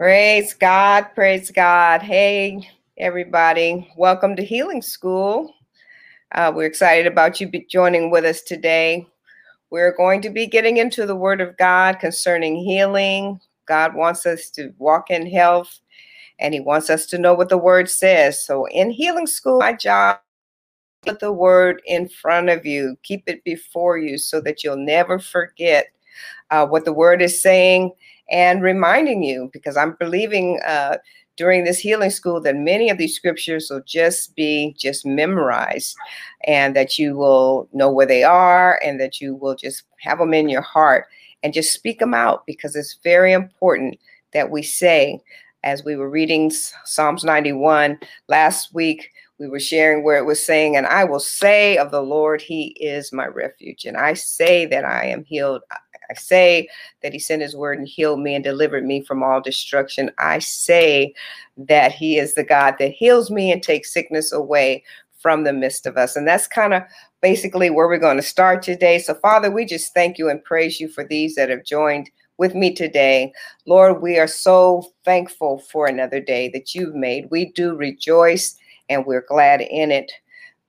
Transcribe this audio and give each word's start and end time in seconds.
Praise 0.00 0.54
God, 0.54 1.08
praise 1.14 1.50
God. 1.50 2.00
Hey, 2.00 2.66
everybody, 2.96 3.86
welcome 3.98 4.34
to 4.34 4.42
Healing 4.42 4.80
School. 4.80 5.54
Uh, 6.34 6.50
we're 6.54 6.64
excited 6.64 7.06
about 7.06 7.38
you 7.38 7.52
joining 7.68 8.10
with 8.10 8.24
us 8.24 8.40
today. 8.40 9.06
We're 9.68 9.94
going 9.94 10.22
to 10.22 10.30
be 10.30 10.46
getting 10.46 10.78
into 10.78 11.04
the 11.04 11.14
Word 11.14 11.42
of 11.42 11.54
God 11.58 11.98
concerning 11.98 12.56
healing. 12.56 13.40
God 13.66 13.94
wants 13.94 14.24
us 14.24 14.48
to 14.52 14.72
walk 14.78 15.10
in 15.10 15.30
health 15.30 15.80
and 16.38 16.54
He 16.54 16.60
wants 16.60 16.88
us 16.88 17.04
to 17.08 17.18
know 17.18 17.34
what 17.34 17.50
the 17.50 17.58
Word 17.58 17.90
says. 17.90 18.42
So, 18.42 18.64
in 18.68 18.88
Healing 18.88 19.26
School, 19.26 19.58
my 19.58 19.74
job 19.74 20.20
put 21.02 21.20
the 21.20 21.32
word 21.32 21.82
in 21.84 22.08
front 22.08 22.48
of 22.48 22.64
you 22.64 22.96
keep 23.02 23.24
it 23.26 23.44
before 23.44 23.98
you 23.98 24.16
so 24.16 24.40
that 24.40 24.64
you'll 24.64 24.76
never 24.76 25.18
forget 25.18 25.88
uh, 26.50 26.66
what 26.66 26.84
the 26.84 26.92
word 26.92 27.22
is 27.22 27.40
saying 27.40 27.90
and 28.30 28.62
reminding 28.62 29.22
you 29.22 29.50
because 29.52 29.76
i'm 29.76 29.96
believing 29.98 30.60
uh, 30.66 30.96
during 31.36 31.64
this 31.64 31.78
healing 31.78 32.10
school 32.10 32.40
that 32.40 32.56
many 32.56 32.90
of 32.90 32.98
these 32.98 33.14
scriptures 33.14 33.68
will 33.70 33.82
just 33.86 34.34
be 34.36 34.74
just 34.78 35.06
memorized 35.06 35.96
and 36.44 36.76
that 36.76 36.98
you 36.98 37.16
will 37.16 37.68
know 37.72 37.90
where 37.90 38.06
they 38.06 38.22
are 38.22 38.78
and 38.84 39.00
that 39.00 39.20
you 39.20 39.34
will 39.34 39.54
just 39.54 39.84
have 40.00 40.18
them 40.18 40.34
in 40.34 40.48
your 40.48 40.60
heart 40.60 41.06
and 41.42 41.54
just 41.54 41.72
speak 41.72 41.98
them 41.98 42.12
out 42.14 42.44
because 42.46 42.76
it's 42.76 42.98
very 43.02 43.32
important 43.32 43.98
that 44.32 44.50
we 44.50 44.62
say 44.62 45.18
as 45.64 45.84
we 45.84 45.96
were 45.96 46.10
reading 46.10 46.52
psalms 46.84 47.24
91 47.24 47.98
last 48.28 48.74
week 48.74 49.10
we 49.40 49.48
were 49.48 49.58
sharing 49.58 50.04
where 50.04 50.18
it 50.18 50.26
was 50.26 50.44
saying, 50.44 50.76
and 50.76 50.86
I 50.86 51.02
will 51.04 51.18
say 51.18 51.78
of 51.78 51.90
the 51.90 52.02
Lord, 52.02 52.42
He 52.42 52.76
is 52.78 53.10
my 53.10 53.26
refuge. 53.26 53.86
And 53.86 53.96
I 53.96 54.12
say 54.12 54.66
that 54.66 54.84
I 54.84 55.06
am 55.06 55.24
healed. 55.24 55.62
I 56.10 56.14
say 56.14 56.68
that 57.02 57.12
He 57.12 57.18
sent 57.18 57.42
His 57.42 57.56
word 57.56 57.78
and 57.78 57.88
healed 57.88 58.20
me 58.20 58.34
and 58.34 58.44
delivered 58.44 58.84
me 58.84 59.02
from 59.02 59.22
all 59.22 59.40
destruction. 59.40 60.10
I 60.18 60.40
say 60.40 61.14
that 61.56 61.92
He 61.92 62.18
is 62.18 62.34
the 62.34 62.44
God 62.44 62.74
that 62.78 62.92
heals 62.92 63.30
me 63.30 63.52
and 63.52 63.62
takes 63.62 63.92
sickness 63.92 64.32
away 64.32 64.84
from 65.20 65.44
the 65.44 65.52
midst 65.52 65.86
of 65.86 65.96
us. 65.96 66.16
And 66.16 66.26
that's 66.26 66.48
kind 66.48 66.74
of 66.74 66.82
basically 67.20 67.70
where 67.70 67.86
we're 67.86 67.98
going 67.98 68.16
to 68.16 68.22
start 68.22 68.62
today. 68.62 68.98
So, 68.98 69.14
Father, 69.14 69.50
we 69.50 69.64
just 69.64 69.94
thank 69.94 70.18
you 70.18 70.28
and 70.28 70.42
praise 70.42 70.80
you 70.80 70.88
for 70.88 71.04
these 71.04 71.34
that 71.34 71.50
have 71.50 71.64
joined 71.64 72.10
with 72.38 72.54
me 72.54 72.72
today. 72.74 73.32
Lord, 73.66 74.00
we 74.00 74.18
are 74.18 74.26
so 74.26 74.90
thankful 75.04 75.58
for 75.70 75.86
another 75.86 76.20
day 76.20 76.48
that 76.54 76.74
you've 76.74 76.94
made. 76.94 77.30
We 77.30 77.52
do 77.52 77.76
rejoice 77.76 78.56
and 78.88 79.04
we're 79.04 79.26
glad 79.28 79.60
in 79.60 79.90
it. 79.90 80.10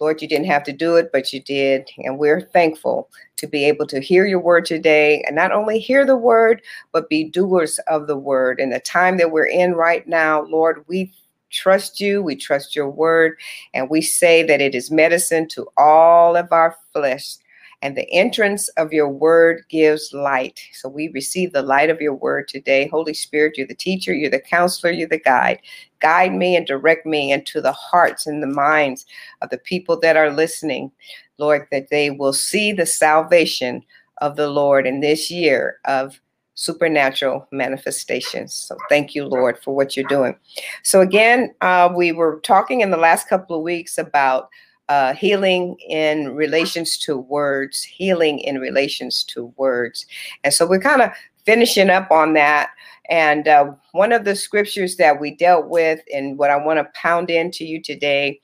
Lord, 0.01 0.19
you 0.19 0.27
didn't 0.27 0.47
have 0.47 0.63
to 0.63 0.73
do 0.73 0.95
it, 0.95 1.11
but 1.13 1.31
you 1.31 1.39
did. 1.39 1.87
And 1.99 2.17
we're 2.17 2.41
thankful 2.41 3.09
to 3.37 3.47
be 3.47 3.65
able 3.65 3.85
to 3.85 4.01
hear 4.01 4.25
your 4.25 4.39
word 4.39 4.65
today 4.65 5.23
and 5.27 5.35
not 5.35 5.51
only 5.51 5.77
hear 5.77 6.05
the 6.05 6.17
word, 6.17 6.63
but 6.91 7.07
be 7.07 7.23
doers 7.23 7.79
of 7.87 8.07
the 8.07 8.17
word. 8.17 8.59
In 8.59 8.71
the 8.71 8.79
time 8.79 9.17
that 9.17 9.31
we're 9.31 9.45
in 9.45 9.73
right 9.73 10.07
now, 10.07 10.41
Lord, 10.41 10.83
we 10.87 11.13
trust 11.51 12.01
you, 12.01 12.23
we 12.23 12.35
trust 12.35 12.75
your 12.75 12.89
word, 12.89 13.37
and 13.75 13.91
we 13.91 14.01
say 14.01 14.41
that 14.41 14.59
it 14.59 14.73
is 14.73 14.89
medicine 14.89 15.47
to 15.49 15.67
all 15.77 16.35
of 16.35 16.51
our 16.51 16.75
flesh 16.93 17.35
and 17.81 17.97
the 17.97 18.09
entrance 18.11 18.67
of 18.69 18.93
your 18.93 19.09
word 19.09 19.63
gives 19.69 20.13
light. 20.13 20.59
So 20.73 20.87
we 20.87 21.07
receive 21.09 21.51
the 21.51 21.63
light 21.63 21.89
of 21.89 21.99
your 21.99 22.13
word 22.13 22.47
today. 22.47 22.87
Holy 22.87 23.13
Spirit, 23.13 23.57
you're 23.57 23.67
the 23.67 23.73
teacher, 23.73 24.13
you're 24.13 24.29
the 24.29 24.39
counselor, 24.39 24.91
you're 24.91 25.07
the 25.07 25.19
guide. 25.19 25.59
Guide 26.01 26.33
me 26.33 26.55
and 26.55 26.65
direct 26.65 27.05
me 27.05 27.31
into 27.31 27.61
the 27.61 27.71
hearts 27.71 28.27
and 28.27 28.41
the 28.41 28.47
minds 28.47 29.05
of 29.41 29.49
the 29.49 29.57
people 29.57 29.99
that 29.99 30.17
are 30.17 30.31
listening, 30.31 30.91
Lord, 31.37 31.67
that 31.71 31.89
they 31.89 32.09
will 32.09 32.33
see 32.33 32.71
the 32.71 32.85
salvation 32.85 33.83
of 34.21 34.35
the 34.35 34.49
Lord 34.49 34.85
in 34.85 34.99
this 34.99 35.31
year 35.31 35.77
of 35.85 36.19
supernatural 36.55 37.47
manifestations. 37.51 38.53
So 38.53 38.77
thank 38.89 39.15
you, 39.15 39.25
Lord, 39.25 39.57
for 39.57 39.75
what 39.75 39.95
you're 39.95 40.07
doing. 40.07 40.35
So 40.83 41.01
again, 41.01 41.53
uh, 41.61 41.89
we 41.95 42.11
were 42.11 42.39
talking 42.43 42.81
in 42.81 42.91
the 42.91 42.97
last 42.97 43.27
couple 43.27 43.55
of 43.55 43.63
weeks 43.63 43.97
about 43.97 44.49
uh, 44.89 45.13
healing 45.13 45.77
in 45.87 46.35
relations 46.35 46.97
to 46.97 47.17
words, 47.17 47.81
healing 47.81 48.39
in 48.39 48.59
relations 48.59 49.23
to 49.23 49.45
words. 49.55 50.05
And 50.43 50.53
so 50.53 50.67
we're 50.67 50.81
kind 50.81 51.01
of 51.01 51.11
finishing 51.45 51.89
up 51.89 52.11
on 52.11 52.33
that. 52.33 52.71
And 53.09 53.47
uh, 53.47 53.73
one 53.91 54.13
of 54.13 54.23
the 54.23 54.35
scriptures 54.35 54.95
that 54.95 55.19
we 55.19 55.35
dealt 55.35 55.67
with, 55.67 55.99
and 56.13 56.37
what 56.37 56.49
I 56.49 56.55
want 56.55 56.79
to 56.79 56.89
pound 56.93 57.29
into 57.29 57.65
you 57.65 57.81
today, 57.81 58.39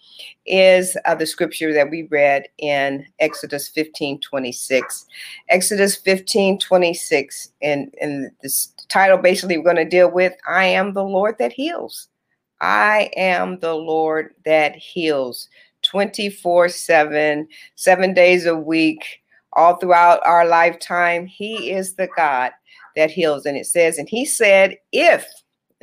is 0.45 0.97
uh, 1.05 1.15
the 1.15 1.25
scripture 1.25 1.73
that 1.73 1.89
we 1.89 2.03
read 2.03 2.47
in 2.57 3.05
Exodus 3.19 3.69
15 3.69 4.19
26. 4.19 5.05
Exodus 5.49 5.95
15 5.95 6.59
26. 6.59 7.51
And, 7.61 7.93
and 8.01 8.31
this 8.41 8.73
title 8.89 9.17
basically 9.17 9.57
we're 9.57 9.63
going 9.63 9.77
to 9.77 9.85
deal 9.85 10.11
with 10.11 10.33
I 10.47 10.65
am 10.65 10.93
the 10.93 11.03
Lord 11.03 11.37
that 11.39 11.53
heals. 11.53 12.09
I 12.59 13.09
am 13.15 13.59
the 13.59 13.73
Lord 13.73 14.33
that 14.43 14.75
heals. 14.75 15.47
24 15.83 16.67
7, 16.67 17.47
seven 17.75 18.13
days 18.13 18.45
a 18.45 18.55
week, 18.55 19.21
all 19.53 19.77
throughout 19.77 20.19
our 20.25 20.45
lifetime. 20.45 21.25
He 21.25 21.71
is 21.71 21.93
the 21.93 22.09
God 22.17 22.51
that 22.97 23.11
heals. 23.11 23.45
And 23.45 23.55
it 23.55 23.65
says, 23.65 23.97
and 23.97 24.09
he 24.09 24.25
said, 24.25 24.75
if, 24.91 25.25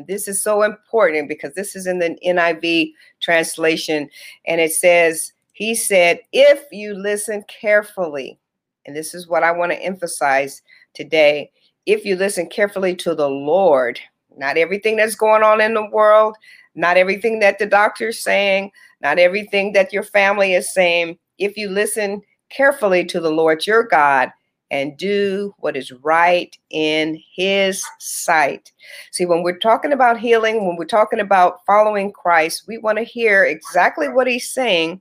this 0.07 0.29
is 0.29 0.43
so 0.43 0.63
important 0.63 1.29
because 1.29 1.55
this 1.55 1.75
is 1.75 1.87
in 1.87 2.01
the 2.01 2.19
NIV 2.27 2.93
translation, 3.21 4.11
and 4.45 4.61
it 4.61 4.73
says, 4.73 5.33
he 5.53 5.75
said, 5.75 6.19
if 6.33 6.65
you 6.73 6.95
listen 6.95 7.45
carefully, 7.49 8.39
and 8.85 8.95
this 8.95 9.15
is 9.15 9.29
what 9.29 9.45
I 9.45 9.53
want 9.53 9.73
to 9.73 9.81
emphasize 9.81 10.63
today, 10.93 11.51
if 11.87 12.05
you 12.05 12.17
listen 12.17 12.49
carefully 12.49 12.97
to 12.97 13.15
the 13.15 13.29
Lord, 13.29 14.01
not 14.37 14.59
everything 14.59 14.97
that's 14.97 15.15
going 15.15 15.45
on 15.45 15.61
in 15.61 15.75
the 15.75 15.89
world, 15.91 16.37
not 16.75 16.97
everything 16.97 17.39
that 17.39 17.61
the 17.61 17.67
doctor's 17.67 18.19
saying, 18.19 18.73
not 19.01 19.21
everything 19.21 19.73
that 19.75 19.93
your 19.93 20.03
family 20.03 20.55
is 20.55 20.75
saying. 20.75 21.17
If 21.39 21.57
you 21.57 21.69
listen 21.69 22.23
carefully 22.51 23.05
to 23.05 23.21
the 23.21 23.31
Lord 23.31 23.67
your 23.67 23.85
God 23.85 24.33
and 24.71 24.97
do 24.97 25.55
what 25.59 25.77
is 25.77 25.93
right 25.93 26.57
in 26.71 27.21
his 27.35 27.85
sight. 27.99 28.73
See, 29.13 29.27
when 29.27 29.43
we're 29.43 29.59
talking 29.59 29.93
about 29.93 30.19
healing, 30.19 30.67
when 30.67 30.77
we're 30.77 30.85
talking 30.85 31.21
about 31.21 31.65
following 31.67 32.13
Christ, 32.13 32.65
we 32.67 32.79
want 32.79 32.99
to 32.99 33.05
hear 33.05 33.45
exactly 33.45 34.09
what 34.09 34.27
he's 34.27 34.51
saying 34.51 35.01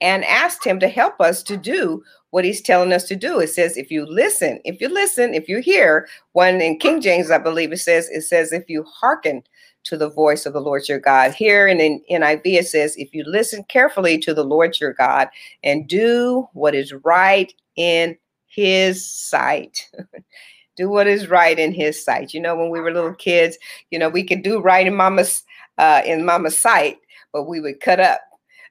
and 0.00 0.24
ask 0.24 0.64
him 0.64 0.78
to 0.80 0.88
help 0.88 1.20
us 1.20 1.42
to 1.44 1.56
do 1.56 2.02
what 2.30 2.44
he's 2.44 2.60
telling 2.60 2.92
us 2.92 3.04
to 3.04 3.16
do. 3.16 3.40
It 3.40 3.48
says, 3.48 3.76
if 3.76 3.90
you 3.90 4.04
listen, 4.04 4.60
if 4.64 4.80
you 4.80 4.88
listen, 4.88 5.32
if 5.34 5.48
you 5.48 5.60
hear, 5.60 6.08
one 6.32 6.60
in 6.60 6.78
King 6.78 7.00
James, 7.00 7.30
I 7.30 7.38
believe 7.38 7.72
it 7.72 7.78
says, 7.78 8.08
it 8.10 8.22
says, 8.22 8.52
if 8.52 8.68
you 8.68 8.84
hearken 8.84 9.42
to 9.86 9.96
the 9.96 10.10
voice 10.10 10.46
of 10.46 10.52
the 10.52 10.60
Lord 10.60 10.88
your 10.88 10.98
God. 10.98 11.32
Here 11.32 11.68
in, 11.68 11.80
in 11.80 12.02
NIV, 12.10 12.42
it 12.44 12.66
says, 12.66 12.96
if 12.96 13.14
you 13.14 13.24
listen 13.24 13.64
carefully 13.64 14.18
to 14.18 14.34
the 14.34 14.44
Lord 14.44 14.78
your 14.80 14.92
God 14.92 15.28
and 15.62 15.88
do 15.88 16.48
what 16.52 16.74
is 16.74 16.92
right 17.04 17.52
in 17.76 18.16
his 18.56 19.06
sight. 19.06 19.90
do 20.76 20.88
what 20.88 21.06
is 21.06 21.28
right 21.28 21.58
in 21.58 21.72
his 21.72 22.02
sight. 22.02 22.32
You 22.32 22.40
know, 22.40 22.56
when 22.56 22.70
we 22.70 22.80
were 22.80 22.92
little 22.92 23.14
kids, 23.14 23.58
you 23.90 23.98
know, 23.98 24.08
we 24.08 24.24
could 24.24 24.42
do 24.42 24.60
right 24.60 24.86
in 24.86 24.94
mama's 24.94 25.42
uh, 25.78 26.02
in 26.06 26.24
mama's 26.24 26.58
sight, 26.58 26.98
but 27.32 27.44
we 27.44 27.60
would 27.60 27.80
cut 27.80 28.00
up 28.00 28.20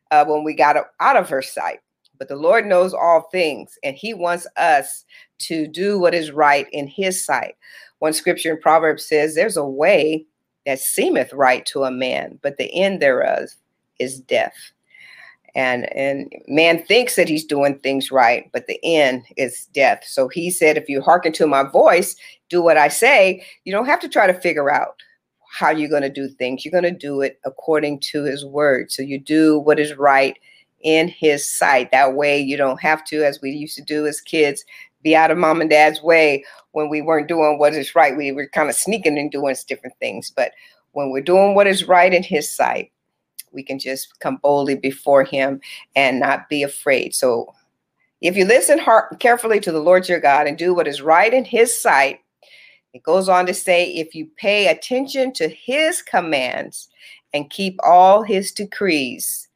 uh, 0.10 0.26
when 0.26 0.44
we 0.44 0.56
got 0.56 0.76
out 1.00 1.18
of 1.18 1.30
her 1.30 1.42
sight. 1.42 1.80
But 2.18 2.30
the 2.30 2.36
Lord 2.36 2.66
knows 2.66 2.94
all 2.94 3.30
things, 3.32 3.78
and 3.84 3.96
He 3.96 4.14
wants 4.14 4.48
us 4.58 5.06
to 5.40 5.68
do 5.68 6.00
what 6.00 6.16
is 6.16 6.32
right 6.32 6.68
in 6.72 6.88
His 6.88 7.24
sight. 7.24 7.56
One 8.00 8.14
scripture 8.14 8.54
in 8.54 8.62
Proverbs 8.62 9.08
says, 9.08 9.36
There's 9.36 9.58
a 9.58 9.66
way 9.66 10.26
that 10.66 10.80
seemeth 10.80 11.32
right 11.32 11.64
to 11.68 11.84
a 11.84 11.92
man, 11.92 12.40
but 12.42 12.58
the 12.58 12.74
end 12.74 13.02
thereof 13.02 13.50
is 14.00 14.20
death. 14.20 14.56
And 15.56 15.92
and 15.96 16.32
man 16.48 16.86
thinks 16.86 17.16
that 17.16 17.30
he's 17.30 17.46
doing 17.46 17.80
things 17.80 18.12
right, 18.12 18.50
but 18.52 18.68
the 18.68 18.80
end 18.84 19.24
is 19.38 19.68
death. 19.74 20.04
So 20.06 20.28
he 20.28 20.52
said, 20.52 20.78
if 20.78 20.90
you 20.90 21.02
hearken 21.02 21.32
to 21.34 21.48
my 21.48 21.64
voice, 21.64 22.16
do 22.50 22.62
what 22.62 22.78
I 22.78 22.90
say, 22.90 23.46
you 23.64 23.72
don't 23.72 23.86
have 23.86 24.02
to 24.02 24.10
try 24.10 24.28
to 24.28 24.34
figure 24.34 24.70
out 24.70 25.02
how 25.50 25.70
you're 25.70 25.90
going 25.90 26.02
to 26.02 26.10
do 26.10 26.28
things. 26.28 26.66
You're 26.66 26.80
going 26.80 26.84
to 26.84 26.92
do 26.92 27.22
it 27.22 27.40
according 27.46 28.02
to 28.02 28.24
his 28.24 28.44
word. 28.46 28.92
So 28.92 29.02
you 29.02 29.18
do 29.18 29.58
what 29.60 29.80
is 29.80 29.96
right 29.96 30.38
in 30.82 31.08
his 31.08 31.50
sight. 31.50 31.92
That 31.92 32.16
way 32.16 32.38
you 32.40 32.58
don't 32.58 32.82
have 32.82 33.06
to, 33.06 33.26
as 33.26 33.42
we 33.42 33.52
used 33.52 33.78
to 33.78 33.84
do 33.84 34.06
as 34.06 34.20
kids, 34.20 34.66
be 35.04 35.16
out 35.16 35.32
of 35.32 35.38
mom 35.38 35.62
and 35.62 35.70
dad's 35.70 36.02
way 36.02 36.44
when 36.74 36.90
we 36.90 37.02
weren't 37.02 37.30
doing 37.30 37.58
what 37.58 37.74
is 37.74 37.96
right. 37.96 38.18
We 38.18 38.34
were 38.34 38.48
kind 38.48 38.70
of 38.70 38.76
sneaking 38.76 39.18
and 39.18 39.32
doing 39.32 39.56
different 39.68 39.96
things. 40.00 40.32
But 40.36 40.52
when 40.92 41.12
we're 41.12 41.22
doing 41.22 41.56
what 41.56 41.68
is 41.68 41.88
right 41.88 42.14
in 42.14 42.24
his 42.24 42.54
sight, 42.54 42.92
we 43.56 43.64
can 43.64 43.80
just 43.80 44.20
come 44.20 44.38
boldly 44.38 44.76
before 44.76 45.24
him 45.24 45.60
and 45.96 46.20
not 46.20 46.50
be 46.50 46.62
afraid. 46.62 47.16
So 47.16 47.54
if 48.22 48.36
you 48.36 48.46
listen 48.46 48.78
heart, 48.78 49.20
carefully 49.20 49.60
to 49.62 49.72
the 49.72 49.80
Lord 49.80 50.08
your 50.08 50.20
God 50.20 50.48
and 50.48 50.58
do 50.58 50.74
what 50.74 50.88
is 50.88 51.02
right 51.02 51.34
in 51.34 51.46
his 51.46 51.76
sight, 51.76 52.20
it 52.94 53.04
goes 53.04 53.28
on 53.28 53.46
to 53.48 53.54
say, 53.54 53.92
if 53.92 54.16
you 54.16 54.28
pay 54.38 54.68
attention 54.68 55.34
to 55.34 55.50
his 55.50 56.02
commands 56.02 56.88
and 57.34 57.50
keep 57.50 57.78
all 57.84 58.24
his 58.24 58.52
decrees, 58.52 59.50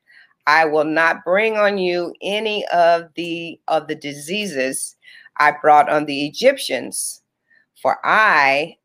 I 0.47 0.65
will 0.65 0.83
not 0.83 1.23
bring 1.23 1.57
on 1.57 1.77
you 1.77 2.13
any 2.21 2.65
of 2.67 3.09
the 3.15 3.59
of 3.67 3.87
the 3.87 3.95
diseases 3.95 4.95
I 5.37 5.53
brought 5.61 5.89
on 5.89 6.05
the 6.05 6.25
Egyptians, 6.25 7.21
for 7.81 7.97
I 8.03 8.77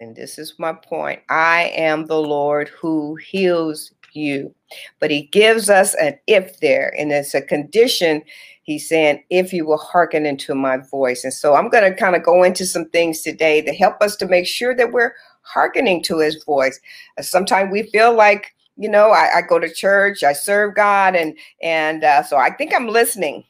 and 0.00 0.14
this 0.14 0.38
is 0.38 0.54
my 0.58 0.72
point 0.72 1.20
I 1.28 1.72
am 1.74 2.06
the 2.06 2.20
Lord 2.20 2.68
who 2.68 3.16
heals 3.16 3.92
you. 4.16 4.54
But 4.98 5.10
he 5.10 5.22
gives 5.22 5.70
us 5.70 5.94
an 5.94 6.18
if 6.26 6.60
there, 6.60 6.94
and 6.98 7.12
it's 7.12 7.34
a 7.34 7.42
condition. 7.42 8.22
He's 8.62 8.88
saying, 8.88 9.22
if 9.30 9.52
you 9.52 9.64
will 9.64 9.78
hearken 9.78 10.26
into 10.26 10.54
my 10.54 10.78
voice. 10.78 11.22
And 11.22 11.32
so 11.32 11.54
I'm 11.54 11.68
going 11.68 11.84
to 11.84 11.96
kind 11.96 12.16
of 12.16 12.24
go 12.24 12.42
into 12.42 12.66
some 12.66 12.88
things 12.88 13.20
today 13.20 13.62
to 13.62 13.72
help 13.72 14.02
us 14.02 14.16
to 14.16 14.26
make 14.26 14.46
sure 14.46 14.74
that 14.74 14.92
we're 14.92 15.12
hearkening 15.42 16.02
to 16.04 16.18
his 16.18 16.42
voice. 16.42 16.80
Sometimes 17.20 17.70
we 17.70 17.84
feel 17.84 18.14
like, 18.14 18.54
you 18.76 18.88
know, 18.88 19.10
I, 19.10 19.36
I, 19.36 19.42
go 19.42 19.60
to 19.60 19.72
church, 19.72 20.24
I 20.24 20.32
serve 20.32 20.74
God, 20.74 21.14
and 21.14 21.38
and 21.62 22.04
uh, 22.04 22.22
so 22.22 22.36
I 22.36 22.50
think 22.50 22.74
I'm 22.74 22.88
listening 22.88 23.44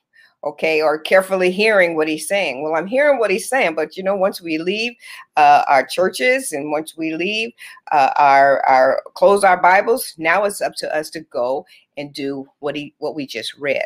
okay, 0.46 0.80
or 0.80 0.98
carefully 0.98 1.50
hearing 1.50 1.96
what 1.96 2.06
he's 2.06 2.26
saying. 2.26 2.62
Well, 2.62 2.76
I'm 2.76 2.86
hearing 2.86 3.18
what 3.18 3.32
he's 3.32 3.48
saying, 3.48 3.74
but 3.74 3.96
you 3.96 4.02
know, 4.02 4.14
once 4.14 4.40
we 4.40 4.58
leave 4.58 4.92
uh, 5.36 5.64
our 5.66 5.84
churches 5.84 6.52
and 6.52 6.70
once 6.70 6.96
we 6.96 7.14
leave 7.14 7.50
uh, 7.90 8.12
our 8.16 8.64
our 8.64 9.02
close 9.14 9.42
our 9.44 9.60
Bibles, 9.60 10.14
now 10.16 10.44
it's 10.44 10.60
up 10.62 10.74
to 10.76 10.96
us 10.96 11.10
to 11.10 11.20
go 11.20 11.66
and 11.96 12.12
do 12.12 12.46
what 12.60 12.76
he 12.76 12.94
what 12.98 13.16
we 13.16 13.26
just 13.26 13.54
read. 13.58 13.84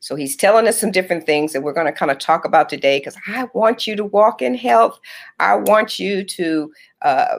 So 0.00 0.14
he's 0.14 0.36
telling 0.36 0.68
us 0.68 0.78
some 0.78 0.92
different 0.92 1.26
things 1.26 1.52
that 1.52 1.62
we're 1.62 1.72
going 1.72 1.86
to 1.86 1.92
kind 1.92 2.10
of 2.10 2.18
talk 2.18 2.44
about 2.44 2.68
today 2.68 3.00
because 3.00 3.16
I 3.26 3.48
want 3.54 3.86
you 3.86 3.96
to 3.96 4.04
walk 4.04 4.40
in 4.40 4.54
health. 4.54 4.98
I 5.40 5.56
want 5.56 5.98
you 5.98 6.24
to 6.24 6.72
uh, 7.02 7.38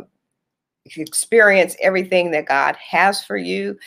experience 0.85 1.75
everything 1.81 2.31
that 2.31 2.45
God 2.45 2.75
has 2.75 3.23
for 3.23 3.37
you, 3.37 3.77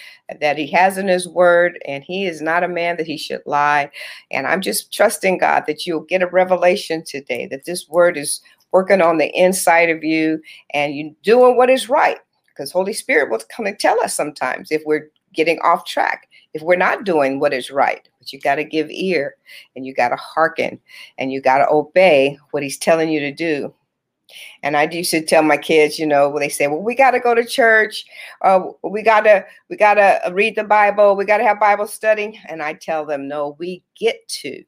that 0.41 0.59
He 0.59 0.67
has 0.73 0.99
in 0.99 1.09
His 1.09 1.29
Word, 1.29 1.79
and 1.87 2.03
He 2.05 2.27
is 2.27 2.41
not 2.41 2.65
a 2.65 2.69
man 2.69 2.97
that 2.97 3.06
He 3.06 3.17
should 3.17 3.43
lie. 3.47 3.91
And 4.31 4.47
I'm 4.47 4.61
just 4.61 4.93
trusting 4.93 5.39
God 5.39 5.65
that 5.67 5.87
you'll 5.87 6.00
get 6.00 6.23
a 6.23 6.27
revelation 6.27 7.05
today, 7.05 7.47
that 7.47 7.65
this 7.65 7.89
Word 7.89 8.17
is 8.17 8.41
working 8.73 9.00
on 9.00 9.19
the 9.19 9.31
inside 9.39 9.91
of 9.91 10.05
you 10.05 10.41
and 10.75 10.95
you're 10.95 11.15
doing 11.23 11.56
what 11.56 11.71
is 11.71 11.89
right. 11.89 12.19
Because 12.49 12.73
Holy 12.73 12.93
Spirit 12.93 13.31
will 13.31 13.41
come 13.55 13.67
and 13.67 13.79
tell 13.79 14.00
us 14.03 14.15
sometimes 14.15 14.71
if 14.71 14.83
we're 14.85 15.11
getting 15.33 15.61
off 15.61 15.85
track, 15.85 16.29
if 16.55 16.62
we're 16.62 16.77
not 16.77 17.05
doing 17.05 17.39
what 17.39 17.55
is 17.55 17.71
right. 17.71 18.09
But 18.19 18.33
you 18.33 18.41
got 18.41 18.56
to 18.56 18.65
give 18.65 18.91
ear 18.91 19.37
and 19.77 19.87
you 19.87 19.95
got 19.95 20.09
to 20.09 20.17
hearken 20.17 20.81
and 21.19 21.33
you 21.33 21.41
got 21.41 21.59
to 21.59 21.71
obey 21.71 22.39
what 22.50 22.62
He's 22.62 22.79
telling 22.79 23.09
you 23.11 23.21
to 23.21 23.33
do 23.33 23.73
and 24.62 24.76
I 24.76 24.88
used 24.90 25.10
to 25.12 25.25
tell 25.25 25.42
my 25.42 25.56
kids, 25.56 25.98
you 25.98 26.06
know, 26.06 26.28
when 26.28 26.40
they 26.40 26.48
say, 26.48 26.66
"Well, 26.66 26.82
we 26.82 26.94
got 26.94 27.12
to 27.12 27.20
go 27.20 27.34
to 27.34 27.44
church, 27.44 28.04
uh, 28.42 28.60
we 28.82 29.02
got 29.02 29.22
to 29.22 29.44
we 29.69 29.76
got 29.76 29.94
to 29.94 30.20
read 30.32 30.56
the 30.56 30.64
Bible, 30.64 31.16
we 31.16 31.25
got 31.25 31.38
to 31.38 31.44
have 31.44 31.60
Bible 31.60 31.86
study," 31.86 32.40
and 32.48 32.62
I 32.62 32.75
tell 32.75 33.06
them, 33.06 33.28
"No, 33.28 33.56
we 33.58 33.82
get 33.98 34.26
to, 34.28 34.62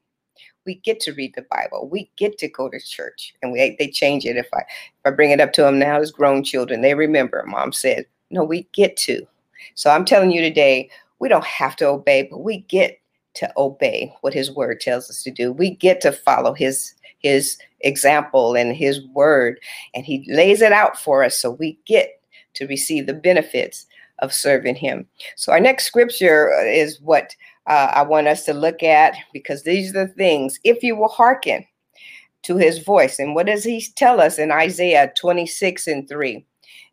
we 0.66 0.76
get 0.76 1.00
to 1.00 1.12
read 1.12 1.34
the 1.34 1.46
Bible, 1.50 1.88
we 1.90 2.10
get 2.16 2.38
to 2.38 2.48
go 2.48 2.68
to 2.68 2.80
church." 2.80 3.34
And 3.42 3.52
we 3.52 3.76
they 3.78 3.88
change 3.88 4.24
it 4.24 4.36
if 4.36 4.48
I 4.54 4.60
if 4.60 5.06
I 5.06 5.10
bring 5.10 5.30
it 5.30 5.40
up 5.40 5.52
to 5.54 5.62
them 5.62 5.78
now 5.78 6.00
as 6.00 6.10
grown 6.10 6.42
children, 6.44 6.80
they 6.80 6.94
remember. 6.94 7.44
Mom 7.46 7.72
said, 7.72 8.06
"No, 8.30 8.44
we 8.44 8.68
get 8.72 8.96
to." 8.98 9.26
So 9.74 9.90
I'm 9.90 10.04
telling 10.04 10.30
you 10.30 10.40
today, 10.40 10.90
we 11.18 11.28
don't 11.28 11.44
have 11.44 11.76
to 11.76 11.86
obey, 11.86 12.28
but 12.30 12.38
we 12.38 12.58
get 12.62 13.00
to 13.34 13.52
obey 13.56 14.12
what 14.22 14.34
His 14.34 14.50
Word 14.50 14.80
tells 14.80 15.08
us 15.10 15.22
to 15.22 15.30
do. 15.30 15.52
We 15.52 15.70
get 15.70 16.00
to 16.02 16.12
follow 16.12 16.54
His 16.54 16.94
his 17.20 17.56
example 17.80 18.54
and 18.54 18.76
his 18.76 19.00
word 19.08 19.58
and 19.94 20.04
he 20.04 20.26
lays 20.28 20.60
it 20.60 20.72
out 20.72 20.98
for 20.98 21.24
us 21.24 21.38
so 21.38 21.52
we 21.52 21.78
get 21.86 22.20
to 22.54 22.66
receive 22.66 23.06
the 23.06 23.14
benefits 23.14 23.86
of 24.18 24.34
serving 24.34 24.74
him. 24.74 25.06
So 25.36 25.52
our 25.52 25.60
next 25.60 25.86
scripture 25.86 26.52
is 26.62 27.00
what 27.00 27.34
uh, 27.66 27.92
i 27.94 28.02
want 28.02 28.26
us 28.26 28.44
to 28.44 28.52
look 28.52 28.82
at 28.82 29.14
because 29.32 29.62
these 29.62 29.94
are 29.94 30.06
the 30.06 30.12
things 30.14 30.58
if 30.64 30.82
you 30.82 30.96
will 30.96 31.08
hearken 31.08 31.64
to 32.42 32.56
his 32.56 32.78
voice 32.78 33.18
and 33.18 33.34
what 33.34 33.46
does 33.46 33.64
he 33.64 33.84
tell 33.96 34.20
us 34.20 34.38
in 34.38 34.50
isaiah 34.50 35.12
26 35.16 35.86
and 35.86 36.08
3 36.08 36.44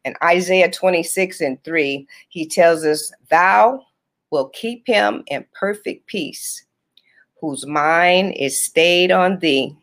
in 0.05 0.15
isaiah 0.23 0.69
26 0.69 1.41
and 1.41 1.63
3 1.63 2.07
he 2.29 2.47
tells 2.47 2.83
us 2.83 3.11
thou 3.29 3.81
will 4.29 4.49
keep 4.49 4.85
him 4.85 5.23
in 5.27 5.45
perfect 5.53 6.05
peace 6.07 6.65
whose 7.41 7.65
mind 7.65 8.33
is 8.35 8.61
stayed 8.61 9.11
on 9.11 9.39
thee 9.39 9.75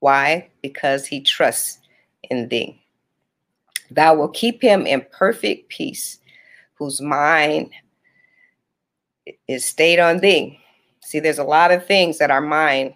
why? 0.00 0.48
Because 0.62 1.06
he 1.06 1.20
trusts 1.20 1.78
in 2.30 2.48
thee. 2.48 2.80
Thou 3.90 4.14
will 4.14 4.28
keep 4.28 4.60
him 4.60 4.86
in 4.86 5.06
perfect 5.12 5.68
peace, 5.68 6.18
whose 6.74 7.00
mind 7.00 7.70
is 9.48 9.64
stayed 9.64 9.98
on 9.98 10.18
thee. 10.18 10.60
See, 11.00 11.20
there's 11.20 11.38
a 11.38 11.44
lot 11.44 11.70
of 11.70 11.86
things 11.86 12.18
that 12.18 12.30
our 12.30 12.40
mind 12.40 12.94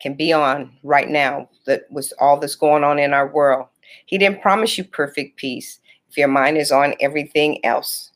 can 0.00 0.14
be 0.14 0.32
on 0.32 0.72
right 0.82 1.08
now 1.08 1.48
that 1.66 1.82
was 1.90 2.12
all 2.18 2.38
that's 2.38 2.54
going 2.54 2.84
on 2.84 2.98
in 2.98 3.12
our 3.12 3.28
world. 3.28 3.66
He 4.06 4.18
didn't 4.18 4.40
promise 4.40 4.78
you 4.78 4.84
perfect 4.84 5.36
peace 5.36 5.80
if 6.08 6.16
your 6.16 6.28
mind 6.28 6.58
is 6.58 6.72
on 6.72 6.94
everything 7.00 7.64
else. 7.64 8.09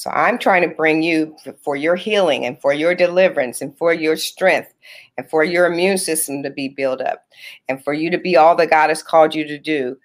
So 0.00 0.08
I'm 0.14 0.38
trying 0.38 0.66
to 0.66 0.74
bring 0.74 1.02
you 1.02 1.36
for 1.62 1.76
your 1.76 1.94
healing 1.94 2.46
and 2.46 2.58
for 2.58 2.72
your 2.72 2.94
deliverance 2.94 3.60
and 3.60 3.76
for 3.76 3.92
your 3.92 4.16
strength 4.16 4.72
and 5.18 5.28
for 5.28 5.44
your 5.44 5.66
immune 5.66 5.98
system 5.98 6.42
to 6.42 6.48
be 6.48 6.68
built 6.68 7.02
up 7.02 7.26
and 7.68 7.84
for 7.84 7.92
you 7.92 8.10
to 8.10 8.16
be 8.16 8.34
all 8.34 8.56
that 8.56 8.70
God 8.70 8.88
has 8.88 9.02
called 9.02 9.34
you 9.34 9.46
to 9.46 9.58
do. 9.58 9.98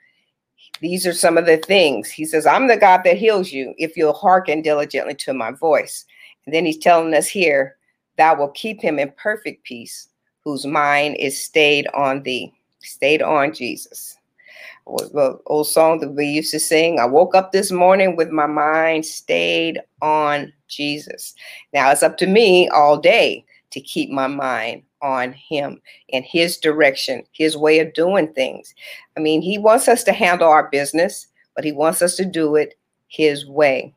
These 0.81 1.07
are 1.07 1.13
some 1.13 1.37
of 1.37 1.45
the 1.45 1.55
things. 1.55 2.09
He 2.09 2.25
says, 2.25 2.45
I'm 2.45 2.67
the 2.67 2.75
God 2.75 3.03
that 3.05 3.15
heals 3.15 3.53
you 3.53 3.73
if 3.77 3.95
you'll 3.95 4.11
hearken 4.11 4.61
diligently 4.61 5.15
to 5.15 5.33
my 5.33 5.51
voice. 5.51 6.03
And 6.45 6.53
then 6.53 6.65
he's 6.65 6.79
telling 6.79 7.13
us 7.13 7.29
here, 7.29 7.77
thou 8.17 8.35
will 8.35 8.49
keep 8.49 8.81
him 8.81 8.99
in 8.99 9.13
perfect 9.15 9.63
peace, 9.63 10.09
whose 10.43 10.65
mind 10.65 11.15
is 11.21 11.41
stayed 11.41 11.87
on 11.93 12.23
thee, 12.23 12.53
stayed 12.81 13.21
on 13.21 13.53
Jesus 13.53 14.17
the 14.85 15.39
old 15.47 15.67
song 15.67 15.99
that 15.99 16.11
we 16.11 16.25
used 16.25 16.51
to 16.51 16.59
sing. 16.59 16.99
I 16.99 17.05
woke 17.05 17.35
up 17.35 17.51
this 17.51 17.71
morning 17.71 18.15
with 18.15 18.29
my 18.29 18.45
mind 18.45 19.05
stayed 19.05 19.81
on 20.01 20.53
Jesus. 20.67 21.33
Now 21.73 21.91
it's 21.91 22.03
up 22.03 22.17
to 22.17 22.27
me 22.27 22.69
all 22.69 22.97
day 22.97 23.45
to 23.71 23.81
keep 23.81 24.09
my 24.09 24.27
mind 24.27 24.83
on 25.01 25.33
him 25.33 25.81
and 26.13 26.23
his 26.23 26.57
direction, 26.57 27.23
his 27.31 27.57
way 27.57 27.79
of 27.79 27.93
doing 27.93 28.31
things. 28.33 28.73
I 29.17 29.19
mean, 29.19 29.41
he 29.41 29.57
wants 29.57 29.87
us 29.87 30.03
to 30.05 30.13
handle 30.13 30.49
our 30.49 30.69
business, 30.69 31.27
but 31.55 31.63
he 31.63 31.71
wants 31.71 32.01
us 32.01 32.15
to 32.17 32.25
do 32.25 32.55
it 32.55 32.75
his 33.07 33.45
way. 33.45 33.93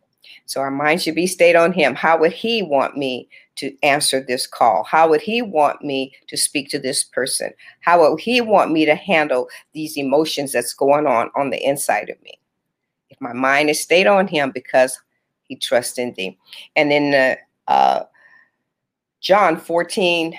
So 0.47 0.61
our 0.61 0.71
mind 0.71 1.03
should 1.03 1.15
be 1.15 1.27
stayed 1.27 1.57
on 1.57 1.73
him. 1.73 1.95
How 1.95 2.19
would 2.19 2.33
he 2.33 2.63
want 2.63 2.97
me 2.97 3.29
to 3.59 3.77
answer 3.83 4.21
this 4.21 4.47
call? 4.47 4.85
How 4.85 5.09
would 5.09 5.21
he 5.21 5.43
want 5.43 5.83
me 5.83 6.15
to 6.29 6.37
speak 6.37 6.69
to 6.71 6.79
this 6.79 7.05
person? 7.05 7.53
How 7.81 8.01
would 8.01 8.21
he 8.21 8.41
want 8.41 8.73
me 8.73 8.85
to 8.85 8.95
handle 8.95 9.49
these 9.73 9.97
emotions 9.97 10.53
that's 10.53 10.73
going 10.73 11.07
on 11.07 11.31
on 11.37 11.51
the 11.51 11.63
inside 11.65 12.09
of 12.09 12.21
me? 12.23 12.39
If 13.11 13.21
my 13.21 13.33
mind 13.33 13.71
is 13.71 13.83
stayed 13.83 14.07
on 14.07 14.27
him 14.29 14.51
because 14.51 14.99
he 15.49 15.57
trusts 15.57 15.99
in 15.99 16.15
thee. 16.15 16.39
And 16.77 16.91
then 16.91 17.39
uh, 17.69 17.71
uh, 17.71 18.05
John 19.21 19.57
14, 19.57 20.39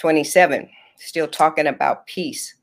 27, 0.00 0.68
still 0.96 1.26
talking 1.26 1.66
about 1.66 2.06
peace. 2.06 2.54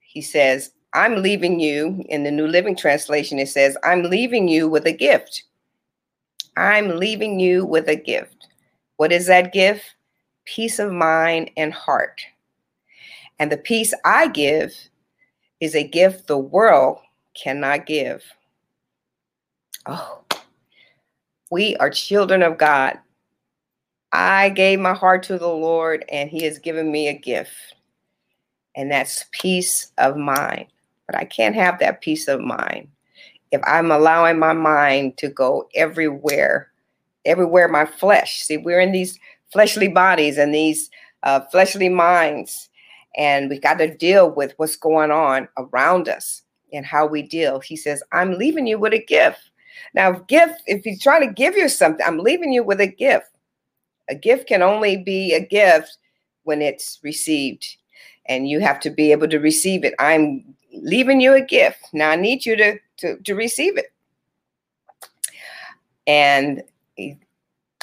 He 0.00 0.20
says, 0.20 0.72
I'm 0.94 1.22
leaving 1.22 1.60
you, 1.60 2.04
in 2.08 2.24
the 2.24 2.30
New 2.30 2.46
Living 2.46 2.76
Translation, 2.76 3.38
it 3.38 3.48
says, 3.48 3.76
I'm 3.84 4.04
leaving 4.04 4.48
you 4.48 4.68
with 4.68 4.86
a 4.86 4.92
gift. 4.92 5.44
I'm 6.56 6.96
leaving 6.96 7.38
you 7.38 7.64
with 7.64 7.88
a 7.88 7.96
gift. 7.96 8.37
What 8.98 9.12
is 9.12 9.26
that 9.26 9.52
gift? 9.52 9.94
Peace 10.44 10.80
of 10.80 10.92
mind 10.92 11.52
and 11.56 11.72
heart. 11.72 12.20
And 13.38 13.50
the 13.50 13.56
peace 13.56 13.94
I 14.04 14.26
give 14.26 14.74
is 15.60 15.76
a 15.76 15.86
gift 15.86 16.26
the 16.26 16.36
world 16.36 16.98
cannot 17.40 17.86
give. 17.86 18.24
Oh, 19.86 20.24
we 21.48 21.76
are 21.76 21.90
children 21.90 22.42
of 22.42 22.58
God. 22.58 22.98
I 24.10 24.48
gave 24.48 24.80
my 24.80 24.94
heart 24.94 25.22
to 25.24 25.38
the 25.38 25.46
Lord, 25.46 26.04
and 26.10 26.28
He 26.28 26.42
has 26.42 26.58
given 26.58 26.90
me 26.90 27.06
a 27.06 27.14
gift, 27.14 27.52
and 28.74 28.90
that's 28.90 29.26
peace 29.30 29.92
of 29.98 30.16
mind. 30.16 30.66
But 31.06 31.16
I 31.16 31.24
can't 31.24 31.54
have 31.54 31.78
that 31.78 32.00
peace 32.00 32.26
of 32.26 32.40
mind 32.40 32.88
if 33.52 33.60
I'm 33.64 33.92
allowing 33.92 34.40
my 34.40 34.54
mind 34.54 35.18
to 35.18 35.28
go 35.28 35.68
everywhere 35.76 36.67
everywhere 37.28 37.68
my 37.68 37.84
flesh. 37.84 38.42
See, 38.42 38.56
we're 38.56 38.80
in 38.80 38.92
these 38.92 39.18
fleshly 39.52 39.88
bodies 39.88 40.38
and 40.38 40.54
these 40.54 40.90
uh, 41.22 41.40
fleshly 41.50 41.88
minds, 41.88 42.68
and 43.16 43.48
we 43.50 43.58
got 43.58 43.78
to 43.78 43.94
deal 43.94 44.30
with 44.30 44.54
what's 44.56 44.76
going 44.76 45.10
on 45.10 45.48
around 45.56 46.08
us 46.08 46.42
and 46.72 46.84
how 46.84 47.06
we 47.06 47.22
deal. 47.22 47.60
He 47.60 47.76
says, 47.76 48.02
I'm 48.12 48.38
leaving 48.38 48.66
you 48.66 48.78
with 48.78 48.92
a 48.92 49.04
gift. 49.04 49.50
Now, 49.94 50.12
gift, 50.12 50.62
if 50.66 50.84
he's 50.84 51.02
trying 51.02 51.26
to 51.26 51.32
give 51.32 51.56
you 51.56 51.68
something, 51.68 52.04
I'm 52.06 52.18
leaving 52.18 52.52
you 52.52 52.62
with 52.62 52.80
a 52.80 52.86
gift. 52.86 53.30
A 54.08 54.14
gift 54.14 54.48
can 54.48 54.62
only 54.62 54.96
be 54.96 55.34
a 55.34 55.40
gift 55.40 55.98
when 56.44 56.62
it's 56.62 56.98
received, 57.02 57.66
and 58.26 58.48
you 58.48 58.60
have 58.60 58.80
to 58.80 58.90
be 58.90 59.12
able 59.12 59.28
to 59.28 59.38
receive 59.38 59.84
it. 59.84 59.94
I'm 59.98 60.44
leaving 60.72 61.20
you 61.20 61.34
a 61.34 61.40
gift. 61.40 61.88
Now, 61.92 62.10
I 62.10 62.16
need 62.16 62.44
you 62.46 62.56
to, 62.56 62.78
to, 62.98 63.16
to 63.18 63.34
receive 63.34 63.76
it. 63.76 63.92
And 66.06 66.62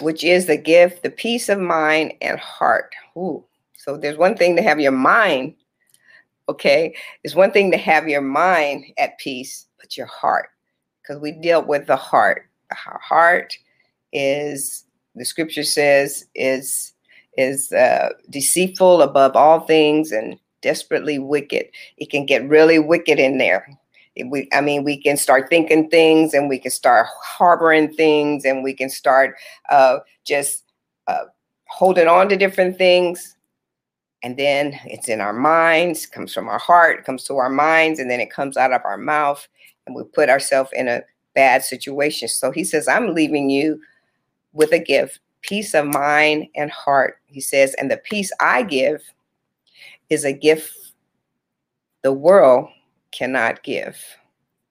which 0.01 0.23
is 0.23 0.45
the 0.45 0.57
gift, 0.57 1.03
the 1.03 1.09
peace 1.09 1.49
of 1.49 1.59
mind 1.59 2.13
and 2.21 2.39
heart. 2.39 2.93
Ooh. 3.17 3.43
So 3.73 3.97
there's 3.97 4.17
one 4.17 4.35
thing 4.35 4.55
to 4.55 4.61
have 4.61 4.79
your 4.79 4.91
mind 4.91 5.55
Okay. 6.47 6.95
It's 7.23 7.35
one 7.35 7.51
thing 7.51 7.71
to 7.71 7.77
have 7.77 8.07
your 8.07 8.21
mind 8.21 8.85
at 8.97 9.17
peace, 9.17 9.67
but 9.79 9.97
your 9.97 10.05
heart, 10.05 10.49
because 11.01 11.19
we 11.21 11.31
deal 11.31 11.63
with 11.63 11.87
the 11.87 11.95
heart. 11.95 12.49
Our 12.85 12.99
heart 12.99 13.57
is, 14.13 14.85
the 15.15 15.25
scripture 15.25 15.63
says, 15.63 16.25
is 16.35 16.93
is 17.37 17.71
uh, 17.73 18.09
deceitful 18.29 19.01
above 19.01 19.35
all 19.35 19.59
things 19.61 20.11
and 20.13 20.39
desperately 20.61 21.19
wicked. 21.19 21.67
It 21.97 22.09
can 22.09 22.25
get 22.25 22.47
really 22.47 22.79
wicked 22.79 23.19
in 23.19 23.37
there. 23.37 23.67
We, 24.23 24.47
I 24.53 24.61
mean, 24.61 24.83
we 24.83 25.01
can 25.01 25.17
start 25.17 25.49
thinking 25.49 25.89
things 25.89 26.33
and 26.33 26.47
we 26.47 26.59
can 26.59 26.71
start 26.71 27.07
harboring 27.21 27.93
things 27.93 28.45
and 28.45 28.63
we 28.63 28.73
can 28.73 28.89
start 28.89 29.35
uh, 29.69 29.99
just 30.23 30.63
uh, 31.07 31.25
holding 31.67 32.07
on 32.07 32.29
to 32.29 32.37
different 32.37 32.77
things. 32.77 33.35
And 34.23 34.37
then 34.37 34.79
it's 34.85 35.09
in 35.09 35.21
our 35.21 35.33
minds, 35.33 36.05
comes 36.05 36.33
from 36.33 36.47
our 36.47 36.57
heart, 36.57 37.05
comes 37.05 37.23
to 37.25 37.35
our 37.37 37.49
minds, 37.49 37.99
and 37.99 38.09
then 38.09 38.19
it 38.19 38.31
comes 38.31 38.57
out 38.57 38.73
of 38.73 38.81
our 38.83 38.97
mouth, 38.97 39.47
and 39.85 39.95
we 39.95 40.03
put 40.03 40.29
ourselves 40.29 40.71
in 40.73 40.87
a 40.87 41.03
bad 41.35 41.63
situation. 41.63 42.27
So 42.27 42.49
he 42.49 42.63
says, 42.63 42.87
I'm 42.87 43.13
leaving 43.13 43.49
you 43.49 43.79
with 44.53 44.71
a 44.71 44.79
gift 44.79 45.19
peace 45.47 45.75
of 45.75 45.85
mind 45.85 46.47
and 46.55 46.71
heart. 46.71 47.19
He 47.27 47.39
says, 47.39 47.75
and 47.75 47.89
the 47.89 47.97
peace 47.97 48.31
I 48.39 48.63
give 48.63 49.01
is 50.09 50.25
a 50.25 50.33
gift 50.33 50.73
the 52.03 52.13
world 52.13 52.69
cannot 53.15 53.63
give. 53.63 53.97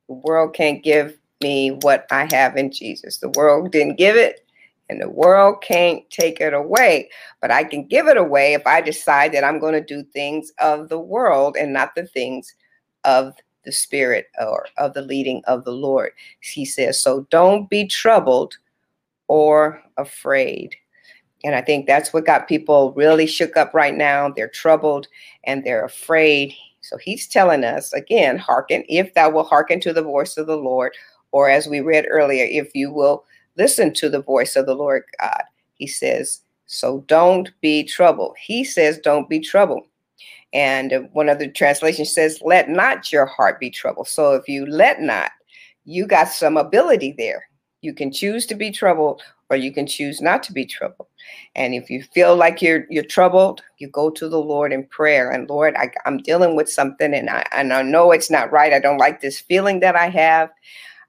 The 0.08 0.14
world 0.14 0.54
can't 0.54 0.82
give 0.82 1.18
me 1.42 1.70
what 1.82 2.06
I 2.10 2.28
have 2.30 2.56
in 2.56 2.70
Jesus. 2.70 3.18
The 3.18 3.30
world 3.30 3.72
didn't 3.72 3.96
give 3.96 4.16
it, 4.16 4.46
and 4.88 5.00
the 5.00 5.08
world 5.08 5.62
can't 5.62 6.08
take 6.10 6.40
it 6.40 6.52
away. 6.52 7.10
But 7.40 7.50
I 7.50 7.64
can 7.64 7.86
give 7.86 8.06
it 8.06 8.16
away 8.16 8.54
if 8.54 8.66
I 8.66 8.80
decide 8.80 9.32
that 9.32 9.44
I'm 9.44 9.58
going 9.58 9.74
to 9.74 9.80
do 9.80 10.02
things 10.02 10.52
of 10.58 10.88
the 10.88 10.98
world 10.98 11.56
and 11.58 11.72
not 11.72 11.94
the 11.94 12.06
things 12.06 12.54
of 13.04 13.34
the 13.64 13.72
Spirit 13.72 14.26
or 14.40 14.66
of 14.76 14.92
the 14.94 15.02
leading 15.02 15.42
of 15.46 15.64
the 15.64 15.72
Lord. 15.72 16.12
He 16.40 16.64
says, 16.64 17.00
So 17.00 17.26
don't 17.30 17.68
be 17.70 17.86
troubled 17.86 18.56
or 19.28 19.82
afraid. 19.96 20.76
And 21.44 21.54
I 21.54 21.60
think 21.60 21.86
that's 21.86 22.12
what 22.12 22.26
got 22.26 22.48
people 22.48 22.92
really 22.92 23.26
shook 23.26 23.56
up 23.56 23.74
right 23.74 23.94
now. 23.94 24.30
They're 24.30 24.48
troubled 24.48 25.06
and 25.44 25.62
they're 25.62 25.84
afraid. 25.84 26.54
So 26.94 26.98
he's 26.98 27.26
telling 27.26 27.64
us 27.64 27.92
again, 27.92 28.38
hearken, 28.38 28.84
if 28.88 29.14
thou 29.14 29.28
will 29.28 29.42
hearken 29.42 29.80
to 29.80 29.92
the 29.92 30.00
voice 30.00 30.36
of 30.36 30.46
the 30.46 30.56
Lord, 30.56 30.92
or 31.32 31.50
as 31.50 31.66
we 31.66 31.80
read 31.80 32.06
earlier, 32.08 32.46
if 32.48 32.70
you 32.72 32.92
will 32.92 33.24
listen 33.56 33.92
to 33.94 34.08
the 34.08 34.22
voice 34.22 34.54
of 34.54 34.66
the 34.66 34.76
Lord 34.76 35.02
God. 35.18 35.42
He 35.74 35.88
says, 35.88 36.42
so 36.66 37.00
don't 37.08 37.50
be 37.60 37.82
troubled. 37.82 38.36
He 38.40 38.62
says, 38.62 38.98
don't 38.98 39.28
be 39.28 39.40
troubled. 39.40 39.88
And 40.52 41.08
one 41.12 41.28
of 41.28 41.40
the 41.40 41.48
translations 41.48 42.14
says, 42.14 42.40
let 42.44 42.68
not 42.68 43.10
your 43.10 43.26
heart 43.26 43.58
be 43.58 43.70
troubled. 43.70 44.06
So 44.06 44.34
if 44.34 44.48
you 44.48 44.64
let 44.64 45.00
not, 45.00 45.32
you 45.84 46.06
got 46.06 46.28
some 46.28 46.56
ability 46.56 47.16
there. 47.18 47.42
You 47.80 47.92
can 47.92 48.12
choose 48.12 48.46
to 48.46 48.54
be 48.54 48.70
troubled 48.70 49.20
or 49.50 49.56
you 49.56 49.72
can 49.72 49.86
choose 49.86 50.20
not 50.20 50.42
to 50.44 50.52
be 50.52 50.64
troubled. 50.64 51.08
And 51.54 51.74
if 51.74 51.90
you 51.90 52.02
feel 52.02 52.36
like 52.36 52.62
you're 52.62 52.86
you're 52.90 53.04
troubled, 53.04 53.62
you 53.78 53.88
go 53.88 54.10
to 54.10 54.28
the 54.28 54.40
Lord 54.40 54.72
in 54.72 54.84
prayer. 54.86 55.30
And 55.30 55.48
Lord, 55.48 55.74
I, 55.76 55.90
I'm 56.06 56.18
dealing 56.18 56.56
with 56.56 56.68
something 56.68 57.14
and 57.14 57.30
I 57.30 57.44
and 57.52 57.72
I 57.72 57.82
know 57.82 58.12
it's 58.12 58.30
not 58.30 58.52
right. 58.52 58.72
I 58.72 58.80
don't 58.80 58.98
like 58.98 59.20
this 59.20 59.40
feeling 59.40 59.80
that 59.80 59.96
I 59.96 60.08
have. 60.08 60.50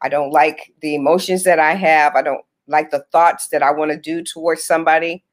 I 0.02 0.10
don't 0.10 0.32
like 0.32 0.74
the 0.82 0.96
emotions 0.96 1.44
that 1.44 1.60
I 1.60 1.74
have. 1.74 2.16
I 2.16 2.22
don't 2.22 2.46
like 2.68 2.92
the 2.92 3.06
thoughts 3.12 3.48
that 3.50 3.64
I 3.64 3.72
want 3.72 3.92
to 3.92 3.98
do 3.98 4.24
towards 4.24 4.64
somebody. 4.64 5.24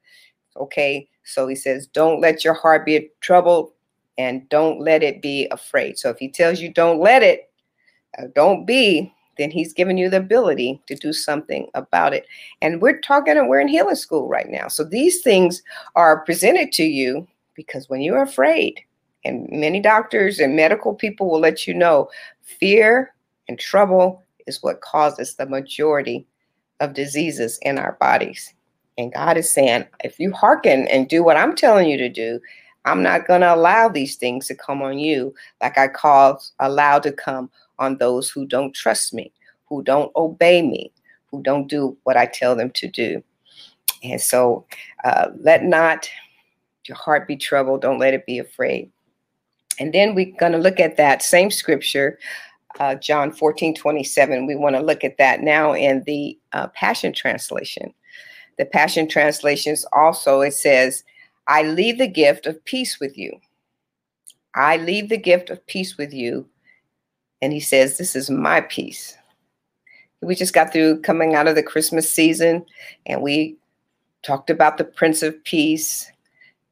Okay. 0.57 1.07
So 1.25 1.47
he 1.47 1.55
says, 1.55 1.87
don't 1.87 2.21
let 2.21 2.43
your 2.43 2.53
heart 2.53 2.85
be 2.85 3.09
troubled 3.21 3.71
and 4.17 4.47
don't 4.49 4.79
let 4.79 5.03
it 5.03 5.21
be 5.21 5.47
afraid. 5.51 5.97
So 5.97 6.09
if 6.09 6.17
he 6.17 6.29
tells 6.29 6.59
you 6.59 6.71
don't 6.71 6.99
let 6.99 7.23
it, 7.23 7.49
uh, 8.17 8.25
don't 8.35 8.65
be, 8.65 9.13
then 9.37 9.51
he's 9.51 9.73
given 9.73 9.97
you 9.97 10.09
the 10.09 10.17
ability 10.17 10.81
to 10.87 10.95
do 10.95 11.13
something 11.13 11.67
about 11.73 12.13
it. 12.13 12.25
And 12.61 12.81
we're 12.81 12.99
talking 12.99 13.37
and 13.37 13.49
we're 13.49 13.59
in 13.59 13.67
healing 13.67 13.95
school 13.95 14.27
right 14.27 14.49
now. 14.49 14.67
So 14.67 14.83
these 14.83 15.21
things 15.21 15.61
are 15.95 16.23
presented 16.25 16.71
to 16.73 16.83
you 16.83 17.27
because 17.55 17.89
when 17.89 18.01
you're 18.01 18.21
afraid, 18.21 18.79
and 19.25 19.47
many 19.49 19.79
doctors 19.79 20.39
and 20.39 20.55
medical 20.55 20.93
people 20.93 21.29
will 21.29 21.39
let 21.39 21.65
you 21.65 21.73
know, 21.73 22.09
fear 22.41 23.13
and 23.47 23.57
trouble 23.57 24.23
is 24.47 24.61
what 24.61 24.81
causes 24.81 25.35
the 25.35 25.45
majority 25.45 26.27
of 26.79 26.93
diseases 26.93 27.57
in 27.61 27.77
our 27.77 27.97
bodies. 27.99 28.53
And 28.97 29.13
God 29.13 29.37
is 29.37 29.49
saying, 29.49 29.85
if 30.03 30.19
you 30.19 30.31
hearken 30.31 30.87
and 30.87 31.07
do 31.07 31.23
what 31.23 31.37
I'm 31.37 31.55
telling 31.55 31.89
you 31.89 31.97
to 31.97 32.09
do, 32.09 32.39
I'm 32.85 33.01
not 33.01 33.27
going 33.27 33.41
to 33.41 33.55
allow 33.55 33.87
these 33.87 34.17
things 34.17 34.47
to 34.47 34.55
come 34.55 34.81
on 34.81 34.99
you 34.99 35.33
like 35.61 35.77
I 35.77 35.87
call 35.87 36.43
allow 36.59 36.99
to 36.99 37.11
come 37.11 37.49
on 37.79 37.97
those 37.97 38.29
who 38.29 38.45
don't 38.45 38.73
trust 38.73 39.13
me, 39.13 39.31
who 39.67 39.83
don't 39.83 40.11
obey 40.15 40.61
me, 40.61 40.91
who 41.31 41.41
don't 41.41 41.67
do 41.67 41.97
what 42.03 42.17
I 42.17 42.25
tell 42.25 42.55
them 42.55 42.71
to 42.71 42.87
do. 42.87 43.23
And 44.03 44.21
so 44.21 44.65
uh, 45.03 45.29
let 45.39 45.63
not 45.63 46.09
your 46.87 46.97
heart 46.97 47.27
be 47.27 47.37
troubled. 47.37 47.81
Don't 47.81 47.99
let 47.99 48.13
it 48.13 48.25
be 48.25 48.39
afraid. 48.39 48.91
And 49.79 49.93
then 49.93 50.13
we're 50.13 50.35
going 50.37 50.51
to 50.51 50.57
look 50.57 50.79
at 50.79 50.97
that 50.97 51.23
same 51.23 51.49
scripture, 51.49 52.19
uh, 52.79 52.95
John 52.95 53.31
14, 53.31 53.73
27. 53.75 54.45
We 54.45 54.55
want 54.55 54.75
to 54.75 54.81
look 54.81 55.03
at 55.03 55.17
that 55.17 55.41
now 55.41 55.73
in 55.73 56.03
the 56.05 56.37
uh, 56.51 56.67
Passion 56.67 57.13
Translation. 57.13 57.93
The 58.57 58.65
Passion 58.65 59.07
Translations 59.07 59.85
also, 59.93 60.41
it 60.41 60.53
says, 60.53 61.03
I 61.47 61.63
leave 61.63 61.97
the 61.97 62.07
gift 62.07 62.45
of 62.45 62.63
peace 62.65 62.99
with 62.99 63.17
you. 63.17 63.39
I 64.55 64.77
leave 64.77 65.09
the 65.09 65.17
gift 65.17 65.49
of 65.49 65.65
peace 65.65 65.97
with 65.97 66.13
you 66.13 66.47
and 67.43 67.51
he 67.51 67.59
says, 67.59 67.97
This 67.97 68.15
is 68.15 68.29
my 68.29 68.61
peace. 68.61 69.17
We 70.21 70.33
just 70.33 70.53
got 70.53 70.71
through 70.71 71.01
coming 71.01 71.35
out 71.35 71.45
of 71.45 71.55
the 71.55 71.61
Christmas 71.61 72.09
season 72.09 72.65
and 73.05 73.21
we 73.21 73.57
talked 74.21 74.49
about 74.49 74.77
the 74.77 74.85
Prince 74.85 75.21
of 75.21 75.43
Peace, 75.43 76.09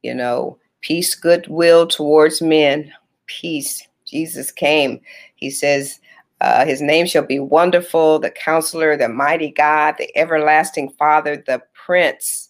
you 0.02 0.14
know, 0.14 0.56
peace, 0.80 1.14
goodwill 1.14 1.86
towards 1.86 2.40
men, 2.40 2.90
peace. 3.26 3.86
Jesus 4.06 4.50
came. 4.50 4.98
He 5.36 5.50
says, 5.50 6.00
uh, 6.40 6.64
his 6.64 6.80
name 6.80 7.04
shall 7.04 7.26
be 7.26 7.38
wonderful, 7.38 8.18
the 8.18 8.30
counselor, 8.30 8.96
the 8.96 9.10
mighty 9.10 9.50
God, 9.50 9.96
the 9.98 10.10
everlasting 10.16 10.88
Father, 10.98 11.36
the 11.36 11.62
Prince 11.74 12.48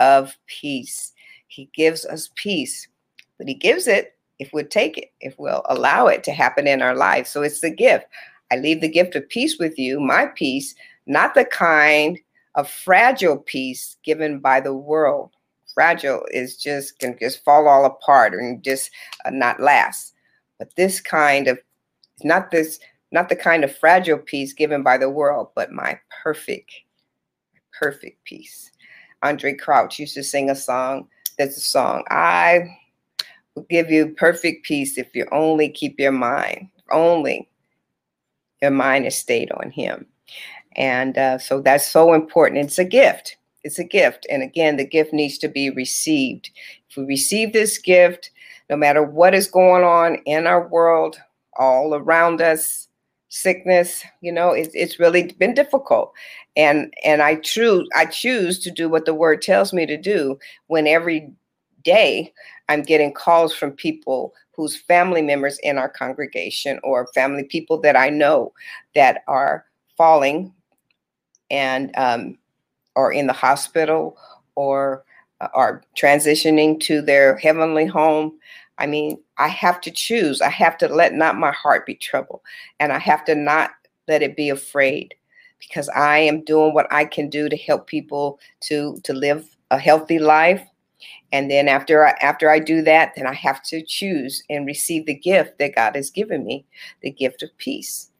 of 0.00 0.36
Peace. 0.46 1.12
He 1.46 1.70
gives 1.72 2.04
us 2.04 2.30
peace, 2.34 2.88
but 3.38 3.46
he 3.46 3.54
gives 3.54 3.86
it 3.86 4.16
if 4.40 4.52
we'll 4.54 4.66
take 4.66 4.96
it, 4.96 5.12
if 5.20 5.38
we'll 5.38 5.62
allow 5.68 6.06
it 6.06 6.24
to 6.24 6.32
happen 6.32 6.66
in 6.66 6.80
our 6.82 6.96
life. 6.96 7.26
So 7.26 7.42
it's 7.42 7.60
the 7.60 7.70
gift. 7.70 8.06
I 8.50 8.56
leave 8.56 8.80
the 8.80 8.88
gift 8.88 9.14
of 9.14 9.28
peace 9.28 9.58
with 9.58 9.78
you, 9.78 10.00
my 10.00 10.26
peace, 10.34 10.74
not 11.06 11.34
the 11.34 11.44
kind 11.44 12.18
of 12.56 12.68
fragile 12.68 13.36
peace 13.36 13.98
given 14.02 14.40
by 14.40 14.60
the 14.60 14.74
world. 14.74 15.30
Fragile 15.74 16.24
is 16.32 16.56
just 16.56 16.98
can 16.98 17.16
just 17.20 17.44
fall 17.44 17.68
all 17.68 17.84
apart 17.84 18.32
and 18.32 18.64
just 18.64 18.90
uh, 19.24 19.30
not 19.30 19.60
last. 19.60 20.14
But 20.58 20.74
this 20.74 21.00
kind 21.00 21.46
of 21.46 21.58
not 22.24 22.50
this 22.50 22.80
not 23.12 23.28
the 23.28 23.36
kind 23.36 23.62
of 23.62 23.76
fragile 23.76 24.18
peace 24.18 24.52
given 24.52 24.82
by 24.82 24.96
the 24.96 25.10
world, 25.10 25.48
but 25.54 25.70
my 25.70 26.00
perfect, 26.22 26.72
perfect 27.78 28.24
peace. 28.24 28.70
Andraé 29.22 29.58
Crouch 29.58 29.98
used 29.98 30.14
to 30.14 30.22
sing 30.22 30.48
a 30.48 30.54
song. 30.56 31.08
There's 31.36 31.56
a 31.56 31.60
song. 31.60 32.04
I 32.08 32.76
give 33.68 33.90
you 33.90 34.14
perfect 34.16 34.64
peace 34.64 34.98
if 34.98 35.14
you 35.14 35.26
only 35.32 35.68
keep 35.68 35.98
your 35.98 36.12
mind, 36.12 36.68
only 36.90 37.48
your 38.62 38.70
mind 38.70 39.06
is 39.06 39.16
stayed 39.16 39.50
on 39.52 39.70
Him. 39.70 40.06
And 40.76 41.18
uh, 41.18 41.38
so 41.38 41.60
that's 41.60 41.86
so 41.86 42.12
important. 42.12 42.64
It's 42.64 42.78
a 42.78 42.84
gift. 42.84 43.36
It's 43.62 43.78
a 43.78 43.84
gift. 43.84 44.26
And 44.30 44.42
again, 44.42 44.76
the 44.76 44.86
gift 44.86 45.12
needs 45.12 45.38
to 45.38 45.48
be 45.48 45.70
received. 45.70 46.50
If 46.88 46.96
we 46.96 47.04
receive 47.04 47.52
this 47.52 47.78
gift, 47.78 48.30
no 48.68 48.76
matter 48.76 49.02
what 49.02 49.34
is 49.34 49.48
going 49.48 49.84
on 49.84 50.16
in 50.26 50.46
our 50.46 50.66
world, 50.68 51.20
all 51.58 51.94
around 51.94 52.40
us, 52.40 52.88
sickness, 53.28 54.04
you 54.20 54.32
know, 54.32 54.50
it's, 54.50 54.74
it's 54.74 54.98
really 54.98 55.32
been 55.32 55.54
difficult. 55.54 56.12
And 56.56 56.92
and 57.04 57.22
I 57.22 57.36
choose 57.36 57.88
I 57.94 58.06
choose 58.06 58.58
to 58.60 58.70
do 58.70 58.88
what 58.88 59.04
the 59.04 59.14
word 59.14 59.42
tells 59.42 59.72
me 59.72 59.86
to 59.86 59.96
do 59.96 60.38
when 60.66 60.86
every 60.86 61.32
day 61.84 62.32
I'm 62.68 62.82
getting 62.82 63.12
calls 63.12 63.54
from 63.54 63.72
people 63.72 64.34
whose 64.52 64.76
family 64.76 65.22
members 65.22 65.58
in 65.62 65.78
our 65.78 65.88
congregation 65.88 66.78
or 66.84 67.08
family 67.14 67.44
people 67.44 67.80
that 67.80 67.96
I 67.96 68.10
know 68.10 68.52
that 68.94 69.22
are 69.26 69.64
falling 69.96 70.52
and 71.50 71.90
um, 71.96 72.38
or 72.94 73.12
in 73.12 73.26
the 73.26 73.32
hospital 73.32 74.16
or 74.54 75.04
uh, 75.40 75.48
are 75.54 75.82
transitioning 75.96 76.78
to 76.80 77.02
their 77.02 77.36
heavenly 77.38 77.86
home. 77.86 78.38
I 78.78 78.86
mean, 78.86 79.18
I 79.38 79.48
have 79.48 79.80
to 79.82 79.90
choose. 79.90 80.40
I 80.40 80.50
have 80.50 80.78
to 80.78 80.88
let 80.88 81.12
not 81.14 81.36
my 81.36 81.52
heart 81.52 81.86
be 81.86 81.94
troubled, 81.94 82.40
and 82.78 82.92
I 82.92 82.98
have 82.98 83.24
to 83.26 83.34
not 83.34 83.70
let 84.08 84.22
it 84.22 84.36
be 84.36 84.48
afraid, 84.48 85.14
because 85.58 85.88
I 85.90 86.18
am 86.18 86.44
doing 86.44 86.72
what 86.72 86.86
I 86.90 87.04
can 87.04 87.28
do 87.28 87.48
to 87.48 87.56
help 87.56 87.86
people 87.86 88.38
to 88.62 89.00
to 89.04 89.12
live 89.12 89.56
a 89.70 89.78
healthy 89.78 90.18
life 90.18 90.66
And 91.32 91.50
then 91.50 91.68
after 91.68 92.06
I, 92.06 92.14
after 92.20 92.50
I 92.50 92.58
do 92.58 92.82
that, 92.82 93.12
then 93.16 93.26
I 93.26 93.34
have 93.34 93.62
to 93.64 93.82
choose 93.82 94.42
and 94.50 94.66
receive 94.66 95.06
the 95.06 95.14
gift 95.14 95.58
that 95.58 95.74
God 95.74 95.96
has 95.96 96.10
given 96.10 96.44
me, 96.44 96.64
the 97.02 97.10
gift 97.10 97.42
of 97.42 97.56
peace. 97.58 98.10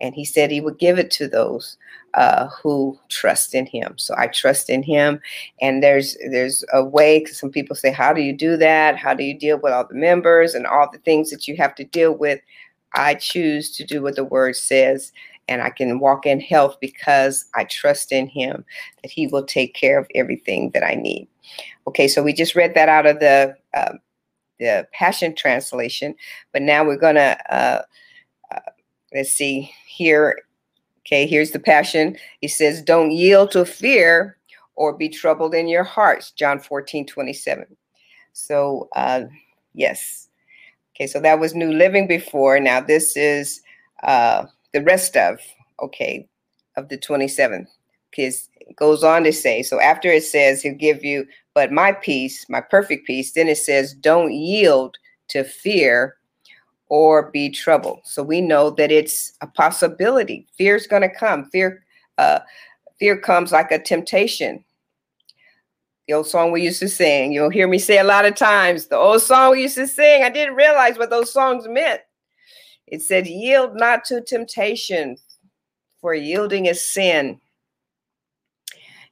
And 0.00 0.14
He 0.14 0.24
said 0.24 0.50
He 0.50 0.60
would 0.60 0.78
give 0.78 0.98
it 0.98 1.10
to 1.12 1.28
those 1.28 1.76
uh, 2.14 2.48
who 2.48 2.98
trust 3.08 3.54
in 3.54 3.66
Him. 3.66 3.94
So 3.96 4.14
I 4.16 4.28
trust 4.28 4.70
in 4.70 4.82
Him. 4.82 5.20
And 5.60 5.82
there's 5.82 6.16
there's 6.30 6.64
a 6.72 6.84
way 6.84 7.20
because 7.20 7.38
some 7.38 7.50
people 7.50 7.76
say, 7.76 7.92
"How 7.92 8.12
do 8.12 8.22
you 8.22 8.36
do 8.36 8.56
that? 8.56 8.96
How 8.96 9.14
do 9.14 9.24
you 9.24 9.38
deal 9.38 9.58
with 9.58 9.72
all 9.72 9.86
the 9.86 9.94
members 9.94 10.54
and 10.54 10.66
all 10.66 10.88
the 10.90 10.98
things 10.98 11.30
that 11.30 11.46
you 11.48 11.56
have 11.56 11.74
to 11.76 11.84
deal 11.84 12.12
with?" 12.12 12.40
I 12.94 13.14
choose 13.14 13.70
to 13.76 13.84
do 13.84 14.02
what 14.02 14.16
the 14.16 14.24
Word 14.24 14.56
says 14.56 15.12
and 15.50 15.60
I 15.60 15.68
can 15.68 15.98
walk 15.98 16.24
in 16.24 16.40
health 16.40 16.78
because 16.80 17.44
I 17.54 17.64
trust 17.64 18.12
in 18.12 18.28
Him 18.28 18.64
that 19.02 19.10
He 19.10 19.26
will 19.26 19.44
take 19.44 19.74
care 19.74 19.98
of 19.98 20.06
everything 20.14 20.70
that 20.70 20.84
I 20.84 20.94
need. 20.94 21.28
Okay, 21.86 22.08
so 22.08 22.22
we 22.22 22.32
just 22.32 22.54
read 22.54 22.74
that 22.74 22.88
out 22.88 23.04
of 23.04 23.18
the 23.18 23.56
uh, 23.74 23.94
the 24.58 24.86
Passion 24.92 25.34
Translation, 25.34 26.14
but 26.52 26.62
now 26.62 26.84
we're 26.84 26.96
gonna 26.96 27.36
uh, 27.50 27.82
uh, 28.54 28.70
let's 29.12 29.32
see 29.32 29.70
here. 29.86 30.38
Okay, 31.00 31.26
here's 31.26 31.50
the 31.50 31.58
Passion. 31.58 32.16
He 32.40 32.48
says, 32.48 32.80
"Don't 32.80 33.10
yield 33.10 33.50
to 33.50 33.64
fear 33.64 34.38
or 34.76 34.96
be 34.96 35.08
troubled 35.08 35.54
in 35.54 35.66
your 35.66 35.84
hearts." 35.84 36.30
John 36.30 36.60
14, 36.60 37.06
27. 37.06 37.66
So 38.32 38.88
uh, 38.94 39.22
yes. 39.74 40.28
Okay, 40.94 41.08
so 41.08 41.18
that 41.20 41.40
was 41.40 41.54
New 41.54 41.72
Living 41.72 42.06
before. 42.06 42.60
Now 42.60 42.80
this 42.80 43.16
is 43.16 43.62
uh, 44.04 44.46
the 44.72 44.82
rest 44.82 45.16
of, 45.16 45.38
okay, 45.82 46.28
of 46.76 46.88
the 46.88 46.98
27th. 46.98 47.66
Because 48.10 48.48
it 48.60 48.76
goes 48.76 49.04
on 49.04 49.24
to 49.24 49.32
say, 49.32 49.62
so 49.62 49.80
after 49.80 50.08
it 50.08 50.24
says 50.24 50.62
he'll 50.62 50.74
give 50.74 51.04
you, 51.04 51.26
but 51.54 51.72
my 51.72 51.92
peace, 51.92 52.46
my 52.48 52.60
perfect 52.60 53.06
peace, 53.06 53.32
then 53.32 53.48
it 53.48 53.58
says, 53.58 53.94
don't 53.94 54.32
yield 54.32 54.96
to 55.28 55.44
fear 55.44 56.16
or 56.88 57.30
be 57.30 57.48
troubled. 57.48 58.00
So 58.04 58.22
we 58.22 58.40
know 58.40 58.70
that 58.70 58.90
it's 58.90 59.32
a 59.40 59.46
possibility. 59.46 60.46
Fear 60.58 60.76
is 60.76 60.86
going 60.86 61.02
to 61.02 61.08
come. 61.08 61.44
Fear, 61.46 61.84
uh, 62.18 62.40
fear 62.98 63.16
comes 63.16 63.52
like 63.52 63.70
a 63.70 63.78
temptation. 63.78 64.64
The 66.08 66.14
old 66.14 66.26
song 66.26 66.50
we 66.50 66.62
used 66.62 66.80
to 66.80 66.88
sing. 66.88 67.32
You'll 67.32 67.50
hear 67.50 67.68
me 67.68 67.78
say 67.78 67.98
a 67.98 68.04
lot 68.04 68.24
of 68.24 68.34
times. 68.34 68.86
The 68.86 68.96
old 68.96 69.22
song 69.22 69.52
we 69.52 69.62
used 69.62 69.76
to 69.76 69.86
sing. 69.86 70.24
I 70.24 70.30
didn't 70.30 70.56
realize 70.56 70.98
what 70.98 71.10
those 71.10 71.32
songs 71.32 71.68
meant. 71.68 72.00
It 72.90 73.02
said, 73.02 73.26
Yield 73.26 73.76
not 73.76 74.04
to 74.06 74.20
temptation, 74.20 75.16
for 76.00 76.14
yielding 76.14 76.66
is 76.66 76.92
sin. 76.92 77.40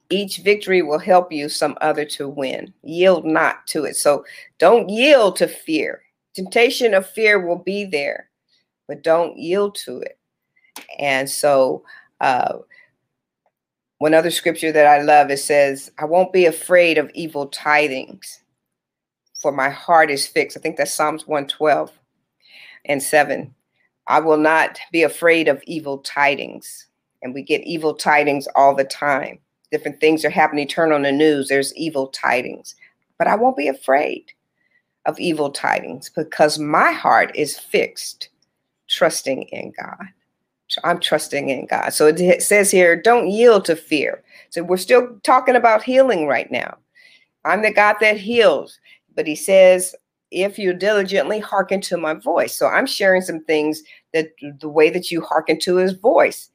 Each 0.09 0.37
victory 0.37 0.81
will 0.81 0.99
help 0.99 1.31
you 1.31 1.49
some 1.49 1.77
other 1.81 2.03
to 2.05 2.27
win. 2.27 2.73
Yield 2.83 3.25
not 3.25 3.67
to 3.67 3.85
it. 3.85 3.95
So 3.95 4.25
don't 4.57 4.89
yield 4.89 5.35
to 5.37 5.47
fear. 5.47 6.01
Temptation 6.35 6.93
of 6.93 7.09
fear 7.09 7.45
will 7.45 7.57
be 7.57 7.85
there, 7.85 8.29
but 8.87 9.03
don't 9.03 9.37
yield 9.37 9.75
to 9.85 9.99
it. 10.01 10.17
And 10.97 11.29
so, 11.29 11.83
uh, 12.21 12.59
one 13.99 14.13
other 14.13 14.31
scripture 14.31 14.71
that 14.71 14.87
I 14.87 15.01
love 15.01 15.29
it 15.29 15.39
says, 15.39 15.91
I 15.99 16.05
won't 16.05 16.31
be 16.31 16.45
afraid 16.45 16.97
of 16.97 17.11
evil 17.13 17.47
tidings, 17.47 18.41
for 19.41 19.51
my 19.51 19.69
heart 19.69 20.09
is 20.09 20.25
fixed. 20.25 20.57
I 20.57 20.61
think 20.61 20.77
that's 20.77 20.93
Psalms 20.93 21.27
112 21.27 21.91
and 22.85 23.03
7. 23.03 23.53
I 24.09 24.19
will 24.19 24.37
not 24.37 24.79
be 24.91 25.03
afraid 25.03 25.47
of 25.47 25.63
evil 25.67 25.99
tidings. 25.99 26.87
And 27.21 27.33
we 27.33 27.43
get 27.43 27.61
evil 27.63 27.93
tidings 27.93 28.47
all 28.55 28.75
the 28.75 28.83
time. 28.83 29.39
Different 29.71 30.01
things 30.01 30.25
are 30.25 30.31
happening. 30.31 30.67
Turn 30.67 30.91
on 30.91 31.03
the 31.03 31.11
news, 31.11 31.47
there's 31.47 31.75
evil 31.75 32.07
tidings. 32.07 32.75
But 33.17 33.27
I 33.27 33.35
won't 33.35 33.57
be 33.57 33.67
afraid 33.67 34.31
of 35.05 35.19
evil 35.19 35.51
tidings 35.51 36.09
because 36.09 36.59
my 36.59 36.91
heart 36.91 37.31
is 37.35 37.57
fixed, 37.59 38.29
trusting 38.89 39.43
in 39.43 39.73
God. 39.79 40.07
I'm 40.83 40.99
trusting 40.99 41.49
in 41.49 41.65
God. 41.65 41.93
So 41.93 42.07
it 42.07 42.41
says 42.43 42.71
here, 42.71 42.95
don't 42.95 43.29
yield 43.29 43.65
to 43.65 43.75
fear. 43.75 44.23
So 44.49 44.63
we're 44.63 44.77
still 44.77 45.19
talking 45.23 45.55
about 45.55 45.83
healing 45.83 46.27
right 46.27 46.51
now. 46.51 46.77
I'm 47.45 47.61
the 47.61 47.73
God 47.73 47.97
that 48.01 48.17
heals. 48.17 48.79
But 49.15 49.27
he 49.27 49.35
says, 49.35 49.95
if 50.31 50.59
you 50.59 50.73
diligently 50.73 51.39
hearken 51.39 51.81
to 51.81 51.97
my 51.97 52.13
voice. 52.13 52.57
So 52.57 52.67
I'm 52.67 52.85
sharing 52.85 53.21
some 53.21 53.43
things 53.43 53.81
that 54.13 54.31
the 54.59 54.69
way 54.69 54.89
that 54.89 55.11
you 55.11 55.21
hearken 55.21 55.59
to 55.61 55.75
his 55.77 55.93
voice. 55.93 56.49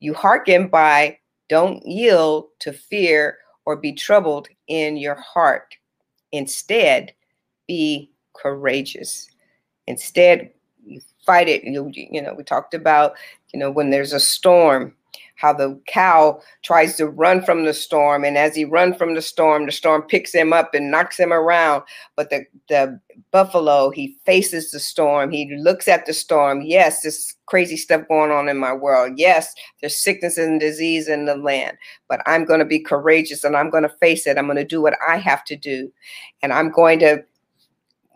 You 0.00 0.14
hearken 0.14 0.68
by 0.68 1.18
don't 1.48 1.84
yield 1.86 2.48
to 2.60 2.72
fear 2.72 3.38
or 3.64 3.76
be 3.76 3.92
troubled 3.92 4.48
in 4.68 4.96
your 4.96 5.14
heart. 5.14 5.74
Instead, 6.32 7.12
be 7.66 8.10
courageous. 8.34 9.28
Instead, 9.86 10.50
you 10.84 11.00
fight 11.24 11.48
it. 11.48 11.64
You, 11.64 11.90
you 11.94 12.20
know, 12.20 12.34
we 12.34 12.44
talked 12.44 12.74
about, 12.74 13.14
you 13.52 13.58
know, 13.58 13.70
when 13.70 13.90
there's 13.90 14.12
a 14.12 14.20
storm, 14.20 14.94
how 15.36 15.52
the 15.52 15.80
cow 15.86 16.40
tries 16.62 16.96
to 16.96 17.06
run 17.06 17.42
from 17.42 17.64
the 17.64 17.74
storm 17.74 18.24
and 18.24 18.38
as 18.38 18.54
he 18.54 18.64
runs 18.64 18.96
from 18.96 19.14
the 19.14 19.22
storm 19.22 19.66
the 19.66 19.72
storm 19.72 20.02
picks 20.02 20.32
him 20.32 20.52
up 20.52 20.74
and 20.74 20.90
knocks 20.90 21.18
him 21.18 21.32
around. 21.32 21.82
But 22.16 22.30
the 22.30 22.46
the 22.68 23.00
buffalo 23.30 23.90
he 23.90 24.16
faces 24.24 24.70
the 24.70 24.80
storm. 24.80 25.30
He 25.30 25.54
looks 25.56 25.88
at 25.88 26.06
the 26.06 26.12
storm. 26.12 26.62
Yes 26.62 27.02
this 27.02 27.34
crazy 27.46 27.76
stuff 27.76 28.02
going 28.08 28.30
on 28.30 28.48
in 28.48 28.58
my 28.58 28.72
world. 28.72 29.14
Yes 29.16 29.52
there's 29.80 30.00
sickness 30.00 30.38
and 30.38 30.60
disease 30.60 31.08
in 31.08 31.24
the 31.24 31.36
land. 31.36 31.76
But 32.08 32.20
i'm 32.26 32.44
going 32.44 32.60
to 32.60 32.66
be 32.66 32.80
courageous 32.80 33.44
and 33.44 33.56
i'm 33.56 33.70
going 33.70 33.82
to 33.82 33.96
face 34.00 34.26
it. 34.26 34.38
I'm 34.38 34.46
going 34.46 34.56
to 34.56 34.64
do 34.64 34.82
what 34.82 34.96
i 35.06 35.16
have 35.16 35.44
to 35.46 35.56
do. 35.56 35.92
And 36.42 36.52
i'm 36.52 36.70
going 36.70 37.00
to 37.00 37.24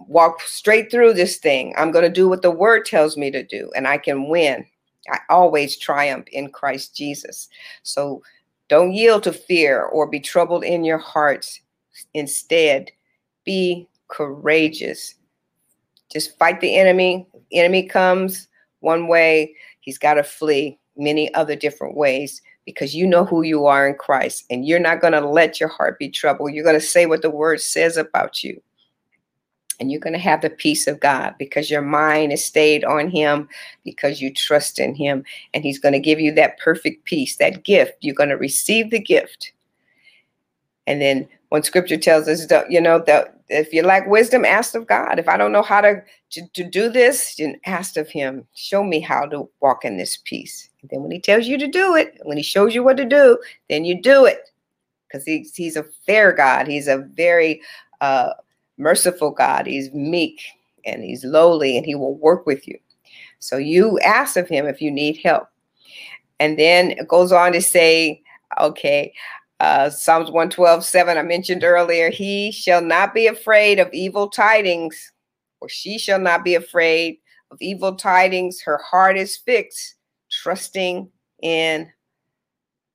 walk 0.06 0.40
straight 0.42 0.92
through 0.92 1.12
this 1.12 1.38
thing. 1.38 1.74
I'm 1.76 1.90
going 1.90 2.04
to 2.04 2.10
do 2.10 2.28
what 2.28 2.42
the 2.42 2.52
word 2.52 2.84
tells 2.84 3.16
me 3.16 3.32
to 3.32 3.42
do 3.42 3.70
and 3.74 3.88
i 3.88 3.98
can 3.98 4.28
win 4.28 4.64
I 5.10 5.18
always 5.28 5.76
triumph 5.76 6.26
in 6.32 6.50
Christ 6.50 6.96
Jesus. 6.96 7.48
So 7.82 8.22
don't 8.68 8.92
yield 8.92 9.22
to 9.24 9.32
fear 9.32 9.84
or 9.84 10.06
be 10.06 10.20
troubled 10.20 10.64
in 10.64 10.84
your 10.84 10.98
hearts. 10.98 11.60
Instead, 12.14 12.90
be 13.44 13.88
courageous. 14.08 15.14
Just 16.12 16.38
fight 16.38 16.60
the 16.60 16.76
enemy. 16.76 17.26
Enemy 17.52 17.84
comes 17.84 18.48
one 18.80 19.08
way, 19.08 19.54
he's 19.80 19.98
got 19.98 20.14
to 20.14 20.22
flee 20.22 20.78
many 20.96 21.32
other 21.34 21.56
different 21.56 21.96
ways 21.96 22.42
because 22.64 22.94
you 22.94 23.06
know 23.06 23.24
who 23.24 23.42
you 23.42 23.66
are 23.66 23.88
in 23.88 23.94
Christ 23.94 24.44
and 24.50 24.66
you're 24.66 24.78
not 24.78 25.00
going 25.00 25.14
to 25.14 25.26
let 25.26 25.58
your 25.58 25.68
heart 25.68 25.98
be 25.98 26.08
troubled. 26.08 26.52
You're 26.52 26.64
going 26.64 26.78
to 26.78 26.80
say 26.80 27.06
what 27.06 27.22
the 27.22 27.30
word 27.30 27.60
says 27.60 27.96
about 27.96 28.44
you 28.44 28.60
and 29.80 29.90
you're 29.90 30.00
going 30.00 30.14
to 30.14 30.18
have 30.18 30.40
the 30.40 30.50
peace 30.50 30.86
of 30.86 31.00
God 31.00 31.34
because 31.38 31.70
your 31.70 31.82
mind 31.82 32.32
is 32.32 32.44
stayed 32.44 32.84
on 32.84 33.10
Him 33.10 33.48
because 33.84 34.20
you 34.20 34.32
trust 34.32 34.78
in 34.78 34.94
Him, 34.94 35.24
and 35.54 35.62
He's 35.64 35.78
going 35.78 35.92
to 35.92 36.00
give 36.00 36.20
you 36.20 36.32
that 36.32 36.58
perfect 36.58 37.04
peace, 37.04 37.36
that 37.36 37.64
gift. 37.64 37.94
You're 38.00 38.14
going 38.14 38.28
to 38.30 38.36
receive 38.36 38.90
the 38.90 39.00
gift. 39.00 39.52
And 40.86 41.00
then 41.00 41.28
when 41.50 41.62
scripture 41.62 41.98
tells 41.98 42.28
us 42.28 42.46
that, 42.46 42.70
you 42.70 42.80
know, 42.80 43.02
that 43.06 43.40
if 43.48 43.72
you 43.72 43.82
lack 43.82 44.06
wisdom, 44.06 44.44
ask 44.44 44.74
of 44.74 44.86
God. 44.86 45.18
If 45.18 45.28
I 45.28 45.36
don't 45.36 45.52
know 45.52 45.62
how 45.62 45.80
to, 45.80 46.02
to, 46.30 46.46
to 46.54 46.64
do 46.64 46.90
this, 46.90 47.36
then 47.36 47.60
ask 47.66 47.96
of 47.96 48.08
Him. 48.08 48.46
Show 48.54 48.82
me 48.82 49.00
how 49.00 49.26
to 49.26 49.48
walk 49.60 49.84
in 49.84 49.96
this 49.96 50.18
peace. 50.24 50.68
And 50.82 50.90
then 50.90 51.02
when 51.02 51.10
He 51.10 51.20
tells 51.20 51.46
you 51.46 51.56
to 51.58 51.66
do 51.66 51.94
it, 51.94 52.18
when 52.24 52.36
He 52.36 52.42
shows 52.42 52.74
you 52.74 52.82
what 52.82 52.96
to 52.96 53.04
do, 53.04 53.38
then 53.70 53.84
you 53.84 54.00
do 54.00 54.24
it. 54.24 54.50
Because 55.06 55.24
he's, 55.24 55.54
he's 55.54 55.76
a 55.76 55.86
fair 56.04 56.32
God. 56.32 56.66
He's 56.66 56.86
a 56.86 56.98
very 57.14 57.62
uh, 58.02 58.34
merciful 58.78 59.30
God. 59.30 59.66
He's 59.66 59.92
meek 59.92 60.40
and 60.84 61.02
he's 61.02 61.24
lowly 61.24 61.76
and 61.76 61.84
he 61.84 61.94
will 61.94 62.16
work 62.16 62.46
with 62.46 62.66
you. 62.66 62.78
So 63.40 63.56
you 63.56 63.98
ask 64.00 64.36
of 64.36 64.48
him 64.48 64.66
if 64.66 64.80
you 64.80 64.90
need 64.90 65.20
help. 65.22 65.48
And 66.40 66.58
then 66.58 66.92
it 66.92 67.08
goes 67.08 67.32
on 67.32 67.52
to 67.52 67.60
say, 67.60 68.22
okay, 68.60 69.12
uh, 69.60 69.90
Psalms 69.90 70.30
112, 70.30 70.84
7, 70.84 71.18
I 71.18 71.22
mentioned 71.22 71.64
earlier, 71.64 72.10
he 72.10 72.52
shall 72.52 72.80
not 72.80 73.12
be 73.12 73.26
afraid 73.26 73.80
of 73.80 73.88
evil 73.92 74.28
tidings, 74.28 75.12
or 75.60 75.68
she 75.68 75.98
shall 75.98 76.20
not 76.20 76.44
be 76.44 76.54
afraid 76.54 77.18
of 77.50 77.58
evil 77.60 77.96
tidings. 77.96 78.60
Her 78.60 78.78
heart 78.78 79.18
is 79.18 79.36
fixed, 79.36 79.96
trusting 80.30 81.10
in 81.42 81.90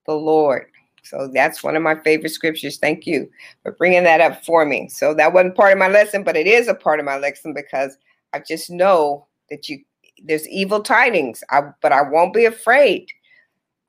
the 0.06 0.14
Lord. 0.14 0.68
So 1.04 1.30
that's 1.34 1.64
one 1.64 1.76
of 1.76 1.84
my 1.84 1.96
favorite 1.96 2.30
scriptures. 2.30 2.78
Thank 2.78 3.06
you 3.06 3.30
for 3.62 3.74
bringing 3.74 4.04
that 4.06 4.22
up 4.22 4.44
for 4.46 4.66
me. 4.66 4.88
So 4.90 5.14
that 5.14 5.34
wasn't 5.34 5.56
part 5.56 5.74
of 5.74 5.78
my 5.78 5.90
lesson, 5.90 6.24
but 6.24 6.38
it 6.38 6.48
is 6.48 6.68
a 6.68 6.74
part 6.74 7.00
of 7.00 7.06
my 7.06 7.18
lesson 7.18 7.54
because 7.54 7.98
I 8.34 8.40
just 8.40 8.70
know 8.70 9.28
that 9.50 9.70
you 9.70 9.84
there's 10.24 10.48
evil 10.48 10.82
tidings. 10.82 11.44
I 11.50 11.62
but 11.82 11.92
I 11.92 12.02
won't 12.02 12.34
be 12.34 12.46
afraid. 12.46 13.08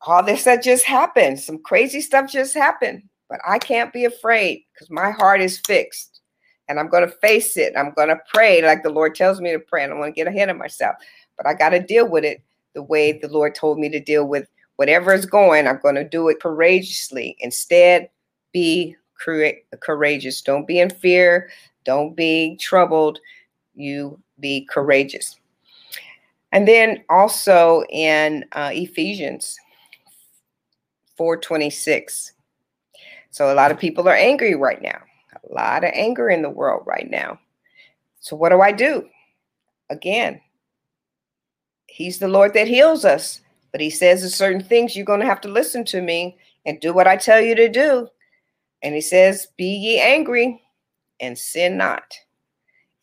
All 0.06 0.22
this 0.22 0.44
that 0.44 0.62
just 0.62 0.84
happened, 0.84 1.40
some 1.40 1.58
crazy 1.62 2.00
stuff 2.00 2.30
just 2.30 2.54
happened, 2.54 3.04
but 3.30 3.38
I 3.46 3.58
can't 3.58 3.92
be 3.92 4.04
afraid 4.04 4.64
because 4.72 4.90
my 4.90 5.10
heart 5.10 5.40
is 5.40 5.60
fixed. 5.66 6.20
And 6.68 6.80
I'm 6.80 6.88
going 6.88 7.06
to 7.06 7.14
face 7.18 7.58
it. 7.58 7.74
I'm 7.76 7.92
going 7.92 8.08
to 8.08 8.18
pray 8.32 8.62
like 8.62 8.82
the 8.82 8.90
Lord 8.90 9.14
tells 9.14 9.38
me 9.38 9.52
to 9.52 9.58
pray. 9.58 9.84
and 9.84 9.90
I 9.90 9.94
don't 9.94 10.00
want 10.00 10.14
to 10.14 10.18
get 10.18 10.28
ahead 10.28 10.48
of 10.48 10.56
myself, 10.56 10.96
but 11.36 11.46
I 11.46 11.52
got 11.52 11.70
to 11.70 11.80
deal 11.80 12.08
with 12.08 12.24
it 12.24 12.42
the 12.74 12.82
way 12.82 13.12
the 13.12 13.28
Lord 13.28 13.54
told 13.54 13.78
me 13.78 13.88
to 13.90 14.00
deal 14.00 14.26
with 14.26 14.48
whatever 14.76 15.12
is 15.12 15.26
going, 15.26 15.66
I'm 15.66 15.80
going 15.80 15.94
to 15.94 16.08
do 16.08 16.28
it 16.28 16.40
courageously. 16.40 17.36
Instead, 17.40 18.08
be 18.52 18.96
courageous. 19.80 20.42
Don't 20.42 20.66
be 20.66 20.78
in 20.78 20.90
fear. 20.90 21.50
Don't 21.84 22.14
be 22.14 22.56
troubled. 22.56 23.18
You 23.74 24.20
be 24.40 24.66
courageous. 24.70 25.38
And 26.52 26.68
then 26.68 27.02
also 27.10 27.82
in 27.90 28.44
uh, 28.52 28.70
Ephesians 28.72 29.58
4:26. 31.18 32.32
So 33.30 33.52
a 33.52 33.54
lot 33.54 33.72
of 33.72 33.78
people 33.78 34.08
are 34.08 34.14
angry 34.14 34.54
right 34.54 34.80
now. 34.80 35.00
A 35.50 35.52
lot 35.52 35.84
of 35.84 35.90
anger 35.92 36.30
in 36.30 36.42
the 36.42 36.50
world 36.50 36.84
right 36.86 37.10
now. 37.10 37.40
So 38.20 38.36
what 38.36 38.50
do 38.50 38.60
I 38.60 38.70
do? 38.70 39.08
Again, 39.90 40.40
he's 41.86 42.18
the 42.18 42.28
Lord 42.28 42.54
that 42.54 42.68
heals 42.68 43.04
us, 43.04 43.40
but 43.74 43.80
he 43.80 43.90
says 43.90 44.20
there's 44.20 44.36
certain 44.36 44.62
things 44.62 44.94
you're 44.94 45.04
going 45.04 45.18
to 45.18 45.26
have 45.26 45.40
to 45.40 45.48
listen 45.48 45.84
to 45.86 46.00
me 46.00 46.38
and 46.64 46.78
do 46.78 46.94
what 46.94 47.08
I 47.08 47.16
tell 47.16 47.40
you 47.40 47.56
to 47.56 47.68
do. 47.68 48.06
And 48.84 48.94
he 48.94 49.00
says, 49.00 49.48
Be 49.56 49.64
ye 49.64 50.00
angry 50.00 50.62
and 51.18 51.36
sin 51.36 51.76
not. 51.76 52.14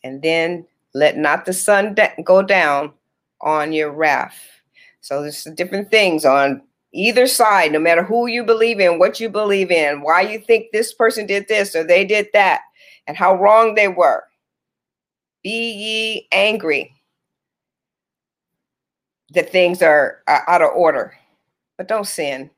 And 0.01 0.21
then 0.21 0.65
let 0.93 1.17
not 1.17 1.43
the 1.43 1.51
sun 1.51 1.97
go 2.23 2.41
down 2.41 2.93
on 3.41 3.73
your 3.73 3.91
wrath. 3.91 4.39
So 5.01 5.21
there's 5.21 5.43
different 5.55 5.91
things 5.91 6.23
on 6.23 6.61
either 6.93 7.27
side, 7.27 7.73
no 7.73 7.79
matter 7.79 8.03
who 8.05 8.27
you 8.27 8.45
believe 8.45 8.79
in, 8.79 8.97
what 8.97 9.19
you 9.19 9.27
believe 9.27 9.71
in, 9.71 9.99
why 10.01 10.21
you 10.21 10.39
think 10.39 10.67
this 10.71 10.93
person 10.93 11.25
did 11.25 11.49
this 11.49 11.75
or 11.75 11.83
they 11.83 12.05
did 12.05 12.27
that, 12.31 12.61
and 13.07 13.17
how 13.17 13.35
wrong 13.35 13.75
they 13.75 13.89
were. 13.89 14.23
Be 15.43 15.69
ye 15.73 16.27
angry 16.31 16.95
that 19.31 19.51
things 19.51 19.81
are, 19.81 20.21
are 20.27 20.43
out 20.47 20.61
of 20.61 20.71
order, 20.75 21.17
but 21.77 21.87
don't 21.87 22.07
sin. 22.07 22.49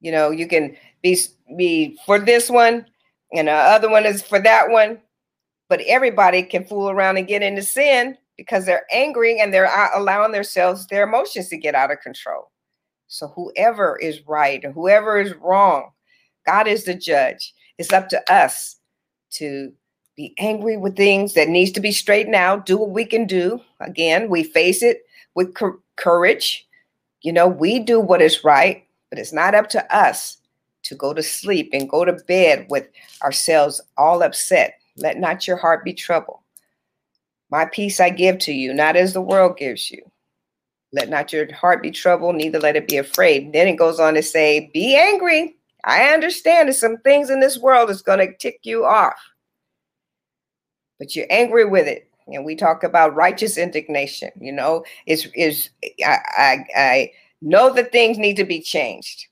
You 0.00 0.12
know, 0.12 0.30
you 0.30 0.46
can 0.46 0.76
be 1.02 1.18
be 1.56 1.98
for 2.04 2.18
this 2.18 2.50
one, 2.50 2.86
and 3.32 3.48
the 3.48 3.52
other 3.52 3.90
one 3.90 4.04
is 4.06 4.22
for 4.22 4.40
that 4.40 4.70
one, 4.70 5.00
but 5.68 5.80
everybody 5.82 6.42
can 6.42 6.64
fool 6.64 6.90
around 6.90 7.16
and 7.16 7.26
get 7.26 7.42
into 7.42 7.62
sin 7.62 8.16
because 8.36 8.66
they're 8.66 8.86
angry 8.92 9.40
and 9.40 9.52
they're 9.52 9.70
allowing 9.94 10.32
themselves 10.32 10.86
their 10.86 11.04
emotions 11.04 11.48
to 11.48 11.56
get 11.56 11.74
out 11.74 11.92
of 11.92 12.00
control. 12.00 12.50
So 13.06 13.28
whoever 13.28 13.96
is 13.98 14.26
right 14.26 14.62
and 14.64 14.74
whoever 14.74 15.20
is 15.20 15.34
wrong, 15.34 15.90
God 16.46 16.66
is 16.66 16.84
the 16.84 16.94
judge. 16.94 17.54
It's 17.78 17.92
up 17.92 18.08
to 18.08 18.32
us 18.32 18.76
to 19.32 19.72
be 20.16 20.34
angry 20.38 20.76
with 20.76 20.96
things 20.96 21.34
that 21.34 21.48
needs 21.48 21.72
to 21.72 21.80
be 21.80 21.92
straightened 21.92 22.34
out, 22.34 22.66
do 22.66 22.76
what 22.76 22.90
we 22.90 23.04
can 23.04 23.26
do. 23.26 23.60
Again, 23.80 24.28
we 24.28 24.42
face 24.42 24.82
it 24.82 25.02
with 25.34 25.54
courage. 25.96 26.66
You 27.22 27.32
know, 27.32 27.48
we 27.48 27.78
do 27.78 28.00
what 28.00 28.22
is 28.22 28.44
right, 28.44 28.86
but 29.10 29.18
it's 29.18 29.32
not 29.32 29.54
up 29.54 29.68
to 29.70 29.96
us 29.96 30.38
to 30.84 30.94
go 30.94 31.14
to 31.14 31.22
sleep 31.22 31.70
and 31.72 31.88
go 31.88 32.04
to 32.04 32.12
bed 32.12 32.66
with 32.68 32.88
ourselves 33.22 33.80
all 33.96 34.22
upset. 34.22 34.78
Let 34.96 35.18
not 35.18 35.46
your 35.46 35.56
heart 35.56 35.84
be 35.84 35.94
troubled. 35.94 36.40
My 37.50 37.66
peace 37.66 38.00
I 38.00 38.10
give 38.10 38.38
to 38.40 38.52
you, 38.52 38.74
not 38.74 38.96
as 38.96 39.12
the 39.12 39.20
world 39.20 39.56
gives 39.56 39.90
you. 39.90 40.02
Let 40.92 41.08
not 41.08 41.32
your 41.32 41.52
heart 41.52 41.82
be 41.82 41.90
troubled, 41.90 42.36
neither 42.36 42.60
let 42.60 42.76
it 42.76 42.86
be 42.86 42.98
afraid. 42.98 43.52
Then 43.52 43.66
it 43.66 43.76
goes 43.76 43.98
on 43.98 44.14
to 44.14 44.22
say, 44.22 44.70
Be 44.72 44.96
angry. 44.96 45.56
I 45.84 46.12
understand 46.14 46.68
there's 46.68 46.78
some 46.78 46.98
things 46.98 47.30
in 47.30 47.40
this 47.40 47.58
world 47.58 47.88
that's 47.88 48.00
going 48.00 48.20
to 48.20 48.36
tick 48.36 48.60
you 48.62 48.84
off, 48.84 49.18
but 50.98 51.14
you're 51.14 51.26
angry 51.28 51.64
with 51.64 51.86
it 51.86 52.08
and 52.28 52.44
we 52.44 52.54
talk 52.54 52.82
about 52.82 53.14
righteous 53.14 53.58
indignation 53.58 54.30
you 54.40 54.52
know 54.52 54.84
is 55.06 55.28
is 55.34 55.70
I, 56.04 56.18
I 56.36 56.64
i 56.76 57.10
know 57.42 57.72
that 57.74 57.92
things 57.92 58.16
need 58.16 58.36
to 58.36 58.44
be 58.44 58.60
changed. 58.60 59.26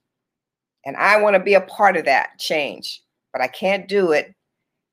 And 0.85 0.97
i 0.97 1.21
want 1.21 1.35
to 1.35 1.41
be 1.41 1.55
a 1.55 1.61
part 1.63 1.97
of 1.97 2.05
that 2.05 2.39
change 2.39 3.03
but 3.33 3.41
i 3.41 3.49
can't 3.49 3.89
do 3.89 4.13
it 4.13 4.35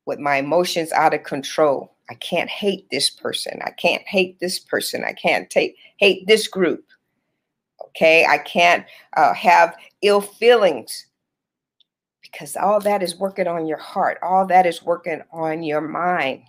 with 0.09 0.19
my 0.19 0.37
emotions 0.37 0.91
out 0.91 1.13
of 1.13 1.23
control. 1.23 1.95
I 2.09 2.15
can't 2.15 2.49
hate 2.49 2.89
this 2.89 3.11
person. 3.11 3.59
I 3.63 3.69
can't 3.69 4.01
hate 4.07 4.39
this 4.39 4.57
person. 4.57 5.03
I 5.05 5.13
can't 5.13 5.47
take 5.51 5.75
hate 5.97 6.25
this 6.25 6.47
group. 6.47 6.83
Okay? 7.89 8.25
I 8.25 8.39
can't 8.39 8.85
uh, 9.15 9.35
have 9.35 9.77
ill 10.01 10.19
feelings 10.19 11.05
because 12.23 12.57
all 12.57 12.79
that 12.79 13.03
is 13.03 13.19
working 13.19 13.45
on 13.45 13.67
your 13.67 13.77
heart. 13.77 14.17
All 14.23 14.47
that 14.47 14.65
is 14.65 14.81
working 14.83 15.21
on 15.31 15.61
your 15.61 15.81
mind 15.81 16.41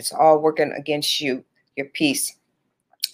it's 0.00 0.12
all 0.12 0.40
working 0.40 0.72
against 0.72 1.20
you, 1.20 1.44
your 1.76 1.86
peace. 1.86 2.34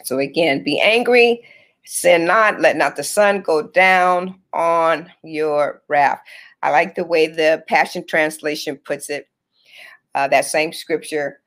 So 0.04 0.18
again, 0.18 0.62
be 0.62 0.80
angry, 0.80 1.42
sin 1.84 2.24
not, 2.24 2.60
let 2.60 2.76
not 2.76 2.94
the 2.94 3.02
sun 3.02 3.42
go 3.42 3.62
down 3.62 4.40
on 4.52 5.12
your 5.24 5.82
wrath. 5.88 6.20
I 6.62 6.70
like 6.70 6.94
the 6.94 7.04
way 7.04 7.26
the 7.26 7.64
Passion 7.66 8.06
Translation 8.06 8.76
puts 8.76 9.10
it. 9.10 9.28
Uh, 10.14 10.28
that 10.28 10.44
same 10.44 10.72
scripture 10.72 11.40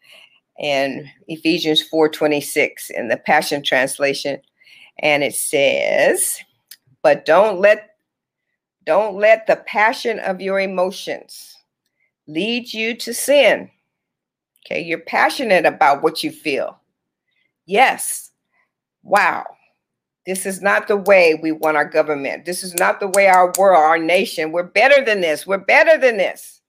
in 0.59 1.09
Ephesians 1.27 1.81
4:26 1.81 2.89
in 2.89 3.07
the 3.07 3.17
Passion 3.17 3.63
Translation, 3.63 4.41
and 4.99 5.23
it 5.23 5.35
says, 5.35 6.37
"But 7.01 7.25
don't 7.25 7.59
let 7.59 7.95
don't 8.85 9.15
let 9.15 9.47
the 9.47 9.55
passion 9.55 10.19
of 10.19 10.41
your 10.41 10.59
emotions 10.59 11.57
lead 12.27 12.73
you 12.73 12.93
to 12.95 13.13
sin." 13.13 13.71
Okay, 14.65 14.81
you're 14.81 14.99
passionate 14.99 15.65
about 15.65 16.03
what 16.03 16.23
you 16.23 16.31
feel. 16.31 16.79
Yes. 17.65 18.31
Wow. 19.03 19.45
This 20.25 20.45
is 20.45 20.61
not 20.61 20.87
the 20.87 20.97
way 20.97 21.39
we 21.41 21.51
want 21.51 21.77
our 21.77 21.89
government. 21.89 22.45
This 22.45 22.63
is 22.63 22.75
not 22.75 22.99
the 22.99 23.07
way 23.07 23.27
our 23.27 23.53
world, 23.57 23.79
our 23.79 23.97
nation. 23.97 24.51
We're 24.51 24.63
better 24.63 25.03
than 25.03 25.21
this. 25.21 25.47
We're 25.47 25.57
better 25.57 25.97
than 25.97 26.17
this. 26.17 26.61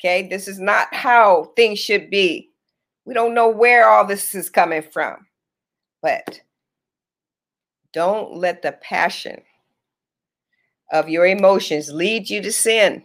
Okay, 0.00 0.28
this 0.28 0.48
is 0.48 0.60
not 0.60 0.92
how 0.94 1.52
things 1.56 1.78
should 1.78 2.10
be. 2.10 2.50
We 3.04 3.14
don't 3.14 3.34
know 3.34 3.48
where 3.48 3.88
all 3.88 4.06
this 4.06 4.34
is 4.34 4.48
coming 4.48 4.82
from. 4.82 5.26
But 6.00 6.40
don't 7.92 8.36
let 8.36 8.62
the 8.62 8.72
passion 8.72 9.42
of 10.92 11.08
your 11.08 11.26
emotions 11.26 11.90
lead 11.90 12.28
you 12.28 12.42
to 12.42 12.52
sin. 12.52 13.04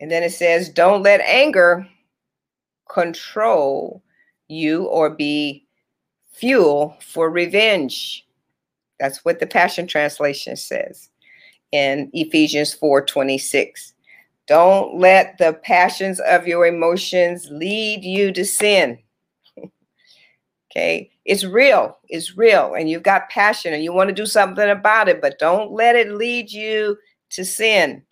And 0.00 0.10
then 0.10 0.22
it 0.22 0.32
says, 0.32 0.68
don't 0.68 1.02
let 1.02 1.20
anger 1.20 1.86
control 2.92 4.02
you 4.48 4.84
or 4.84 5.10
be 5.10 5.64
fuel 6.32 6.96
for 7.00 7.30
revenge. 7.30 8.26
That's 9.00 9.24
what 9.24 9.40
the 9.40 9.46
Passion 9.46 9.86
Translation 9.86 10.56
says 10.56 11.10
in 11.72 12.10
Ephesians 12.12 12.74
4 12.74 13.04
26. 13.04 13.94
Don't 14.48 14.98
let 14.98 15.38
the 15.38 15.54
passions 15.62 16.20
of 16.20 16.46
your 16.46 16.66
emotions 16.66 17.48
lead 17.50 18.04
you 18.04 18.32
to 18.32 18.44
sin. 18.44 18.98
okay, 20.70 21.10
it's 21.24 21.44
real, 21.44 21.96
it's 22.08 22.36
real, 22.36 22.74
and 22.74 22.90
you've 22.90 23.04
got 23.04 23.30
passion 23.30 23.72
and 23.72 23.84
you 23.84 23.92
want 23.92 24.08
to 24.08 24.14
do 24.14 24.26
something 24.26 24.68
about 24.68 25.08
it, 25.08 25.20
but 25.20 25.38
don't 25.38 25.72
let 25.72 25.96
it 25.96 26.12
lead 26.12 26.50
you 26.50 26.98
to 27.30 27.44
sin. 27.44 28.02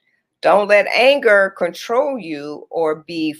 Don't 0.40 0.68
let 0.68 0.86
anger 0.86 1.54
control 1.58 2.18
you 2.18 2.66
or 2.70 3.02
be 3.06 3.34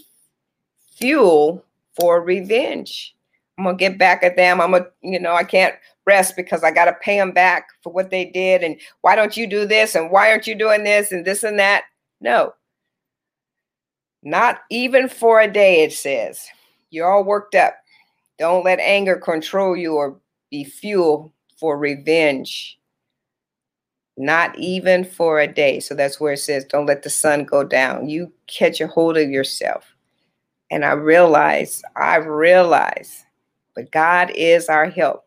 fuel 1.00 1.64
for 1.98 2.22
revenge. 2.22 3.14
I'm 3.58 3.64
gonna 3.64 3.76
get 3.76 3.98
back 3.98 4.22
at 4.22 4.36
them. 4.36 4.60
I'm 4.60 4.72
gonna, 4.72 4.86
you 5.02 5.20
know, 5.20 5.34
I 5.34 5.44
can't 5.44 5.74
rest 6.06 6.34
because 6.36 6.64
I 6.64 6.70
gotta 6.70 6.96
pay 7.02 7.16
them 7.16 7.32
back 7.32 7.68
for 7.82 7.92
what 7.92 8.10
they 8.10 8.24
did. 8.24 8.62
And 8.62 8.80
why 9.02 9.16
don't 9.16 9.36
you 9.36 9.46
do 9.46 9.66
this? 9.66 9.94
And 9.94 10.10
why 10.10 10.30
aren't 10.30 10.46
you 10.46 10.54
doing 10.54 10.84
this? 10.84 11.12
And 11.12 11.24
this 11.24 11.42
and 11.42 11.58
that. 11.58 11.84
No, 12.20 12.54
not 14.22 14.60
even 14.70 15.08
for 15.08 15.40
a 15.40 15.50
day, 15.50 15.82
it 15.82 15.92
says. 15.92 16.46
You're 16.90 17.10
all 17.10 17.24
worked 17.24 17.54
up. 17.54 17.76
Don't 18.38 18.64
let 18.64 18.80
anger 18.80 19.16
control 19.16 19.76
you 19.76 19.94
or 19.94 20.18
be 20.50 20.64
fuel 20.64 21.32
for 21.58 21.78
revenge. 21.78 22.78
Not 24.16 24.58
even 24.58 25.04
for 25.04 25.40
a 25.40 25.46
day. 25.46 25.80
So 25.80 25.94
that's 25.94 26.20
where 26.20 26.34
it 26.34 26.38
says, 26.38 26.64
don't 26.64 26.86
let 26.86 27.02
the 27.02 27.10
sun 27.10 27.44
go 27.44 27.64
down. 27.64 28.08
You 28.08 28.32
catch 28.46 28.80
a 28.80 28.86
hold 28.86 29.16
of 29.16 29.30
yourself. 29.30 29.89
And 30.70 30.84
I 30.84 30.92
realize, 30.92 31.82
I 31.96 32.16
realize, 32.16 33.24
but 33.74 33.90
God 33.90 34.30
is 34.34 34.68
our 34.68 34.88
help. 34.88 35.26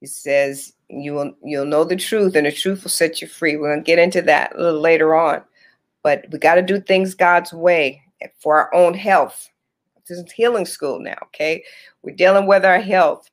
He 0.00 0.06
says, 0.06 0.74
you 0.90 1.14
will 1.14 1.34
you'll 1.42 1.64
know 1.64 1.84
the 1.84 1.96
truth, 1.96 2.36
and 2.36 2.46
the 2.46 2.52
truth 2.52 2.84
will 2.84 2.90
set 2.90 3.22
you 3.22 3.28
free. 3.28 3.56
We're 3.56 3.72
gonna 3.72 3.82
get 3.82 3.98
into 3.98 4.22
that 4.22 4.54
a 4.54 4.62
little 4.62 4.80
later 4.80 5.14
on. 5.14 5.42
But 6.02 6.26
we 6.30 6.38
got 6.38 6.56
to 6.56 6.62
do 6.62 6.80
things 6.80 7.14
God's 7.14 7.52
way 7.52 8.02
for 8.38 8.58
our 8.58 8.72
own 8.74 8.92
health. 8.92 9.50
This 10.06 10.18
is 10.18 10.30
healing 10.32 10.66
school 10.66 11.00
now, 11.00 11.16
okay? 11.24 11.64
We're 12.02 12.14
dealing 12.14 12.46
with 12.46 12.64
our 12.64 12.78
health. 12.78 13.30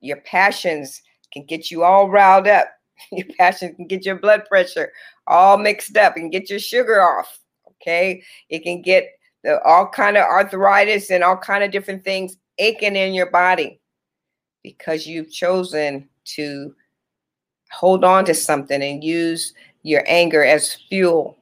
Your 0.00 0.16
passions 0.22 1.02
can 1.32 1.44
get 1.44 1.70
you 1.70 1.84
all 1.84 2.10
riled 2.10 2.48
up. 2.48 2.66
Your 3.12 3.26
passion 3.38 3.74
can 3.74 3.86
get 3.86 4.04
your 4.04 4.16
blood 4.16 4.44
pressure 4.46 4.92
all 5.26 5.58
mixed 5.58 5.96
up 5.96 6.16
and 6.16 6.30
get 6.30 6.48
your 6.48 6.60
sugar 6.60 7.02
off. 7.02 7.40
Okay. 7.68 8.22
It 8.48 8.62
can 8.62 8.82
get 8.82 9.08
all 9.64 9.88
kind 9.88 10.16
of 10.16 10.24
arthritis 10.24 11.10
and 11.10 11.22
all 11.22 11.36
kind 11.36 11.64
of 11.64 11.70
different 11.70 12.04
things 12.04 12.36
aching 12.58 12.96
in 12.96 13.14
your 13.14 13.30
body 13.30 13.80
because 14.62 15.06
you've 15.06 15.30
chosen 15.30 16.08
to 16.24 16.74
hold 17.70 18.04
on 18.04 18.24
to 18.24 18.34
something 18.34 18.82
and 18.82 19.04
use 19.04 19.52
your 19.82 20.02
anger 20.06 20.44
as 20.44 20.74
fuel 20.88 21.36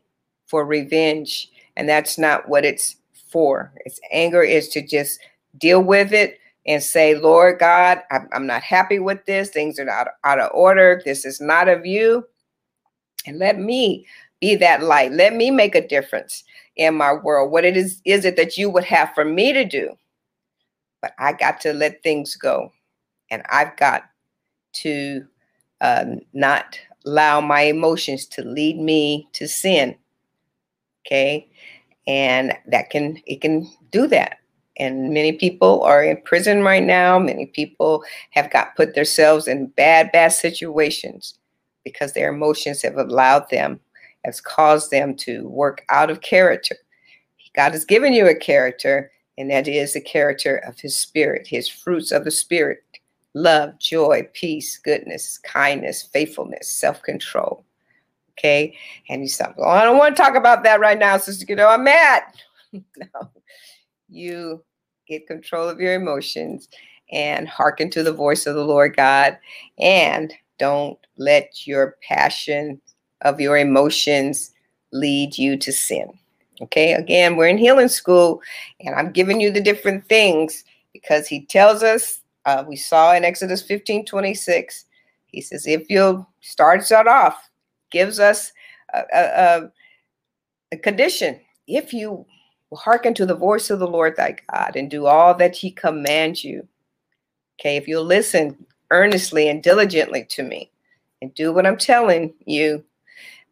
for 0.46 0.64
revenge. 0.64 1.50
And 1.76 1.88
that's 1.88 2.18
not 2.18 2.48
what 2.48 2.64
it's 2.64 2.96
for. 3.30 3.72
It's 3.84 4.00
anger 4.10 4.42
is 4.42 4.68
to 4.70 4.86
just 4.86 5.20
deal 5.58 5.82
with 5.82 6.12
it 6.12 6.38
and 6.66 6.82
say, 6.82 7.14
Lord 7.14 7.58
God, 7.58 8.00
I'm 8.32 8.46
not 8.46 8.62
happy 8.62 8.98
with 8.98 9.24
this. 9.26 9.48
Things 9.48 9.78
are 9.78 9.84
not 9.84 10.08
out 10.24 10.38
of 10.38 10.50
order. 10.54 11.02
This 11.04 11.24
is 11.24 11.40
not 11.40 11.68
of 11.68 11.86
you. 11.86 12.26
And 13.26 13.38
let 13.38 13.58
me 13.58 14.06
be 14.42 14.56
that 14.56 14.82
light. 14.82 15.12
Let 15.12 15.34
me 15.34 15.50
make 15.50 15.74
a 15.76 15.86
difference 15.86 16.42
in 16.76 16.96
my 16.96 17.14
world. 17.14 17.52
What 17.52 17.64
it 17.64 17.76
is 17.76 18.02
is 18.04 18.24
it 18.26 18.36
that 18.36 18.58
you 18.58 18.68
would 18.68 18.84
have 18.84 19.14
for 19.14 19.24
me 19.24 19.52
to 19.52 19.64
do? 19.64 19.96
But 21.00 21.12
I 21.18 21.32
got 21.32 21.60
to 21.62 21.72
let 21.72 22.02
things 22.02 22.36
go. 22.36 22.72
And 23.30 23.42
I've 23.48 23.74
got 23.76 24.02
to 24.74 25.24
uh, 25.80 26.04
not 26.32 26.78
allow 27.06 27.40
my 27.40 27.62
emotions 27.62 28.26
to 28.26 28.42
lead 28.42 28.78
me 28.78 29.28
to 29.34 29.46
sin. 29.48 29.96
Okay. 31.06 31.48
And 32.06 32.52
that 32.66 32.90
can, 32.90 33.22
it 33.26 33.40
can 33.40 33.70
do 33.90 34.06
that. 34.08 34.38
And 34.76 35.12
many 35.14 35.32
people 35.32 35.82
are 35.82 36.02
in 36.02 36.20
prison 36.22 36.62
right 36.62 36.82
now. 36.82 37.18
Many 37.18 37.46
people 37.46 38.02
have 38.30 38.50
got 38.50 38.74
put 38.74 38.94
themselves 38.94 39.46
in 39.46 39.66
bad, 39.66 40.10
bad 40.12 40.32
situations 40.32 41.38
because 41.84 42.12
their 42.12 42.32
emotions 42.32 42.82
have 42.82 42.96
allowed 42.96 43.48
them, 43.50 43.80
has 44.24 44.40
caused 44.40 44.90
them 44.90 45.14
to 45.16 45.48
work 45.48 45.84
out 45.88 46.10
of 46.10 46.20
character. 46.20 46.76
God 47.54 47.72
has 47.72 47.84
given 47.84 48.12
you 48.12 48.26
a 48.26 48.34
character, 48.34 49.10
and 49.36 49.50
that 49.50 49.68
is 49.68 49.92
the 49.92 50.00
character 50.00 50.56
of 50.58 50.78
his 50.78 50.96
spirit, 50.96 51.46
his 51.46 51.68
fruits 51.68 52.12
of 52.12 52.24
the 52.24 52.30
spirit 52.30 52.82
love, 53.34 53.78
joy, 53.78 54.28
peace, 54.34 54.78
goodness, 54.78 55.38
kindness, 55.38 56.02
faithfulness, 56.02 56.68
self 56.68 57.02
control. 57.02 57.64
Okay. 58.38 58.76
And 59.08 59.22
you 59.22 59.28
stop, 59.28 59.56
I 59.62 59.84
don't 59.84 59.98
want 59.98 60.16
to 60.16 60.22
talk 60.22 60.34
about 60.34 60.64
that 60.64 60.80
right 60.80 60.98
now, 60.98 61.16
Sister 61.18 61.46
Kiddo. 61.46 61.66
I'm 61.66 61.84
mad. 61.84 62.22
no. 62.72 63.30
You 64.08 64.64
get 65.06 65.26
control 65.26 65.68
of 65.68 65.80
your 65.80 65.94
emotions 65.94 66.68
and 67.10 67.46
hearken 67.46 67.90
to 67.90 68.02
the 68.02 68.12
voice 68.12 68.46
of 68.46 68.54
the 68.54 68.64
Lord 68.64 68.96
God 68.96 69.38
and 69.78 70.32
don't 70.58 70.98
let 71.18 71.66
your 71.66 71.96
passion 72.06 72.80
of 73.22 73.40
your 73.40 73.56
emotions 73.56 74.52
lead 74.92 75.38
you 75.38 75.56
to 75.56 75.72
sin. 75.72 76.12
Okay, 76.60 76.92
again, 76.92 77.36
we're 77.36 77.48
in 77.48 77.58
healing 77.58 77.88
school 77.88 78.40
and 78.80 78.94
I'm 78.94 79.10
giving 79.10 79.40
you 79.40 79.50
the 79.50 79.60
different 79.60 80.06
things 80.08 80.64
because 80.92 81.26
he 81.26 81.46
tells 81.46 81.82
us, 81.82 82.20
uh, 82.44 82.62
we 82.66 82.76
saw 82.76 83.14
in 83.14 83.24
Exodus 83.24 83.62
15 83.62 84.04
26, 84.04 84.84
he 85.26 85.40
says, 85.40 85.66
if 85.66 85.88
you'll 85.88 86.28
start 86.40 86.84
start 86.84 87.06
off, 87.06 87.48
gives 87.90 88.20
us 88.20 88.52
a, 88.92 89.02
a, 89.12 89.70
a 90.72 90.76
condition. 90.76 91.40
If 91.66 91.92
you 91.92 92.26
hearken 92.74 93.14
to 93.14 93.26
the 93.26 93.34
voice 93.34 93.70
of 93.70 93.78
the 93.78 93.86
Lord 93.86 94.16
thy 94.16 94.36
God 94.50 94.76
and 94.76 94.90
do 94.90 95.06
all 95.06 95.34
that 95.34 95.56
he 95.56 95.70
commands 95.70 96.44
you, 96.44 96.66
okay, 97.58 97.76
if 97.76 97.88
you'll 97.88 98.04
listen 98.04 98.66
earnestly 98.90 99.48
and 99.48 99.62
diligently 99.62 100.26
to 100.30 100.42
me 100.42 100.70
and 101.22 101.34
do 101.34 101.52
what 101.52 101.66
I'm 101.66 101.78
telling 101.78 102.34
you 102.44 102.84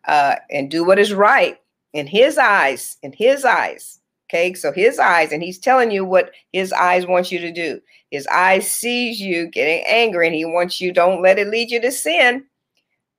uh, 0.06 0.36
and 0.50 0.70
do 0.70 0.84
what 0.84 0.98
is 0.98 1.12
right 1.12 1.58
in 1.92 2.06
his 2.06 2.38
eyes, 2.38 2.96
in 3.02 3.12
his 3.12 3.44
eyes. 3.44 4.00
Okay, 4.28 4.54
so 4.54 4.70
his 4.70 5.00
eyes, 5.00 5.32
and 5.32 5.42
he's 5.42 5.58
telling 5.58 5.90
you 5.90 6.04
what 6.04 6.30
his 6.52 6.72
eyes 6.72 7.04
want 7.04 7.32
you 7.32 7.40
to 7.40 7.50
do. 7.50 7.80
His 8.12 8.28
eyes 8.28 8.70
sees 8.70 9.20
you 9.20 9.48
getting 9.48 9.84
angry, 9.88 10.26
and 10.26 10.36
he 10.36 10.44
wants 10.44 10.80
you, 10.80 10.92
don't 10.92 11.20
let 11.20 11.38
it 11.38 11.48
lead 11.48 11.70
you 11.70 11.80
to 11.80 11.90
sin. 11.90 12.44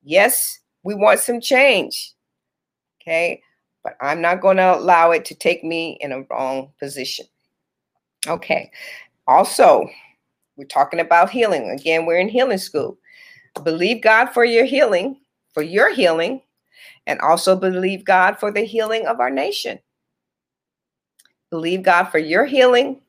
Yes, 0.04 0.60
we 0.84 0.96
want 0.96 1.20
some 1.20 1.42
change. 1.42 2.14
Okay, 3.02 3.42
but 3.84 3.98
I'm 4.00 4.22
not 4.22 4.40
going 4.40 4.58
to 4.58 4.76
allow 4.78 5.12
it 5.12 5.26
to 5.26 5.36
take 5.36 5.66
me 5.66 5.98
in 6.00 6.14
a 6.14 6.22
wrong 6.30 6.72
position. 6.80 7.26
Okay, 8.28 8.72
also, 9.28 9.90
we're 10.56 10.66
talking 10.66 11.00
about 11.02 11.30
healing. 11.30 11.72
Again, 11.72 12.06
we're 12.06 12.20
in 12.20 12.30
healing 12.30 12.58
school. 12.58 12.98
Believe 13.64 14.02
God 14.02 14.28
for 14.28 14.46
your 14.46 14.66
healing, 14.66 15.20
for 15.54 15.62
your 15.62 15.94
healing, 15.94 16.42
and 17.08 17.20
also 17.20 17.56
believe 17.56 18.06
God 18.06 18.40
for 18.40 18.52
the 18.52 18.62
healing 18.62 19.06
of 19.08 19.20
our 19.20 19.30
nation. 19.30 19.80
Believe 21.50 21.84
God 21.84 22.06
for 22.06 22.20
your 22.20 22.46
healing 22.46 23.02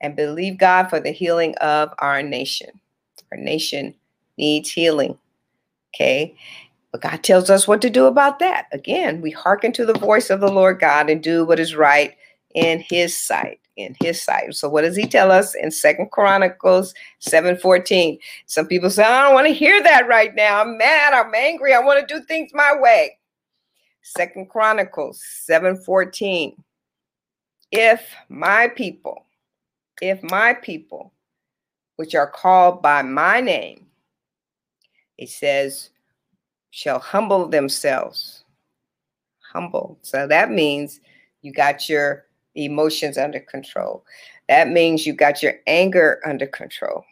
and 0.00 0.16
believe 0.16 0.58
God 0.58 0.88
for 0.88 1.00
the 1.00 1.10
healing 1.10 1.54
of 1.56 1.92
our 1.98 2.22
nation. 2.22 2.80
Our 3.30 3.38
nation 3.38 3.94
needs 4.38 4.70
healing. 4.70 5.18
Okay. 5.94 6.34
But 6.90 7.02
God 7.02 7.22
tells 7.22 7.50
us 7.50 7.66
what 7.66 7.80
to 7.82 7.90
do 7.90 8.06
about 8.06 8.38
that. 8.38 8.66
Again, 8.72 9.20
we 9.20 9.30
hearken 9.30 9.72
to 9.72 9.86
the 9.86 9.98
voice 9.98 10.30
of 10.30 10.40
the 10.40 10.52
Lord 10.52 10.78
God 10.78 11.08
and 11.08 11.22
do 11.22 11.44
what 11.44 11.60
is 11.60 11.74
right 11.74 12.14
in 12.54 12.80
his 12.80 13.16
sight 13.16 13.62
in 13.76 13.96
his 14.02 14.20
sight. 14.22 14.54
So 14.54 14.68
what 14.68 14.82
does 14.82 14.96
he 14.96 15.06
tell 15.06 15.30
us 15.30 15.54
in 15.54 15.70
Second 15.70 16.10
Chronicles 16.10 16.94
7:14? 17.20 18.18
Some 18.46 18.66
people 18.66 18.90
say, 18.90 19.04
I 19.04 19.22
don't 19.22 19.34
want 19.34 19.46
to 19.46 19.54
hear 19.54 19.82
that 19.82 20.08
right 20.08 20.34
now. 20.34 20.60
I'm 20.60 20.76
mad, 20.76 21.14
I'm 21.14 21.34
angry, 21.34 21.74
I 21.74 21.80
want 21.80 22.06
to 22.06 22.14
do 22.14 22.22
things 22.24 22.50
my 22.54 22.74
way. 22.78 23.18
Second 24.02 24.50
Chronicles 24.50 25.22
7:14. 25.48 26.56
If 27.70 28.14
my 28.28 28.68
people, 28.68 29.24
if 30.00 30.22
my 30.22 30.54
people, 30.54 31.12
which 31.96 32.14
are 32.14 32.26
called 32.26 32.82
by 32.82 33.02
my 33.02 33.40
name, 33.40 33.86
it 35.16 35.30
says, 35.30 35.90
shall 36.70 36.98
humble 36.98 37.48
themselves. 37.48 38.44
Humble. 39.52 39.98
So 40.02 40.26
that 40.26 40.50
means 40.50 41.00
you 41.42 41.52
got 41.52 41.88
your 41.88 42.26
emotions 42.54 43.16
under 43.16 43.40
control. 43.40 44.04
That 44.48 44.68
means 44.68 45.06
you 45.06 45.12
got 45.12 45.42
your 45.42 45.54
anger 45.66 46.20
under 46.26 46.46
control. 46.46 47.04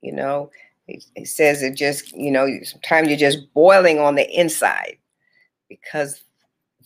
You 0.00 0.12
know, 0.12 0.50
it, 0.86 1.04
it 1.16 1.28
says 1.28 1.62
it 1.62 1.74
just, 1.74 2.12
you 2.16 2.30
know, 2.30 2.46
sometimes 2.62 3.08
you're 3.08 3.18
just 3.18 3.52
boiling 3.52 3.98
on 3.98 4.14
the 4.14 4.30
inside 4.30 4.98
because 5.68 6.22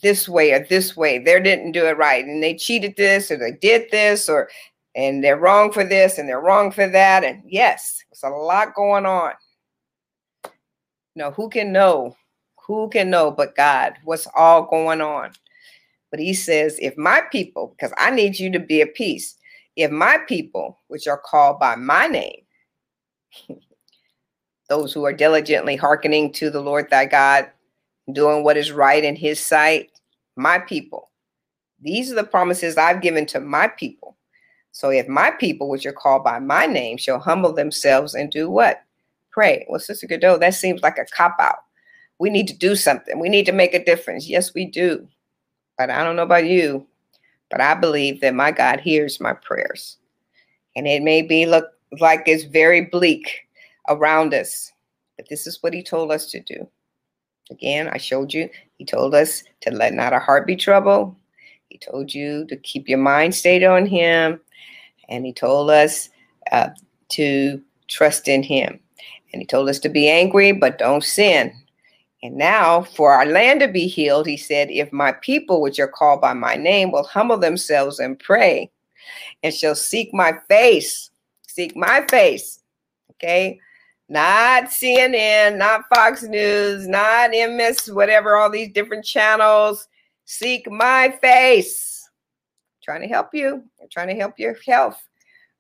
this 0.03 0.29
way 0.29 0.53
or 0.53 0.67
this 0.67 0.97
way, 0.97 1.19
they 1.19 1.41
didn't 1.41 1.73
do 1.73 1.87
it 1.87 1.97
right 1.97 2.25
and 2.25 2.43
they 2.43 2.55
cheated 2.55 2.95
this 2.97 3.31
or 3.31 3.37
they 3.37 3.53
did 3.53 3.91
this 3.91 4.29
or 4.29 4.49
and 4.95 5.25
they're 5.25 5.39
wrong 5.39 5.73
for 5.73 5.85
this 5.85 6.19
and 6.19 6.29
they're 6.29 6.41
wrong 6.41 6.71
for 6.71 6.89
that. 6.89 7.25
And 7.25 7.43
yes, 7.47 8.05
it's 8.11 8.23
a 8.23 8.29
lot 8.29 8.75
going 8.75 9.07
on. 9.07 9.33
Know, 11.15 11.31
who 11.31 11.49
can 11.49 11.73
know? 11.73 12.17
Who 12.67 12.89
can 12.91 13.11
know 13.11 13.31
but 13.31 13.57
God 13.57 13.95
what's 14.05 14.29
all 14.35 14.63
going 14.63 15.01
on? 15.01 15.33
But 16.11 16.21
he 16.21 16.35
says, 16.35 16.79
if 16.81 16.97
my 16.99 17.23
people, 17.33 17.75
because 17.75 17.93
I 17.97 18.11
need 18.11 18.39
you 18.39 18.53
to 18.53 18.61
be 18.61 18.83
at 18.83 18.95
peace, 18.95 19.35
if 19.77 19.91
my 19.91 20.19
people, 20.29 20.79
which 20.89 21.09
are 21.09 21.19
called 21.19 21.59
by 21.59 21.75
my 21.75 22.07
name, 22.07 22.43
those 24.69 24.93
who 24.93 25.05
are 25.05 25.13
diligently 25.13 25.75
hearkening 25.75 26.33
to 26.35 26.51
the 26.51 26.61
Lord 26.61 26.91
thy 26.91 27.07
God, 27.07 27.51
doing 28.11 28.43
what 28.43 28.57
is 28.57 28.73
right 28.73 29.05
in 29.05 29.15
his 29.15 29.39
sight, 29.39 29.91
my 30.37 30.59
people. 30.59 31.11
These 31.81 32.11
are 32.11 32.17
the 32.17 32.25
promises 32.25 32.77
I've 32.77 33.03
given 33.03 33.27
to 33.27 33.41
my 33.41 33.69
people. 33.69 34.17
So 34.73 34.91
if 34.91 35.07
my 35.07 35.31
people, 35.31 35.69
which 35.69 35.85
are 35.85 35.93
called 35.93 36.25
by 36.25 36.39
my 36.39 36.67
name, 36.67 36.97
shall 36.97 37.19
humble 37.19 37.53
themselves 37.53 38.15
and 38.15 38.31
do 38.31 38.49
what? 38.49 38.83
Pray. 39.31 39.67
Well, 39.69 39.81
Sister 39.81 40.07
Godot, 40.07 40.39
that 40.39 40.55
seems 40.55 40.83
like 40.83 40.99
a 40.99 41.05
cop 41.05 41.37
out. 41.39 41.65
We 42.19 42.31
need 42.31 42.49
to 42.49 42.57
do 42.57 42.75
something. 42.77 43.19
We 43.19 43.29
need 43.29 43.47
to 43.47 43.53
make 43.53 43.75
a 43.75 43.85
difference. 43.85 44.29
Yes, 44.29 44.55
we 44.55 44.65
do. 44.65 45.07
But 45.77 45.91
I 45.91 46.05
don't 46.05 46.17
know 46.17 46.23
about 46.23 46.47
you, 46.47 46.87
but 47.51 47.61
I 47.61 47.75
believe 47.75 48.21
that 48.21 48.35
my 48.35 48.51
God 48.51 48.81
hears 48.81 49.21
my 49.21 49.33
prayers. 49.33 49.99
And 50.77 50.87
it 50.87 51.03
may 51.03 51.23
be 51.23 51.47
look 51.47 51.67
like 52.01 52.23
it's 52.27 52.45
very 52.45 52.83
bleak 52.87 53.47
around 53.89 54.33
us, 54.33 54.73
but 55.17 55.29
this 55.29 55.47
is 55.47 55.63
what 55.63 55.75
he 55.75 55.83
told 55.83 56.11
us 56.11 56.31
to 56.31 56.41
do. 56.41 56.69
Again, 57.53 57.89
I 57.93 57.99
showed 57.99 58.33
you, 58.33 58.49
he 58.79 58.85
told 58.85 59.15
us 59.15 59.45
to 59.61 59.71
let 59.71 59.93
not 59.93 60.15
our 60.15 60.21
heart 60.21 60.47
be 60.47 60.57
troubled. 60.57 61.15
He 61.69 61.79
told 61.79 62.13
you 62.13 62.47
to 62.47 62.57
keep 62.57 62.89
your 62.89 62.99
mind 62.99 63.35
stayed 63.35 63.63
on 63.63 63.85
him. 63.87 64.41
And 65.09 65.27
he 65.27 65.33
told 65.33 65.71
us 65.71 66.09
uh, 66.51 66.71
to 67.11 67.61
trust 67.89 68.27
in 68.27 68.43
him. 68.43 68.81
And 69.33 69.43
he 69.43 69.47
told 69.47 69.69
us 69.69 69.79
to 69.81 69.89
be 69.89 70.09
angry, 70.09 70.53
but 70.53 70.79
don't 70.79 71.05
sin. 71.05 71.53
And 72.23 72.37
now, 72.37 72.83
for 72.83 73.13
our 73.13 73.27
land 73.27 73.61
to 73.61 73.69
be 73.69 73.87
healed, 73.87 74.27
he 74.27 74.37
said, 74.37 74.71
If 74.71 74.93
my 74.93 75.13
people, 75.13 75.61
which 75.61 75.79
are 75.79 75.89
called 75.89 76.21
by 76.21 76.33
my 76.33 76.55
name, 76.55 76.91
will 76.91 77.05
humble 77.05 77.39
themselves 77.39 77.99
and 77.99 78.19
pray 78.19 78.71
and 79.43 79.53
shall 79.53 79.75
seek 79.75 80.15
my 80.15 80.35
face, 80.49 81.11
seek 81.47 81.77
my 81.77 82.07
face, 82.11 82.61
okay? 83.13 83.59
Not 84.09 84.65
CNN, 84.65 85.57
not 85.57 85.85
Fox 85.95 86.23
News, 86.23 86.87
not 86.87 87.31
MS, 87.31 87.91
whatever, 87.93 88.37
all 88.37 88.51
these 88.51 88.73
different 88.73 89.05
channels. 89.05 89.89
Seek 90.25 90.71
my 90.71 91.17
face. 91.21 92.09
I'm 92.11 92.83
trying 92.85 93.09
to 93.09 93.15
help 93.15 93.31
you. 93.33 93.63
I'm 93.81 93.89
trying 93.91 94.09
to 94.09 94.15
help 94.15 94.39
your 94.39 94.57
health. 94.67 95.03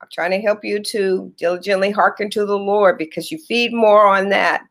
I'm 0.00 0.09
trying 0.12 0.33
to 0.33 0.40
help 0.40 0.64
you 0.64 0.83
to 0.83 1.33
diligently 1.38 1.90
hearken 1.90 2.28
to 2.31 2.44
the 2.44 2.59
Lord 2.59 2.98
because 2.98 3.31
you 3.31 3.38
feed 3.38 3.72
more 3.72 4.07
on 4.07 4.28
that 4.31 4.64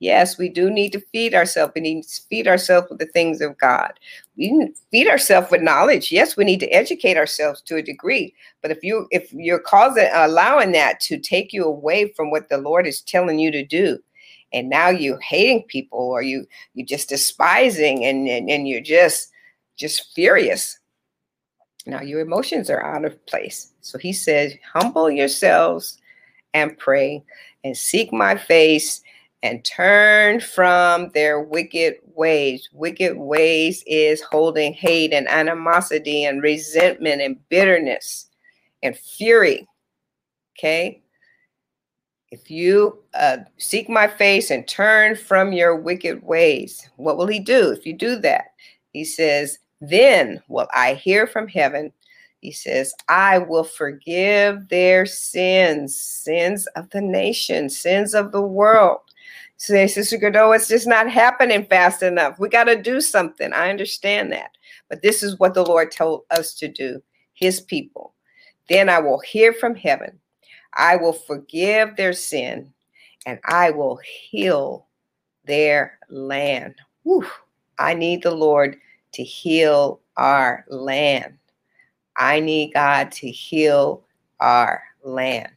Yes, 0.00 0.38
we 0.38 0.48
do 0.48 0.70
need 0.70 0.92
to 0.92 1.00
feed 1.00 1.34
ourselves. 1.34 1.72
We 1.74 1.80
need 1.80 2.04
to 2.04 2.22
feed 2.30 2.46
ourselves 2.46 2.88
with 2.88 3.00
the 3.00 3.06
things 3.06 3.40
of 3.40 3.58
God. 3.58 3.92
We 4.36 4.72
feed 4.92 5.08
ourselves 5.08 5.50
with 5.50 5.60
knowledge. 5.60 6.12
Yes, 6.12 6.36
we 6.36 6.44
need 6.44 6.60
to 6.60 6.68
educate 6.68 7.16
ourselves 7.16 7.60
to 7.62 7.76
a 7.76 7.82
degree. 7.82 8.32
But 8.62 8.70
if 8.70 8.84
you 8.84 9.08
if 9.10 9.32
you're 9.32 9.58
causing 9.58 10.08
allowing 10.12 10.72
that 10.72 11.00
to 11.00 11.18
take 11.18 11.52
you 11.52 11.64
away 11.64 12.12
from 12.12 12.30
what 12.30 12.48
the 12.48 12.58
Lord 12.58 12.86
is 12.86 13.00
telling 13.00 13.40
you 13.40 13.50
to 13.50 13.64
do, 13.64 13.98
and 14.52 14.68
now 14.68 14.88
you're 14.88 15.20
hating 15.20 15.64
people 15.64 15.98
or 15.98 16.22
you 16.22 16.46
you're 16.74 16.86
just 16.86 17.08
despising 17.08 18.04
and, 18.04 18.28
and, 18.28 18.48
and 18.48 18.68
you're 18.68 18.80
just 18.80 19.30
just 19.76 20.14
furious. 20.14 20.78
Now 21.86 22.02
your 22.02 22.20
emotions 22.20 22.70
are 22.70 22.84
out 22.84 23.04
of 23.04 23.26
place. 23.26 23.72
So 23.80 23.98
he 23.98 24.12
says, 24.12 24.54
humble 24.72 25.10
yourselves 25.10 25.98
and 26.54 26.78
pray 26.78 27.24
and 27.64 27.76
seek 27.76 28.12
my 28.12 28.36
face 28.36 29.02
and 29.42 29.64
turn 29.64 30.40
from 30.40 31.10
their 31.10 31.40
wicked 31.40 31.96
ways. 32.14 32.68
Wicked 32.72 33.16
ways 33.16 33.84
is 33.86 34.20
holding 34.20 34.72
hate 34.72 35.12
and 35.12 35.28
animosity 35.28 36.24
and 36.24 36.42
resentment 36.42 37.22
and 37.22 37.36
bitterness 37.48 38.26
and 38.82 38.96
fury. 38.96 39.66
Okay. 40.58 41.02
If 42.30 42.50
you 42.50 42.98
uh, 43.14 43.38
seek 43.56 43.88
my 43.88 44.06
face 44.06 44.50
and 44.50 44.66
turn 44.66 45.16
from 45.16 45.52
your 45.52 45.76
wicked 45.76 46.22
ways, 46.22 46.90
what 46.96 47.16
will 47.16 47.26
he 47.26 47.38
do 47.38 47.70
if 47.70 47.86
you 47.86 47.94
do 47.94 48.16
that? 48.16 48.52
He 48.92 49.04
says, 49.04 49.58
Then 49.80 50.42
will 50.48 50.68
I 50.74 50.94
hear 50.94 51.26
from 51.26 51.48
heaven. 51.48 51.92
He 52.40 52.52
says, 52.52 52.92
I 53.08 53.38
will 53.38 53.64
forgive 53.64 54.68
their 54.68 55.06
sins, 55.06 55.96
sins 55.96 56.66
of 56.76 56.90
the 56.90 57.00
nation, 57.00 57.70
sins 57.70 58.14
of 58.14 58.30
the 58.30 58.42
world 58.42 59.00
say, 59.58 59.86
Sister 59.86 60.16
Godot, 60.16 60.52
it's 60.52 60.68
just 60.68 60.86
not 60.86 61.10
happening 61.10 61.64
fast 61.64 62.02
enough. 62.02 62.38
We 62.38 62.48
got 62.48 62.64
to 62.64 62.80
do 62.80 63.00
something. 63.00 63.52
I 63.52 63.70
understand 63.70 64.32
that. 64.32 64.52
But 64.88 65.02
this 65.02 65.22
is 65.22 65.38
what 65.38 65.54
the 65.54 65.64
Lord 65.64 65.92
told 65.92 66.22
us 66.30 66.54
to 66.54 66.68
do, 66.68 67.02
his 67.34 67.60
people. 67.60 68.14
Then 68.68 68.88
I 68.88 69.00
will 69.00 69.20
hear 69.20 69.52
from 69.52 69.74
heaven. 69.74 70.18
I 70.74 70.96
will 70.96 71.12
forgive 71.12 71.96
their 71.96 72.12
sin 72.12 72.72
and 73.26 73.38
I 73.44 73.70
will 73.70 73.98
heal 74.30 74.86
their 75.44 75.98
land. 76.08 76.76
Whew. 77.02 77.26
I 77.78 77.94
need 77.94 78.22
the 78.22 78.30
Lord 78.30 78.76
to 79.12 79.22
heal 79.22 80.00
our 80.16 80.64
land. 80.68 81.38
I 82.16 82.40
need 82.40 82.74
God 82.74 83.12
to 83.12 83.30
heal 83.30 84.04
our 84.40 84.82
land. 85.02 85.50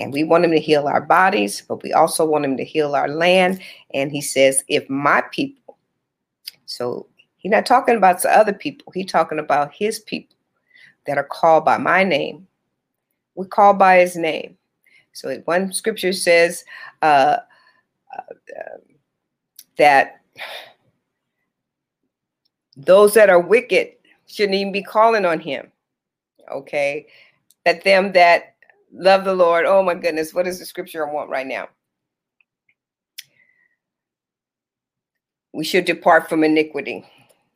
And 0.00 0.14
we 0.14 0.24
want 0.24 0.46
him 0.46 0.50
to 0.52 0.58
heal 0.58 0.88
our 0.88 1.02
bodies, 1.02 1.62
but 1.68 1.82
we 1.82 1.92
also 1.92 2.24
want 2.24 2.46
him 2.46 2.56
to 2.56 2.64
heal 2.64 2.94
our 2.94 3.06
land. 3.08 3.60
And 3.92 4.10
he 4.10 4.22
says, 4.22 4.64
if 4.66 4.88
my 4.88 5.22
people, 5.30 5.76
so 6.64 7.06
he's 7.36 7.52
not 7.52 7.66
talking 7.66 7.96
about 7.96 8.22
the 8.22 8.30
other 8.30 8.54
people, 8.54 8.90
he's 8.94 9.10
talking 9.10 9.38
about 9.38 9.74
his 9.74 9.98
people 9.98 10.36
that 11.06 11.18
are 11.18 11.24
called 11.24 11.66
by 11.66 11.76
my 11.76 12.02
name. 12.02 12.46
We're 13.34 13.44
called 13.44 13.78
by 13.78 13.98
his 13.98 14.16
name. 14.16 14.56
So 15.12 15.34
one 15.44 15.70
scripture 15.70 16.14
says 16.14 16.64
uh, 17.02 17.36
uh, 18.16 18.22
that 19.76 20.22
those 22.74 23.12
that 23.14 23.28
are 23.28 23.40
wicked 23.40 23.92
shouldn't 24.26 24.54
even 24.54 24.72
be 24.72 24.82
calling 24.82 25.26
on 25.26 25.40
him. 25.40 25.70
Okay. 26.50 27.06
That 27.66 27.84
them 27.84 28.12
that 28.12 28.54
Love 28.92 29.24
the 29.24 29.34
Lord. 29.34 29.66
Oh 29.66 29.82
my 29.82 29.94
goodness. 29.94 30.34
What 30.34 30.46
is 30.46 30.58
the 30.58 30.66
scripture 30.66 31.08
I 31.08 31.12
want 31.12 31.30
right 31.30 31.46
now? 31.46 31.68
We 35.52 35.64
should 35.64 35.84
depart 35.84 36.28
from 36.28 36.44
iniquity. 36.44 37.04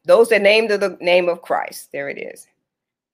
Those 0.05 0.29
that 0.29 0.43
name 0.43 0.69
the 0.69 0.97
name 1.01 1.29
of 1.29 1.43
Christ. 1.43 1.91
There 1.93 2.09
it 2.09 2.19
is. 2.19 2.47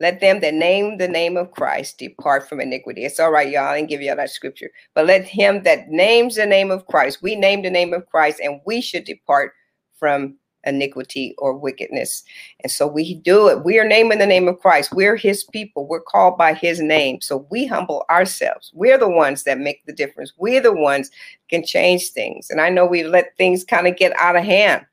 Let 0.01 0.21
them 0.21 0.41
that 0.41 0.55
name 0.55 0.97
the 0.97 1.09
name 1.09 1.37
of 1.37 1.51
Christ 1.51 1.99
depart 1.99 2.49
from 2.49 2.61
iniquity. 2.61 3.05
It's 3.05 3.21
all 3.21 3.31
right, 3.31 3.51
y'all. 3.51 3.67
I 3.67 3.77
didn't 3.77 3.91
give 3.91 4.01
y'all 4.01 4.17
that 4.17 4.31
scripture. 4.31 4.71
But 4.95 5.07
let 5.07 5.27
him 5.27 5.63
that 5.65 5.89
names 5.89 6.37
the 6.37 6.47
name 6.47 6.71
of 6.71 6.87
Christ, 6.87 7.23
we 7.23 7.37
name 7.37 7.63
the 7.63 7.71
name 7.71 7.93
of 7.93 8.07
Christ, 8.07 8.41
and 8.43 8.61
we 8.65 8.81
should 8.81 9.05
depart 9.05 9.53
from 9.99 10.37
iniquity 10.65 11.35
or 11.39 11.57
wickedness. 11.57 12.23
And 12.61 12.71
so 12.71 12.87
we 12.87 13.15
do 13.15 13.49
it. 13.49 13.65
We 13.65 13.79
are 13.79 13.87
naming 13.87 14.19
the 14.19 14.27
name 14.27 14.49
of 14.49 14.61
Christ. 14.61 14.93
We're 14.93 15.17
his 15.17 15.45
people. 15.45 15.87
We're 15.87 16.01
called 16.01 16.37
by 16.37 16.55
his 16.55 16.81
name. 16.81 17.21
So 17.21 17.47
we 17.51 17.67
humble 17.67 18.05
ourselves. 18.11 18.71
We're 18.75 18.99
the 18.99 19.09
ones 19.09 19.45
that 19.45 19.59
make 19.59 19.85
the 19.87 19.93
difference. 19.93 20.33
We're 20.37 20.61
the 20.61 20.73
ones 20.73 21.11
can 21.49 21.65
change 21.65 22.11
things. 22.11 22.51
And 22.51 22.61
I 22.61 22.69
know 22.69 22.87
we 22.87 23.03
let 23.03 23.37
things 23.37 23.65
kind 23.65 23.87
of 23.87 23.97
get 23.97 24.13
out 24.19 24.37
of 24.37 24.45
hand. 24.45 24.85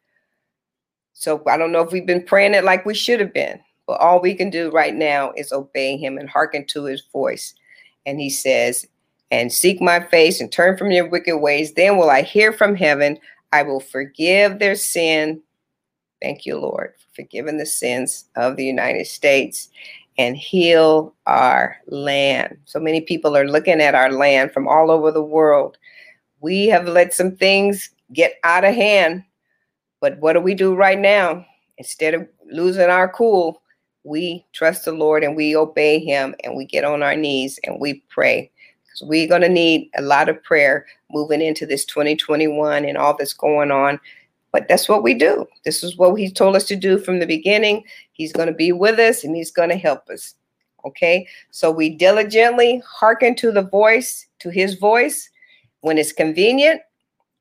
So 1.14 1.42
I 1.48 1.58
don't 1.58 1.72
know 1.72 1.82
if 1.82 1.92
we've 1.92 2.06
been 2.06 2.24
praying 2.24 2.54
it 2.54 2.64
like 2.64 2.86
we 2.86 2.94
should 2.94 3.20
have 3.20 3.34
been. 3.34 3.60
But 3.88 4.00
all 4.02 4.22
we 4.22 4.36
can 4.36 4.50
do 4.50 4.70
right 4.72 4.94
now 4.94 5.32
is 5.38 5.52
obey 5.52 5.98
him 5.98 6.18
and 6.18 6.30
hearken 6.30 6.66
to 6.68 6.84
his 6.86 7.04
voice. 7.12 7.54
And 8.06 8.20
he 8.20 8.30
says, 8.30 8.86
and 9.32 9.52
seek 9.52 9.82
my 9.82 10.00
face 10.00 10.40
and 10.40 10.52
turn 10.52 10.78
from 10.78 10.92
your 10.92 11.10
wicked 11.10 11.38
ways. 11.38 11.74
Then 11.74 11.98
will 11.98 12.10
I 12.10 12.22
hear 12.22 12.54
from 12.54 12.76
heaven. 12.76 13.18
I 13.52 13.64
will 13.64 13.80
forgive 13.80 14.60
their 14.60 14.76
sin 14.76 15.42
Thank 16.22 16.46
you, 16.46 16.58
Lord, 16.58 16.94
for 16.98 17.22
forgiving 17.22 17.58
the 17.58 17.66
sins 17.66 18.26
of 18.36 18.56
the 18.56 18.66
United 18.66 19.06
States 19.06 19.70
and 20.18 20.36
heal 20.36 21.14
our 21.28 21.78
land. 21.88 22.58
So 22.66 22.80
many 22.80 23.02
people 23.02 23.38
are 23.38 23.48
looking 23.48 23.82
at 23.82 23.96
our 23.96 24.12
land 24.12 24.52
from 24.52 24.68
all 24.68 24.90
over 24.90 25.12
the 25.12 25.24
world. 25.24 25.78
We 26.40 26.68
have 26.68 26.88
let 26.88 27.14
some 27.14 27.36
things 27.36 27.92
get 28.14 28.34
out 28.44 28.64
of 28.64 28.74
hand. 28.74 29.24
But 30.00 30.18
what 30.20 30.34
do 30.34 30.40
we 30.40 30.56
do 30.56 30.76
right 30.76 30.98
now? 30.98 31.46
Instead 31.78 32.16
of 32.16 32.28
losing 32.52 32.90
our 32.90 33.10
cool, 33.10 33.62
we 34.04 34.46
trust 34.54 34.86
the 34.86 34.92
Lord 34.92 35.24
and 35.24 35.36
we 35.36 35.56
obey 35.56 36.00
Him 36.00 36.34
and 36.44 36.56
we 36.56 36.66
get 36.66 36.84
on 36.84 37.04
our 37.04 37.16
knees 37.16 37.60
and 37.64 37.80
we 37.80 38.04
pray. 38.10 38.50
Because 38.86 39.08
we're 39.08 39.28
going 39.28 39.42
to 39.42 39.50
need 39.50 39.90
a 39.98 40.02
lot 40.02 40.30
of 40.30 40.42
prayer 40.44 40.88
moving 41.12 41.42
into 41.42 41.66
this 41.66 41.86
2021 41.86 42.86
and 42.86 42.98
all 42.98 43.16
that's 43.16 43.34
going 43.34 43.70
on 43.70 44.00
but 44.58 44.68
that's 44.68 44.90
what 44.90 45.04
we 45.04 45.14
do. 45.14 45.46
This 45.66 45.84
is 45.84 45.98
what 45.98 46.16
he 46.16 46.32
told 46.32 46.56
us 46.56 46.64
to 46.66 46.76
do 46.76 46.98
from 46.98 47.20
the 47.20 47.28
beginning. 47.28 47.84
He's 48.14 48.34
going 48.34 48.48
to 48.48 48.54
be 48.56 48.72
with 48.72 48.98
us 48.98 49.24
and 49.24 49.36
he's 49.36 49.52
going 49.52 49.70
to 49.70 49.76
help 49.76 50.10
us. 50.10 50.34
Okay. 50.84 51.28
So 51.52 51.70
we 51.70 51.92
diligently 51.92 52.82
hearken 52.84 53.36
to 53.36 53.52
the 53.52 53.62
voice, 53.62 54.26
to 54.40 54.50
his 54.50 54.74
voice 54.74 55.30
when 55.82 56.00
it's 56.00 56.12
convenient, 56.12 56.82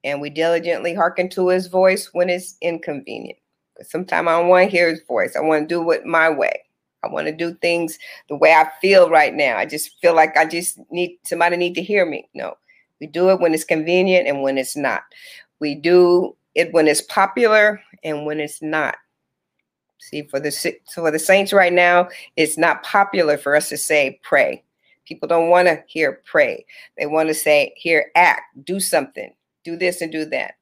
and 0.05 0.21
we 0.21 0.29
diligently 0.29 0.93
hearken 0.93 1.31
to 1.31 1.49
his 1.49 1.69
voice 1.69 2.11
when 2.13 2.29
it's 2.29 2.59
inconvenient. 2.61 3.39
Sometimes 3.81 4.29
I 4.29 4.39
don't 4.39 4.49
want 4.49 4.69
to 4.69 4.77
hear 4.77 4.91
his 4.91 5.01
voice. 5.09 5.37
I 5.37 5.41
want 5.41 5.67
to 5.67 5.75
do 5.75 5.91
it 5.93 6.05
my 6.05 6.29
way. 6.29 6.65
I 7.03 7.09
want 7.09 7.29
to 7.29 7.33
do 7.33 7.55
things 7.55 7.99
the 8.29 8.37
way 8.37 8.53
I 8.53 8.69
feel 8.83 9.09
right 9.09 9.33
now. 9.33 9.57
I 9.57 9.65
just 9.65 9.99
feel 10.03 10.15
like 10.15 10.37
I 10.37 10.45
just 10.45 10.79
need 10.91 11.17
somebody 11.25 11.57
need 11.57 11.77
to 11.77 11.83
hear 11.83 12.05
me. 12.05 12.29
No, 12.35 12.59
we 13.01 13.07
do 13.07 13.31
it 13.31 13.41
when 13.41 13.55
it's 13.55 13.65
convenient 13.65 14.29
and 14.29 14.43
when 14.43 14.59
it's 14.59 14.77
not. 14.77 15.03
We 15.61 15.75
do 15.75 16.37
it 16.57 16.73
when 16.73 16.89
it's 16.89 17.03
popular 17.03 17.81
and 18.03 18.27
when 18.27 18.41
it's 18.41 18.61
not. 18.61 18.97
See, 19.99 20.23
for 20.23 20.41
the 20.41 20.51
for 20.93 21.11
the 21.11 21.19
saints 21.19 21.53
right 21.53 21.73
now, 21.73 22.09
it's 22.37 22.59
not 22.59 22.83
popular 22.83 23.37
for 23.37 23.55
us 23.55 23.69
to 23.69 23.77
say 23.77 24.19
pray. 24.23 24.65
People 25.05 25.29
don't 25.29 25.51
want 25.51 25.69
to 25.69 25.83
hear 25.87 26.23
pray. 26.25 26.65
They 26.99 27.07
want 27.07 27.29
to 27.29 27.35
say 27.35 27.73
here 27.77 28.11
act, 28.17 28.43
do 28.65 28.81
something, 28.81 29.33
do 29.65 29.77
this 29.77 30.01
and 30.01 30.11
do 30.11 30.25
that. 30.27 30.55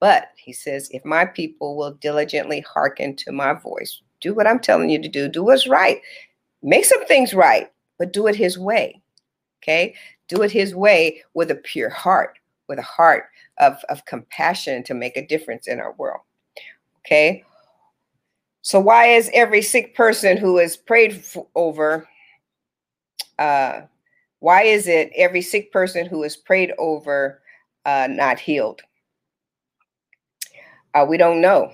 But 0.00 0.28
he 0.36 0.52
says, 0.52 0.90
if 0.92 1.04
my 1.04 1.24
people 1.24 1.76
will 1.76 1.92
diligently 1.92 2.60
hearken 2.60 3.16
to 3.16 3.32
my 3.32 3.54
voice, 3.54 4.02
do 4.20 4.34
what 4.34 4.46
I'm 4.46 4.60
telling 4.60 4.90
you 4.90 5.00
to 5.00 5.08
do, 5.08 5.28
do 5.28 5.44
what's 5.44 5.66
right, 5.66 6.00
make 6.62 6.84
some 6.84 7.06
things 7.06 7.32
right, 7.32 7.70
but 7.98 8.12
do 8.12 8.26
it 8.26 8.36
his 8.36 8.58
way. 8.58 9.00
Okay, 9.62 9.94
do 10.28 10.42
it 10.42 10.50
his 10.52 10.74
way 10.74 11.22
with 11.34 11.50
a 11.50 11.54
pure 11.54 11.90
heart, 11.90 12.38
with 12.68 12.78
a 12.78 12.82
heart 12.82 13.24
of, 13.58 13.82
of 13.88 14.04
compassion 14.04 14.82
to 14.84 14.94
make 14.94 15.16
a 15.16 15.26
difference 15.26 15.66
in 15.68 15.80
our 15.80 15.92
world. 15.92 16.20
Okay. 17.00 17.44
So 18.62 18.80
why 18.80 19.06
is 19.06 19.30
every 19.32 19.62
sick 19.62 19.94
person 19.94 20.36
who 20.36 20.58
is 20.58 20.76
prayed 20.76 21.22
over, 21.54 22.08
uh, 23.38 23.82
why 24.40 24.62
is 24.62 24.88
it 24.88 25.12
every 25.14 25.42
sick 25.42 25.72
person 25.72 26.06
who 26.06 26.24
is 26.24 26.36
prayed 26.36 26.72
over 26.78 27.42
uh, 27.84 28.08
not 28.10 28.40
healed? 28.40 28.82
Uh, 30.94 31.06
we 31.08 31.16
don't 31.16 31.40
know. 31.40 31.70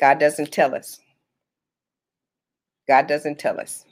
God 0.00 0.18
doesn't 0.18 0.52
tell 0.52 0.74
us. 0.74 1.00
God 2.86 3.06
doesn't 3.06 3.38
tell 3.38 3.60
us. 3.60 3.84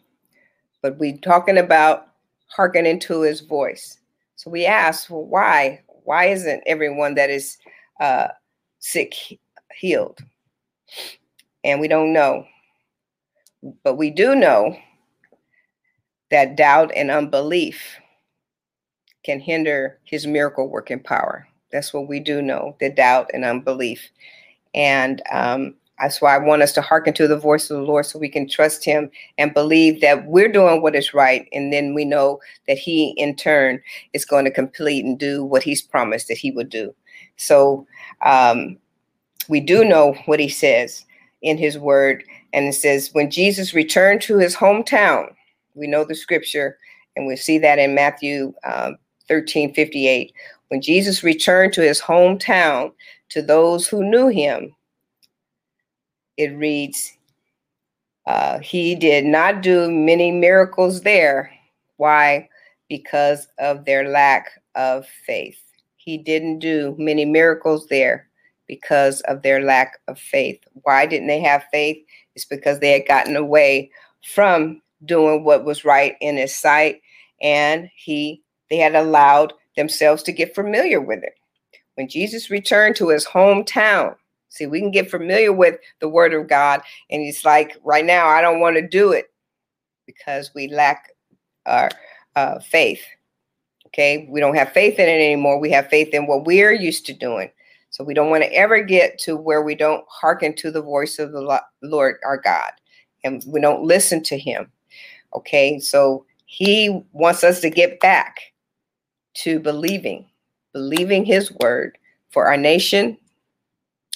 But 0.82 0.98
we 0.98 1.18
talking 1.18 1.58
about 1.58 2.08
hearkening 2.48 3.00
to 3.00 3.20
his 3.20 3.40
voice. 3.40 3.98
So 4.36 4.50
we 4.50 4.64
ask, 4.64 5.10
well, 5.10 5.24
why? 5.24 5.82
Why 6.06 6.26
isn't 6.26 6.62
everyone 6.66 7.16
that 7.16 7.30
is 7.30 7.58
uh, 8.00 8.28
sick 8.78 9.12
healed? 9.76 10.20
And 11.64 11.80
we 11.80 11.88
don't 11.88 12.12
know. 12.12 12.46
But 13.82 13.96
we 13.96 14.10
do 14.10 14.36
know 14.36 14.76
that 16.30 16.56
doubt 16.56 16.92
and 16.94 17.10
unbelief 17.10 17.96
can 19.24 19.40
hinder 19.40 19.98
his 20.04 20.28
miracle 20.28 20.68
working 20.68 21.02
power. 21.02 21.48
That's 21.72 21.92
what 21.92 22.08
we 22.08 22.20
do 22.20 22.40
know 22.40 22.76
the 22.78 22.88
doubt 22.88 23.32
and 23.34 23.44
unbelief. 23.44 24.08
And 24.76 25.20
um, 25.32 25.74
that's 25.98 26.20
why 26.20 26.34
I 26.34 26.38
want 26.38 26.62
us 26.62 26.72
to 26.72 26.82
hearken 26.82 27.14
to 27.14 27.26
the 27.26 27.38
voice 27.38 27.70
of 27.70 27.78
the 27.78 27.82
Lord 27.82 28.04
so 28.04 28.18
we 28.18 28.28
can 28.28 28.48
trust 28.48 28.84
Him 28.84 29.10
and 29.38 29.54
believe 29.54 30.00
that 30.02 30.26
we're 30.26 30.52
doing 30.52 30.82
what 30.82 30.94
is 30.94 31.14
right. 31.14 31.48
And 31.52 31.72
then 31.72 31.94
we 31.94 32.04
know 32.04 32.40
that 32.68 32.76
He, 32.76 33.14
in 33.16 33.34
turn, 33.34 33.80
is 34.12 34.24
going 34.24 34.44
to 34.44 34.50
complete 34.50 35.04
and 35.04 35.18
do 35.18 35.44
what 35.44 35.62
He's 35.62 35.80
promised 35.80 36.28
that 36.28 36.36
He 36.36 36.50
would 36.50 36.68
do. 36.68 36.94
So 37.36 37.86
um, 38.24 38.76
we 39.48 39.60
do 39.60 39.84
know 39.84 40.14
what 40.26 40.40
He 40.40 40.48
says 40.48 41.06
in 41.40 41.56
His 41.56 41.78
Word. 41.78 42.24
And 42.52 42.66
it 42.66 42.74
says, 42.74 43.10
when 43.12 43.30
Jesus 43.30 43.72
returned 43.72 44.20
to 44.22 44.36
His 44.36 44.54
hometown, 44.54 45.32
we 45.74 45.86
know 45.86 46.04
the 46.04 46.14
scripture, 46.14 46.78
and 47.16 47.26
we 47.26 47.36
see 47.36 47.58
that 47.58 47.78
in 47.78 47.94
Matthew 47.94 48.52
um, 48.64 48.96
13 49.28 49.72
58. 49.72 50.32
When 50.68 50.82
Jesus 50.82 51.22
returned 51.22 51.72
to 51.74 51.82
His 51.82 52.00
hometown, 52.02 52.92
to 53.30 53.42
those 53.42 53.88
who 53.88 54.04
knew 54.04 54.28
Him, 54.28 54.74
it 56.36 56.56
reads, 56.56 57.16
uh, 58.26 58.58
he 58.58 58.94
did 58.94 59.24
not 59.24 59.62
do 59.62 59.90
many 59.90 60.32
miracles 60.32 61.02
there. 61.02 61.50
Why? 61.96 62.48
Because 62.88 63.48
of 63.58 63.84
their 63.84 64.08
lack 64.08 64.50
of 64.74 65.06
faith. 65.26 65.60
He 65.96 66.18
didn't 66.18 66.58
do 66.58 66.94
many 66.98 67.24
miracles 67.24 67.86
there 67.88 68.28
because 68.66 69.20
of 69.22 69.42
their 69.42 69.60
lack 69.62 69.98
of 70.08 70.18
faith. 70.18 70.60
Why 70.82 71.06
didn't 71.06 71.28
they 71.28 71.40
have 71.40 71.64
faith? 71.72 72.04
It's 72.34 72.44
because 72.44 72.80
they 72.80 72.92
had 72.92 73.08
gotten 73.08 73.36
away 73.36 73.90
from 74.34 74.82
doing 75.04 75.44
what 75.44 75.64
was 75.64 75.84
right 75.84 76.16
in 76.20 76.36
his 76.36 76.56
sight 76.56 77.00
and 77.40 77.90
he 77.94 78.42
they 78.70 78.76
had 78.76 78.94
allowed 78.94 79.52
themselves 79.76 80.22
to 80.24 80.32
get 80.32 80.54
familiar 80.54 81.00
with 81.00 81.22
it. 81.22 81.34
When 81.94 82.08
Jesus 82.08 82.50
returned 82.50 82.96
to 82.96 83.08
his 83.08 83.26
hometown, 83.26 84.16
See, 84.56 84.66
we 84.66 84.80
can 84.80 84.90
get 84.90 85.10
familiar 85.10 85.52
with 85.52 85.78
the 86.00 86.08
word 86.08 86.34
of 86.34 86.48
God, 86.48 86.80
and 87.10 87.22
it's 87.22 87.44
like 87.44 87.76
right 87.84 88.04
now, 88.04 88.28
I 88.28 88.40
don't 88.40 88.60
want 88.60 88.76
to 88.76 88.86
do 88.86 89.12
it 89.12 89.32
because 90.06 90.52
we 90.54 90.68
lack 90.68 91.10
our 91.66 91.90
uh, 92.34 92.60
faith. 92.60 93.02
Okay, 93.88 94.26
we 94.30 94.40
don't 94.40 94.56
have 94.56 94.72
faith 94.72 94.98
in 94.98 95.08
it 95.08 95.22
anymore. 95.22 95.58
We 95.58 95.70
have 95.70 95.88
faith 95.88 96.08
in 96.12 96.26
what 96.26 96.44
we're 96.44 96.72
used 96.72 97.06
to 97.06 97.12
doing. 97.12 97.50
So 97.90 98.04
we 98.04 98.14
don't 98.14 98.30
want 98.30 98.42
to 98.42 98.52
ever 98.52 98.82
get 98.82 99.18
to 99.20 99.36
where 99.36 99.62
we 99.62 99.74
don't 99.74 100.04
hearken 100.08 100.54
to 100.56 100.70
the 100.70 100.82
voice 100.82 101.18
of 101.18 101.32
the 101.32 101.62
Lord 101.82 102.16
our 102.24 102.36
God 102.36 102.72
and 103.24 103.44
we 103.46 103.60
don't 103.60 103.84
listen 103.84 104.22
to 104.24 104.38
him. 104.38 104.70
Okay, 105.34 105.78
so 105.80 106.24
he 106.46 107.02
wants 107.12 107.44
us 107.44 107.60
to 107.60 107.70
get 107.70 108.00
back 108.00 108.38
to 109.34 109.58
believing, 109.60 110.26
believing 110.72 111.24
his 111.24 111.52
word 111.60 111.98
for 112.30 112.46
our 112.46 112.56
nation, 112.56 113.18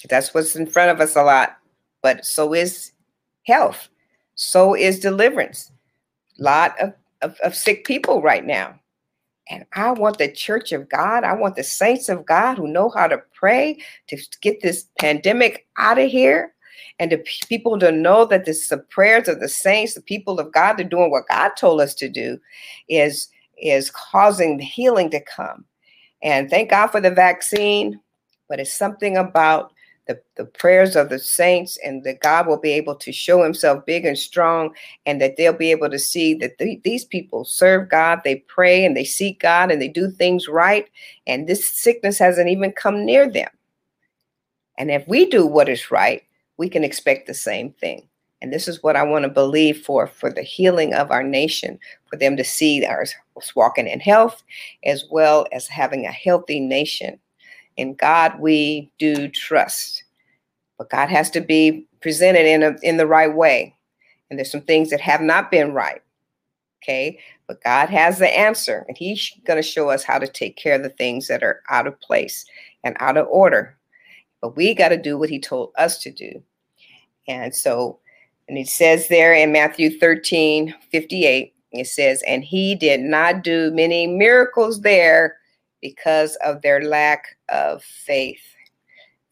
that's 0.07 0.33
what's 0.33 0.55
in 0.55 0.67
front 0.67 0.91
of 0.91 0.99
us 0.99 1.15
a 1.15 1.23
lot. 1.23 1.57
But 2.01 2.25
so 2.25 2.53
is 2.53 2.91
health. 3.45 3.89
So 4.35 4.75
is 4.75 4.99
deliverance. 4.99 5.71
A 6.39 6.43
lot 6.43 6.79
of, 6.79 6.93
of, 7.21 7.37
of 7.43 7.55
sick 7.55 7.85
people 7.85 8.21
right 8.21 8.45
now. 8.45 8.79
And 9.49 9.65
I 9.73 9.91
want 9.91 10.17
the 10.17 10.31
church 10.31 10.71
of 10.71 10.87
God, 10.87 11.23
I 11.23 11.33
want 11.33 11.55
the 11.55 11.63
saints 11.63 12.09
of 12.09 12.25
God 12.25 12.57
who 12.57 12.67
know 12.67 12.89
how 12.89 13.07
to 13.07 13.21
pray 13.33 13.77
to 14.07 14.17
get 14.41 14.61
this 14.61 14.85
pandemic 14.99 15.67
out 15.77 15.99
of 15.99 16.09
here 16.09 16.53
and 16.99 17.11
the 17.11 17.17
people 17.49 17.79
to 17.79 17.91
know 17.91 18.25
that 18.25 18.45
this 18.45 18.67
the 18.67 18.77
prayers 18.77 19.27
of 19.27 19.39
the 19.39 19.49
saints, 19.49 19.93
the 19.93 20.01
people 20.01 20.39
of 20.39 20.51
God, 20.51 20.77
they're 20.77 20.87
doing 20.87 21.11
what 21.11 21.27
God 21.27 21.51
told 21.57 21.81
us 21.81 21.93
to 21.95 22.07
do, 22.07 22.39
is 22.89 23.27
is 23.57 23.91
causing 23.91 24.57
the 24.57 24.63
healing 24.63 25.09
to 25.09 25.19
come. 25.19 25.65
And 26.23 26.49
thank 26.49 26.69
God 26.69 26.87
for 26.87 27.01
the 27.01 27.11
vaccine, 27.11 27.99
but 28.47 28.59
it's 28.59 28.73
something 28.73 29.17
about 29.17 29.73
the, 30.07 30.19
the 30.35 30.45
prayers 30.45 30.95
of 30.95 31.09
the 31.09 31.19
saints 31.19 31.77
and 31.83 32.03
that 32.03 32.21
God 32.21 32.47
will 32.47 32.59
be 32.59 32.71
able 32.71 32.95
to 32.95 33.11
show 33.11 33.43
himself 33.43 33.85
big 33.85 34.05
and 34.05 34.17
strong 34.17 34.73
and 35.05 35.21
that 35.21 35.37
they'll 35.37 35.53
be 35.53 35.71
able 35.71 35.89
to 35.89 35.99
see 35.99 36.33
that 36.35 36.57
th- 36.57 36.81
these 36.83 37.05
people 37.05 37.45
serve 37.45 37.89
God, 37.89 38.21
they 38.23 38.37
pray 38.47 38.83
and 38.83 38.97
they 38.97 39.03
seek 39.03 39.39
God 39.39 39.71
and 39.71 39.81
they 39.81 39.87
do 39.87 40.09
things 40.09 40.47
right. 40.47 40.89
And 41.27 41.47
this 41.47 41.67
sickness 41.67 42.17
hasn't 42.17 42.49
even 42.49 42.71
come 42.71 43.05
near 43.05 43.29
them. 43.29 43.49
And 44.77 44.89
if 44.89 45.07
we 45.07 45.25
do 45.25 45.45
what 45.45 45.69
is 45.69 45.91
right, 45.91 46.23
we 46.57 46.69
can 46.69 46.83
expect 46.83 47.27
the 47.27 47.33
same 47.33 47.71
thing. 47.73 48.07
And 48.41 48.51
this 48.51 48.67
is 48.67 48.81
what 48.81 48.95
I 48.95 49.03
want 49.03 49.23
to 49.23 49.29
believe 49.29 49.85
for 49.85 50.07
for 50.07 50.31
the 50.31 50.41
healing 50.41 50.95
of 50.95 51.11
our 51.11 51.21
nation, 51.21 51.77
for 52.07 52.17
them 52.17 52.35
to 52.37 52.43
see 52.43 52.83
us 52.83 53.13
walking 53.55 53.87
in 53.87 53.99
health 53.99 54.41
as 54.83 55.05
well 55.11 55.45
as 55.51 55.67
having 55.67 56.05
a 56.05 56.11
healthy 56.11 56.59
nation 56.59 57.19
in 57.77 57.95
God 57.95 58.39
we 58.39 58.91
do 58.99 59.27
trust. 59.27 60.03
But 60.77 60.89
God 60.89 61.09
has 61.09 61.29
to 61.31 61.41
be 61.41 61.87
presented 62.01 62.45
in 62.45 62.63
a, 62.63 62.75
in 62.81 62.97
the 62.97 63.07
right 63.07 63.33
way. 63.33 63.75
And 64.29 64.39
there's 64.39 64.51
some 64.51 64.61
things 64.61 64.89
that 64.89 65.01
have 65.01 65.21
not 65.21 65.51
been 65.51 65.73
right. 65.73 66.01
Okay? 66.81 67.19
But 67.47 67.63
God 67.63 67.89
has 67.89 68.17
the 68.17 68.39
answer 68.39 68.85
and 68.87 68.97
he's 68.97 69.31
going 69.45 69.57
to 69.57 69.67
show 69.67 69.89
us 69.89 70.03
how 70.03 70.17
to 70.17 70.27
take 70.27 70.57
care 70.57 70.75
of 70.75 70.83
the 70.83 70.89
things 70.89 71.27
that 71.27 71.43
are 71.43 71.61
out 71.69 71.85
of 71.85 71.99
place 72.01 72.45
and 72.83 72.95
out 72.99 73.17
of 73.17 73.27
order. 73.27 73.77
But 74.41 74.55
we 74.55 74.73
got 74.73 74.89
to 74.89 74.97
do 74.97 75.17
what 75.17 75.29
he 75.29 75.39
told 75.39 75.71
us 75.77 75.99
to 75.99 76.11
do. 76.11 76.41
And 77.27 77.55
so 77.55 77.99
and 78.51 78.57
it 78.57 78.67
says 78.67 79.07
there 79.07 79.33
in 79.33 79.53
Matthew 79.53 79.97
13, 79.97 80.75
58, 80.91 81.53
it 81.71 81.87
says, 81.87 82.21
and 82.27 82.43
he 82.43 82.75
did 82.75 82.99
not 82.99 83.43
do 83.43 83.71
many 83.71 84.07
miracles 84.07 84.81
there 84.81 85.37
because 85.81 86.35
of 86.37 86.61
their 86.61 86.83
lack 86.83 87.37
of 87.49 87.83
faith. 87.83 88.41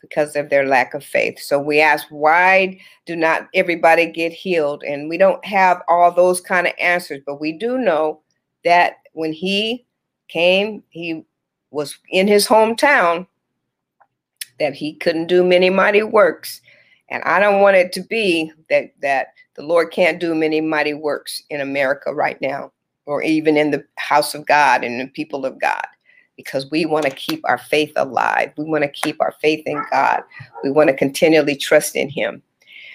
Because 0.01 0.35
of 0.35 0.49
their 0.49 0.65
lack 0.65 0.93
of 0.93 1.03
faith. 1.03 1.39
So 1.39 1.59
we 1.59 1.81
ask, 1.81 2.07
why 2.09 2.79
do 3.05 3.15
not 3.15 3.49
everybody 3.53 4.05
get 4.05 4.31
healed? 4.31 4.83
And 4.83 5.09
we 5.09 5.17
don't 5.17 5.43
have 5.45 5.81
all 5.87 6.11
those 6.11 6.39
kind 6.39 6.67
of 6.67 6.73
answers, 6.79 7.21
but 7.25 7.41
we 7.41 7.51
do 7.51 7.77
know 7.77 8.21
that 8.63 8.97
when 9.13 9.33
he 9.33 9.85
came, 10.29 10.83
he 10.89 11.25
was 11.71 11.97
in 12.09 12.27
his 12.27 12.47
hometown, 12.47 13.27
that 14.59 14.73
he 14.73 14.93
couldn't 14.95 15.27
do 15.27 15.43
many 15.43 15.69
mighty 15.69 16.03
works. 16.03 16.61
And 17.09 17.23
I 17.23 17.39
don't 17.39 17.61
want 17.61 17.75
it 17.75 17.91
to 17.93 18.01
be 18.01 18.51
that 18.69 18.93
that 19.01 19.33
the 19.55 19.63
Lord 19.63 19.91
can't 19.91 20.19
do 20.19 20.33
many 20.33 20.61
mighty 20.61 20.93
works 20.93 21.43
in 21.49 21.59
America 21.59 22.13
right 22.13 22.39
now, 22.39 22.71
or 23.05 23.21
even 23.21 23.57
in 23.57 23.71
the 23.71 23.83
house 23.97 24.33
of 24.33 24.45
God 24.45 24.83
and 24.83 25.01
the 25.01 25.07
people 25.07 25.45
of 25.45 25.59
God 25.59 25.85
because 26.39 26.71
we 26.71 26.85
want 26.85 27.03
to 27.03 27.11
keep 27.11 27.41
our 27.43 27.57
faith 27.57 27.91
alive. 27.97 28.53
We 28.55 28.63
want 28.63 28.85
to 28.85 28.89
keep 28.89 29.19
our 29.19 29.35
faith 29.41 29.61
in 29.65 29.83
God. 29.91 30.21
We 30.63 30.71
want 30.71 30.87
to 30.87 30.95
continually 30.95 31.57
trust 31.57 31.97
in 31.97 32.07
Him. 32.07 32.41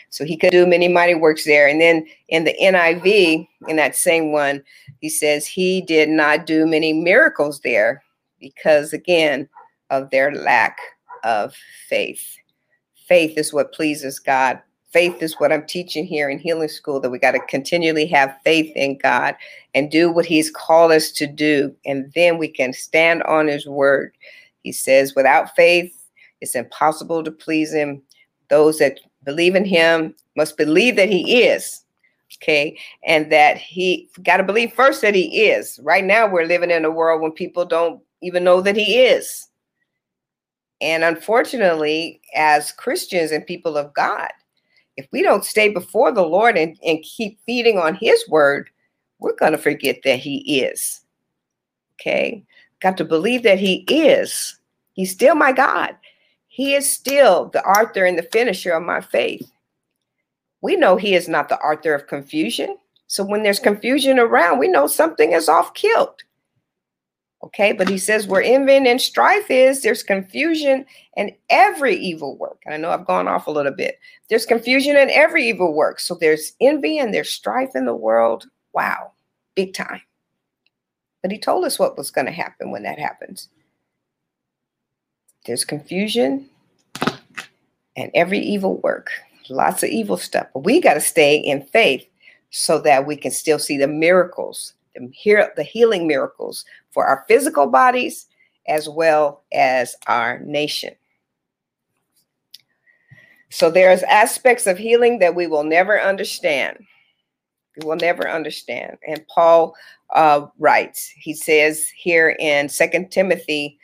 So 0.08 0.24
he 0.24 0.38
could 0.38 0.50
do 0.50 0.66
many 0.66 0.88
mighty 0.88 1.14
works 1.14 1.44
there. 1.44 1.68
And 1.68 1.78
then 1.78 2.06
in 2.28 2.44
the 2.44 2.54
NIV, 2.58 3.46
in 3.68 3.76
that 3.76 3.96
same 3.96 4.32
one, 4.32 4.62
he 5.02 5.10
says 5.10 5.46
he 5.46 5.82
did 5.82 6.08
not 6.08 6.46
do 6.46 6.66
many 6.66 6.94
miracles 6.94 7.60
there 7.60 8.02
because, 8.40 8.94
again, 8.94 9.46
of 9.90 10.08
their 10.08 10.34
lack 10.34 10.78
of 11.22 11.54
faith. 11.86 12.36
Faith 13.06 13.36
is 13.36 13.52
what 13.52 13.74
pleases 13.74 14.18
God 14.18 14.58
faith 14.94 15.20
is 15.20 15.40
what 15.40 15.52
I'm 15.52 15.66
teaching 15.66 16.06
here 16.06 16.30
in 16.30 16.38
healing 16.38 16.68
school 16.68 17.00
that 17.00 17.10
we 17.10 17.18
got 17.18 17.32
to 17.32 17.40
continually 17.40 18.06
have 18.06 18.38
faith 18.44 18.72
in 18.76 18.96
God 18.96 19.34
and 19.74 19.90
do 19.90 20.08
what 20.08 20.24
He's 20.24 20.52
called 20.52 20.92
us 20.92 21.10
to 21.12 21.26
do. 21.26 21.74
And 21.84 22.12
then 22.14 22.38
we 22.38 22.46
can 22.46 22.72
stand 22.72 23.24
on 23.24 23.48
His 23.48 23.66
word. 23.66 24.16
He 24.62 24.70
says, 24.70 25.16
without 25.16 25.56
faith, 25.56 25.92
it's 26.40 26.54
impossible 26.54 27.24
to 27.24 27.32
please 27.32 27.74
Him. 27.74 28.02
Those 28.50 28.78
that 28.78 29.00
believe 29.24 29.56
in 29.56 29.64
Him 29.64 30.14
must 30.36 30.56
believe 30.56 30.94
that 30.94 31.10
He 31.10 31.42
is. 31.42 31.84
Okay. 32.40 32.78
And 33.04 33.32
that 33.32 33.58
He 33.58 34.08
got 34.22 34.36
to 34.36 34.44
believe 34.44 34.72
first 34.74 35.02
that 35.02 35.16
He 35.16 35.46
is. 35.46 35.80
Right 35.82 36.04
now, 36.04 36.28
we're 36.28 36.46
living 36.46 36.70
in 36.70 36.84
a 36.84 36.90
world 36.90 37.20
when 37.20 37.32
people 37.32 37.64
don't 37.64 38.00
even 38.22 38.44
know 38.44 38.60
that 38.60 38.76
He 38.76 39.00
is. 39.00 39.48
And 40.80 41.02
unfortunately, 41.02 42.20
as 42.36 42.70
Christians 42.70 43.32
and 43.32 43.44
people 43.44 43.76
of 43.76 43.92
God, 43.92 44.30
if 44.96 45.06
we 45.12 45.22
don't 45.22 45.44
stay 45.44 45.68
before 45.68 46.12
the 46.12 46.26
Lord 46.26 46.56
and, 46.56 46.78
and 46.84 47.02
keep 47.02 47.38
feeding 47.44 47.78
on 47.78 47.94
his 47.94 48.28
word, 48.28 48.70
we're 49.18 49.36
going 49.36 49.52
to 49.52 49.58
forget 49.58 49.98
that 50.04 50.18
he 50.18 50.60
is. 50.60 51.00
Okay. 51.94 52.44
Got 52.80 52.96
to 52.98 53.04
believe 53.04 53.42
that 53.44 53.58
he 53.58 53.84
is. 53.88 54.58
He's 54.92 55.12
still 55.12 55.34
my 55.34 55.52
God. 55.52 55.96
He 56.48 56.74
is 56.74 56.90
still 56.90 57.46
the 57.46 57.64
author 57.64 58.04
and 58.04 58.18
the 58.18 58.28
finisher 58.30 58.72
of 58.72 58.82
my 58.82 59.00
faith. 59.00 59.50
We 60.60 60.76
know 60.76 60.96
he 60.96 61.14
is 61.14 61.28
not 61.28 61.48
the 61.48 61.58
author 61.58 61.94
of 61.94 62.06
confusion. 62.06 62.76
So 63.06 63.24
when 63.24 63.42
there's 63.42 63.58
confusion 63.58 64.18
around, 64.18 64.58
we 64.58 64.68
know 64.68 64.86
something 64.86 65.32
is 65.32 65.48
off 65.48 65.74
kilt. 65.74 66.22
Okay, 67.44 67.72
but 67.72 67.90
he 67.90 67.98
says 67.98 68.26
where 68.26 68.42
envy 68.42 68.72
and 68.74 69.00
strife 69.00 69.50
is, 69.50 69.82
there's 69.82 70.02
confusion 70.02 70.86
and 71.16 71.30
every 71.50 71.94
evil 71.94 72.38
work. 72.38 72.62
I 72.66 72.78
know 72.78 72.90
I've 72.90 73.06
gone 73.06 73.28
off 73.28 73.46
a 73.46 73.50
little 73.50 73.72
bit. 73.72 73.98
There's 74.30 74.46
confusion 74.46 74.96
in 74.96 75.10
every 75.10 75.46
evil 75.46 75.74
work. 75.74 76.00
So 76.00 76.14
there's 76.14 76.54
envy 76.62 76.98
and 76.98 77.12
there's 77.12 77.28
strife 77.28 77.72
in 77.74 77.84
the 77.84 77.94
world. 77.94 78.46
Wow, 78.72 79.12
big 79.54 79.74
time. 79.74 80.00
But 81.20 81.32
he 81.32 81.38
told 81.38 81.66
us 81.66 81.78
what 81.78 81.98
was 81.98 82.10
going 82.10 82.26
to 82.26 82.32
happen 82.32 82.70
when 82.70 82.82
that 82.84 82.98
happens. 82.98 83.48
there's 85.44 85.64
confusion 85.64 86.48
and 87.96 88.10
every 88.14 88.38
evil 88.38 88.78
work, 88.78 89.10
lots 89.48 89.82
of 89.82 89.90
evil 89.90 90.16
stuff. 90.16 90.46
But 90.52 90.64
we 90.64 90.80
got 90.80 90.94
to 90.94 91.00
stay 91.00 91.36
in 91.36 91.62
faith 91.62 92.06
so 92.50 92.80
that 92.80 93.06
we 93.06 93.16
can 93.16 93.30
still 93.30 93.58
see 93.58 93.76
the 93.76 93.88
miracles, 93.88 94.74
the, 94.94 95.50
the 95.56 95.62
healing 95.62 96.06
miracles 96.06 96.64
for 96.90 97.06
our 97.06 97.24
physical 97.28 97.66
bodies 97.66 98.26
as 98.66 98.88
well 98.88 99.42
as 99.52 99.96
our 100.06 100.38
nation. 100.40 100.94
So 103.50 103.70
there's 103.70 104.02
aspects 104.04 104.66
of 104.66 104.78
healing 104.78 105.20
that 105.20 105.34
we 105.34 105.46
will 105.46 105.64
never 105.64 106.00
understand. 106.00 106.84
We 107.80 107.86
will 107.86 107.96
never 107.96 108.28
understand. 108.28 108.98
And 109.06 109.26
Paul 109.28 109.76
uh, 110.14 110.46
writes, 110.58 111.12
he 111.16 111.34
says 111.34 111.88
here 111.96 112.36
in 112.40 112.68
Second 112.68 113.10
Timothy 113.10 113.78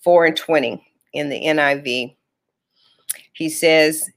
4 0.00 0.26
and 0.26 0.36
20 0.36 0.86
in 1.14 1.28
the 1.28 1.40
NIV, 1.44 2.14
he 3.32 3.48
says, 3.48 4.10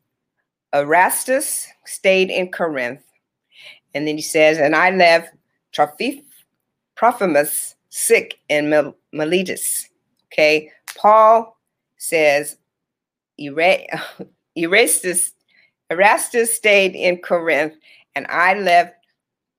Erastus 0.74 1.68
stayed 1.86 2.30
in 2.30 2.52
Corinth. 2.52 3.04
And 3.94 4.08
then 4.08 4.16
he 4.16 4.22
says, 4.22 4.58
and 4.58 4.76
I 4.76 4.92
left 4.92 5.30
Trophimus 5.72 6.29
sick 7.90 8.40
in 8.50 8.94
Miletus. 9.14 9.90
Okay. 10.32 10.72
Paul 10.96 11.58
says, 11.98 12.58
Erastus, 14.56 15.32
Erastus 15.90 16.54
stayed 16.54 16.96
in 16.96 17.18
Corinth, 17.18 17.74
and 18.16 18.28
I 18.28 18.56
left 18.56 18.96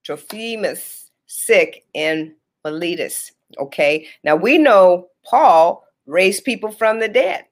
Trophimus 0.05 1.11
sick 1.26 1.84
in 1.95 2.34
Miletus. 2.64 3.32
Okay. 3.59 4.07
Now 4.24 4.36
we 4.36 4.59
know 4.59 5.09
Paul 5.24 5.84
raised 6.07 6.45
people 6.45 6.70
from 6.70 7.01
the 7.01 7.09
dead. 7.09 7.45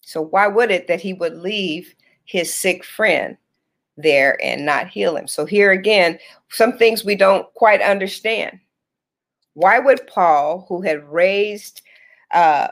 So 0.00 0.20
why 0.20 0.48
would 0.48 0.70
it 0.70 0.88
that 0.88 1.00
he 1.00 1.12
would 1.12 1.36
leave 1.36 1.94
his 2.24 2.52
sick 2.52 2.84
friend 2.84 3.36
there 3.96 4.38
and 4.42 4.66
not 4.66 4.88
heal 4.88 5.16
him? 5.16 5.28
So 5.28 5.46
here 5.46 5.70
again, 5.70 6.18
some 6.50 6.76
things 6.76 7.04
we 7.04 7.14
don't 7.14 7.52
quite 7.54 7.80
understand. 7.80 8.58
Why 9.54 9.78
would 9.78 10.06
Paul, 10.06 10.66
who 10.68 10.82
had 10.82 11.08
raised, 11.08 11.82
uh, 12.32 12.68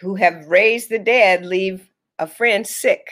who 0.00 0.14
have 0.16 0.46
raised 0.48 0.90
the 0.90 0.98
dead, 0.98 1.46
leave 1.46 1.88
a 2.18 2.26
friend 2.26 2.66
sick 2.66 3.06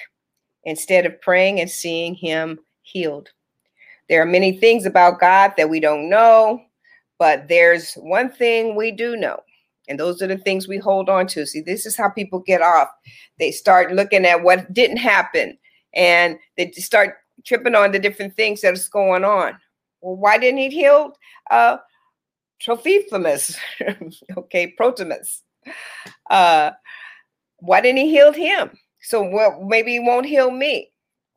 instead 0.64 1.06
of 1.06 1.20
praying 1.20 1.61
and 1.61 1.70
seeing 1.70 2.14
him 2.14 2.59
healed? 2.82 3.30
There 4.09 4.22
are 4.22 4.26
many 4.26 4.59
things 4.59 4.86
about 4.86 5.20
God 5.20 5.54
that 5.56 5.70
we 5.70 5.80
don't 5.80 6.09
know, 6.09 6.62
but 7.18 7.48
there's 7.48 7.94
one 7.94 8.30
thing 8.30 8.74
we 8.74 8.90
do 8.90 9.16
know 9.16 9.40
and 9.88 9.98
those 9.98 10.22
are 10.22 10.26
the 10.26 10.38
things 10.38 10.68
we 10.68 10.78
hold 10.78 11.09
on 11.09 11.26
to. 11.28 11.46
See, 11.46 11.61
this 11.61 11.86
is 11.86 11.96
how 11.96 12.11
people 12.11 12.40
get 12.40 12.62
off. 12.62 12.88
They 13.38 13.50
start 13.50 13.92
looking 13.92 14.24
at 14.26 14.42
what 14.42 14.72
didn't 14.72 14.98
happen 14.98 15.59
and 15.94 16.38
they 16.56 16.70
start 16.72 17.16
tripping 17.44 17.74
on 17.74 17.92
the 17.92 17.98
different 17.98 18.36
things 18.36 18.61
that 18.61 18.74
is 18.74 18.88
going 18.88 19.24
on. 19.24 19.59
Well, 20.00 20.16
why 20.16 20.38
didn't 20.38 20.59
he 20.59 20.68
heal 20.68 21.12
uh, 21.50 21.78
Trophimus? 22.61 23.56
okay, 24.36 24.68
Protimus. 24.76 25.42
Uh, 26.30 26.70
why 27.61 27.80
didn't 27.80 27.98
he 27.98 28.11
heal 28.11 28.32
him? 28.32 28.70
So, 29.02 29.28
well, 29.28 29.64
maybe 29.66 29.92
he 29.92 30.00
won't 30.00 30.26
heal 30.26 30.50
me. 30.50 30.90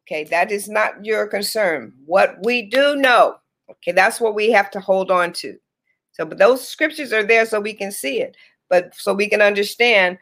Okay, 0.07 0.23
that 0.25 0.51
is 0.51 0.67
not 0.67 1.05
your 1.05 1.27
concern. 1.27 1.93
What 2.05 2.35
we 2.43 2.63
do 2.63 2.95
know, 2.95 3.35
okay, 3.69 3.91
that's 3.91 4.19
what 4.19 4.35
we 4.35 4.51
have 4.51 4.71
to 4.71 4.79
hold 4.79 5.11
on 5.11 5.31
to. 5.33 5.57
So, 6.11 6.25
but 6.25 6.37
those 6.37 6.67
scriptures 6.67 7.13
are 7.13 7.23
there 7.23 7.45
so 7.45 7.59
we 7.59 7.73
can 7.73 7.91
see 7.91 8.21
it, 8.21 8.35
but 8.69 8.93
so 8.93 9.13
we 9.13 9.29
can 9.29 9.41
understand 9.41 10.17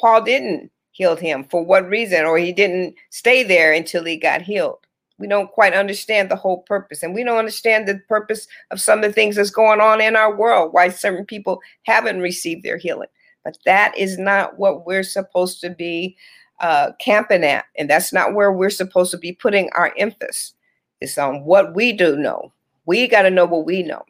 Paul 0.00 0.22
didn't 0.22 0.70
heal 0.92 1.16
him 1.16 1.44
for 1.44 1.64
what 1.64 1.88
reason, 1.88 2.24
or 2.24 2.38
he 2.38 2.52
didn't 2.52 2.94
stay 3.10 3.42
there 3.42 3.72
until 3.72 4.04
he 4.04 4.16
got 4.16 4.42
healed. 4.42 4.78
We 5.20 5.28
don't 5.28 5.52
quite 5.52 5.74
understand 5.74 6.30
the 6.30 6.36
whole 6.36 6.62
purpose, 6.62 7.02
and 7.02 7.14
we 7.14 7.22
don't 7.22 7.38
understand 7.38 7.86
the 7.86 8.00
purpose 8.08 8.48
of 8.70 8.80
some 8.80 8.98
of 9.00 9.04
the 9.04 9.12
things 9.12 9.36
that's 9.36 9.50
going 9.50 9.80
on 9.80 10.00
in 10.00 10.16
our 10.16 10.34
world, 10.34 10.72
why 10.72 10.88
certain 10.88 11.24
people 11.24 11.60
haven't 11.84 12.20
received 12.20 12.64
their 12.64 12.78
healing. 12.78 13.08
But 13.44 13.58
that 13.64 13.96
is 13.96 14.18
not 14.18 14.58
what 14.58 14.86
we're 14.86 15.02
supposed 15.02 15.60
to 15.60 15.70
be 15.70 16.16
uh, 16.60 16.92
camping 17.00 17.44
at, 17.44 17.66
and 17.78 17.88
that's 17.88 18.12
not 18.12 18.34
where 18.34 18.52
we're 18.52 18.70
supposed 18.70 19.10
to 19.12 19.18
be 19.18 19.32
putting 19.32 19.70
our 19.74 19.94
emphasis. 19.96 20.54
It's 21.00 21.16
on 21.16 21.44
what 21.44 21.74
we 21.74 21.92
do 21.92 22.16
know. 22.16 22.52
We 22.86 23.06
got 23.06 23.22
to 23.22 23.30
know 23.30 23.46
what 23.46 23.64
we 23.64 23.82
know. 23.82 24.02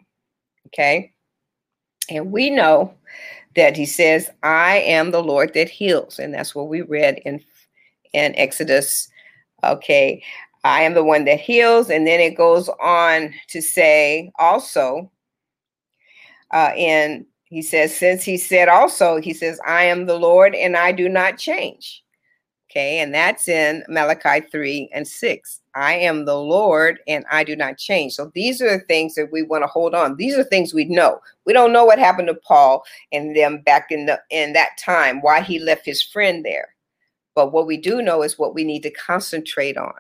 Okay. 0.66 1.12
And 2.08 2.32
we 2.32 2.50
know 2.50 2.92
that 3.56 3.76
he 3.76 3.86
says, 3.86 4.30
I 4.42 4.78
am 4.78 5.10
the 5.10 5.22
Lord 5.22 5.54
that 5.54 5.68
heals. 5.68 6.18
And 6.18 6.32
that's 6.32 6.54
what 6.54 6.68
we 6.68 6.82
read 6.82 7.20
in, 7.24 7.42
in 8.12 8.34
Exodus. 8.36 9.08
Okay. 9.64 10.22
I 10.64 10.82
am 10.82 10.94
the 10.94 11.04
one 11.04 11.24
that 11.24 11.40
heals. 11.40 11.90
And 11.90 12.06
then 12.06 12.20
it 12.20 12.36
goes 12.36 12.68
on 12.80 13.32
to 13.48 13.62
say 13.62 14.30
also, 14.38 15.10
uh, 16.52 16.72
and 16.76 17.24
he 17.44 17.62
says, 17.62 17.96
since 17.96 18.24
he 18.24 18.36
said 18.36 18.68
also, 18.68 19.20
he 19.20 19.34
says, 19.34 19.60
I 19.66 19.84
am 19.84 20.06
the 20.06 20.18
Lord 20.18 20.54
and 20.54 20.76
I 20.76 20.92
do 20.92 21.08
not 21.08 21.38
change. 21.38 22.02
Okay, 22.70 23.00
and 23.00 23.12
that's 23.12 23.48
in 23.48 23.82
Malachi 23.88 24.46
3 24.46 24.90
and 24.94 25.06
6. 25.06 25.60
I 25.74 25.94
am 25.94 26.24
the 26.24 26.38
Lord 26.38 27.00
and 27.08 27.24
I 27.28 27.42
do 27.42 27.56
not 27.56 27.78
change. 27.78 28.12
So 28.12 28.30
these 28.32 28.62
are 28.62 28.78
the 28.78 28.84
things 28.84 29.16
that 29.16 29.32
we 29.32 29.42
want 29.42 29.64
to 29.64 29.66
hold 29.66 29.92
on. 29.92 30.14
These 30.14 30.36
are 30.38 30.44
things 30.44 30.72
we 30.72 30.84
know. 30.84 31.20
We 31.46 31.52
don't 31.52 31.72
know 31.72 31.84
what 31.84 31.98
happened 31.98 32.28
to 32.28 32.34
Paul 32.34 32.84
and 33.10 33.34
them 33.34 33.58
back 33.62 33.90
in 33.90 34.06
the 34.06 34.20
in 34.30 34.52
that 34.52 34.78
time, 34.78 35.20
why 35.20 35.40
he 35.40 35.58
left 35.58 35.84
his 35.84 36.00
friend 36.00 36.44
there. 36.44 36.76
But 37.34 37.52
what 37.52 37.66
we 37.66 37.76
do 37.76 38.02
know 38.02 38.22
is 38.22 38.38
what 38.38 38.54
we 38.54 38.62
need 38.62 38.84
to 38.84 38.90
concentrate 38.90 39.76
on. 39.76 39.94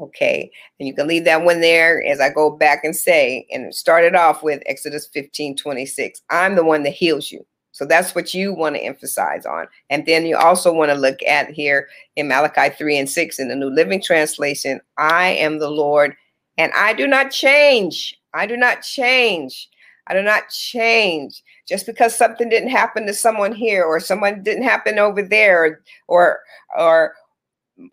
Okay, 0.00 0.50
and 0.80 0.88
you 0.88 0.94
can 0.94 1.06
leave 1.06 1.24
that 1.24 1.44
one 1.44 1.60
there 1.60 2.02
as 2.04 2.20
I 2.20 2.30
go 2.30 2.50
back 2.50 2.82
and 2.82 2.96
say, 2.96 3.46
and 3.52 3.74
started 3.74 4.14
off 4.14 4.42
with 4.42 4.62
Exodus 4.66 5.06
15 5.12 5.56
26. 5.56 6.22
I'm 6.30 6.56
the 6.56 6.64
one 6.64 6.82
that 6.84 6.94
heals 6.94 7.30
you. 7.30 7.44
So 7.72 7.86
that's 7.86 8.14
what 8.14 8.34
you 8.34 8.52
want 8.52 8.76
to 8.76 8.82
emphasize 8.82 9.46
on. 9.46 9.66
And 9.90 10.04
then 10.06 10.26
you 10.26 10.36
also 10.36 10.72
want 10.72 10.90
to 10.90 10.96
look 10.96 11.22
at 11.22 11.50
here 11.50 11.88
in 12.16 12.28
Malachi 12.28 12.68
3 12.74 12.98
and 12.98 13.10
6 13.10 13.38
in 13.38 13.48
the 13.48 13.56
New 13.56 13.70
Living 13.70 14.02
Translation 14.02 14.80
I 14.98 15.28
am 15.30 15.58
the 15.58 15.70
Lord 15.70 16.14
and 16.58 16.70
I 16.76 16.92
do 16.92 17.06
not 17.06 17.30
change. 17.30 18.18
I 18.34 18.46
do 18.46 18.56
not 18.56 18.82
change. 18.82 19.68
I 20.06 20.14
do 20.14 20.22
not 20.22 20.50
change. 20.50 21.42
Just 21.66 21.86
because 21.86 22.14
something 22.14 22.48
didn't 22.48 22.68
happen 22.68 23.06
to 23.06 23.14
someone 23.14 23.54
here 23.54 23.84
or 23.84 24.00
someone 24.00 24.42
didn't 24.42 24.64
happen 24.64 24.98
over 24.98 25.22
there 25.22 25.80
or 26.08 26.40
or 26.76 27.14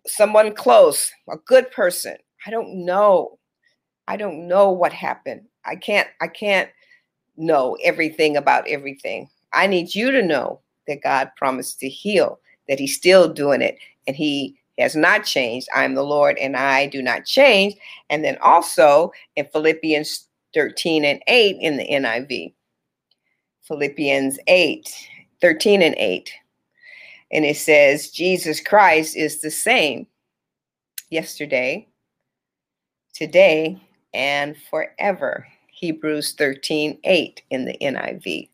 someone 0.06 0.54
close, 0.54 1.10
a 1.28 1.36
good 1.46 1.70
person. 1.70 2.16
I 2.46 2.50
don't 2.50 2.84
know. 2.84 3.38
I 4.08 4.16
don't 4.16 4.48
know 4.48 4.70
what 4.70 4.92
happened. 4.92 5.42
I 5.64 5.76
can't 5.76 6.08
I 6.20 6.28
can't 6.28 6.70
know 7.36 7.76
everything 7.84 8.36
about 8.36 8.66
everything. 8.68 9.28
I 9.52 9.66
need 9.66 9.94
you 9.94 10.10
to 10.10 10.22
know 10.22 10.60
that 10.86 11.02
God 11.02 11.30
promised 11.36 11.80
to 11.80 11.88
heal, 11.88 12.40
that 12.68 12.78
He's 12.78 12.96
still 12.96 13.32
doing 13.32 13.62
it, 13.62 13.78
and 14.06 14.16
He 14.16 14.56
has 14.80 14.96
not 14.96 15.24
changed. 15.24 15.68
I 15.74 15.84
am 15.84 15.94
the 15.94 16.02
Lord 16.02 16.38
and 16.38 16.56
I 16.56 16.86
do 16.86 17.02
not 17.02 17.24
change. 17.24 17.74
And 18.08 18.24
then 18.24 18.38
also 18.38 19.12
in 19.36 19.46
Philippians 19.52 20.26
13 20.54 21.04
and 21.04 21.22
8 21.26 21.56
in 21.60 21.76
the 21.76 21.86
NIV, 21.86 22.52
Philippians 23.62 24.38
8, 24.46 24.94
13 25.40 25.82
and 25.82 25.94
8. 25.96 26.32
And 27.32 27.44
it 27.44 27.56
says, 27.56 28.10
Jesus 28.10 28.60
Christ 28.60 29.16
is 29.16 29.40
the 29.40 29.50
same 29.50 30.06
yesterday, 31.10 31.86
today, 33.14 33.80
and 34.12 34.56
forever. 34.70 35.46
Hebrews 35.72 36.32
13, 36.32 36.98
8 37.04 37.42
in 37.50 37.64
the 37.64 37.76
NIV. 37.80 38.48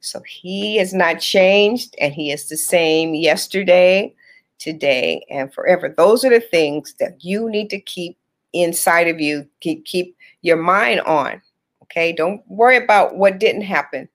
So 0.00 0.20
he 0.26 0.76
has 0.76 0.92
not 0.92 1.20
changed 1.20 1.94
and 2.00 2.12
he 2.12 2.32
is 2.32 2.48
the 2.48 2.56
same 2.56 3.14
yesterday, 3.14 4.14
today, 4.58 5.24
and 5.30 5.52
forever. 5.52 5.88
Those 5.88 6.24
are 6.24 6.30
the 6.30 6.40
things 6.40 6.94
that 6.98 7.24
you 7.24 7.48
need 7.48 7.70
to 7.70 7.80
keep 7.80 8.18
inside 8.52 9.08
of 9.08 9.20
you, 9.20 9.46
keep, 9.60 9.84
keep 9.84 10.16
your 10.42 10.56
mind 10.56 11.00
on. 11.02 11.40
Okay. 11.84 12.12
Don't 12.12 12.42
worry 12.48 12.76
about 12.76 13.16
what 13.16 13.38
didn't 13.38 13.62
happen. 13.62 14.08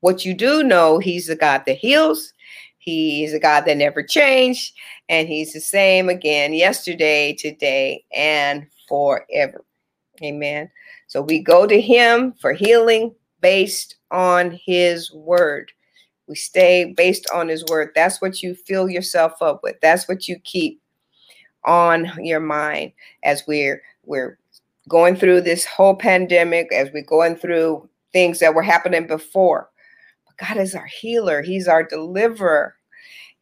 What 0.00 0.24
you 0.24 0.34
do 0.34 0.62
know, 0.62 0.98
he's 0.98 1.26
the 1.26 1.36
God 1.36 1.62
that 1.66 1.78
heals. 1.78 2.32
He's 2.84 3.32
a 3.32 3.38
God 3.38 3.64
that 3.66 3.76
never 3.76 4.02
changed, 4.02 4.74
and 5.08 5.26
He's 5.28 5.52
the 5.52 5.60
same 5.60 6.08
again 6.08 6.52
yesterday, 6.52 7.34
today, 7.34 8.04
and 8.14 8.66
forever. 8.88 9.64
Amen. 10.22 10.70
So 11.06 11.22
we 11.22 11.42
go 11.42 11.66
to 11.66 11.80
Him 11.80 12.34
for 12.40 12.52
healing 12.52 13.14
based 13.44 13.96
on 14.10 14.58
his 14.64 15.12
word. 15.12 15.70
We 16.26 16.34
stay 16.34 16.94
based 16.96 17.28
on 17.30 17.46
his 17.46 17.62
word. 17.66 17.90
That's 17.94 18.22
what 18.22 18.42
you 18.42 18.54
fill 18.54 18.88
yourself 18.88 19.42
up 19.42 19.60
with. 19.62 19.76
That's 19.82 20.08
what 20.08 20.28
you 20.28 20.38
keep 20.44 20.80
on 21.66 22.10
your 22.24 22.40
mind 22.40 22.92
as 23.22 23.44
we're 23.46 23.82
we're 24.04 24.38
going 24.88 25.14
through 25.16 25.42
this 25.42 25.66
whole 25.66 25.94
pandemic, 25.94 26.72
as 26.72 26.88
we're 26.94 27.04
going 27.04 27.36
through 27.36 27.86
things 28.14 28.38
that 28.38 28.54
were 28.54 28.62
happening 28.62 29.06
before. 29.06 29.68
God 30.36 30.56
is 30.56 30.74
our 30.74 30.86
healer, 31.00 31.42
He's 31.42 31.68
our 31.68 31.82
deliverer. 31.82 32.76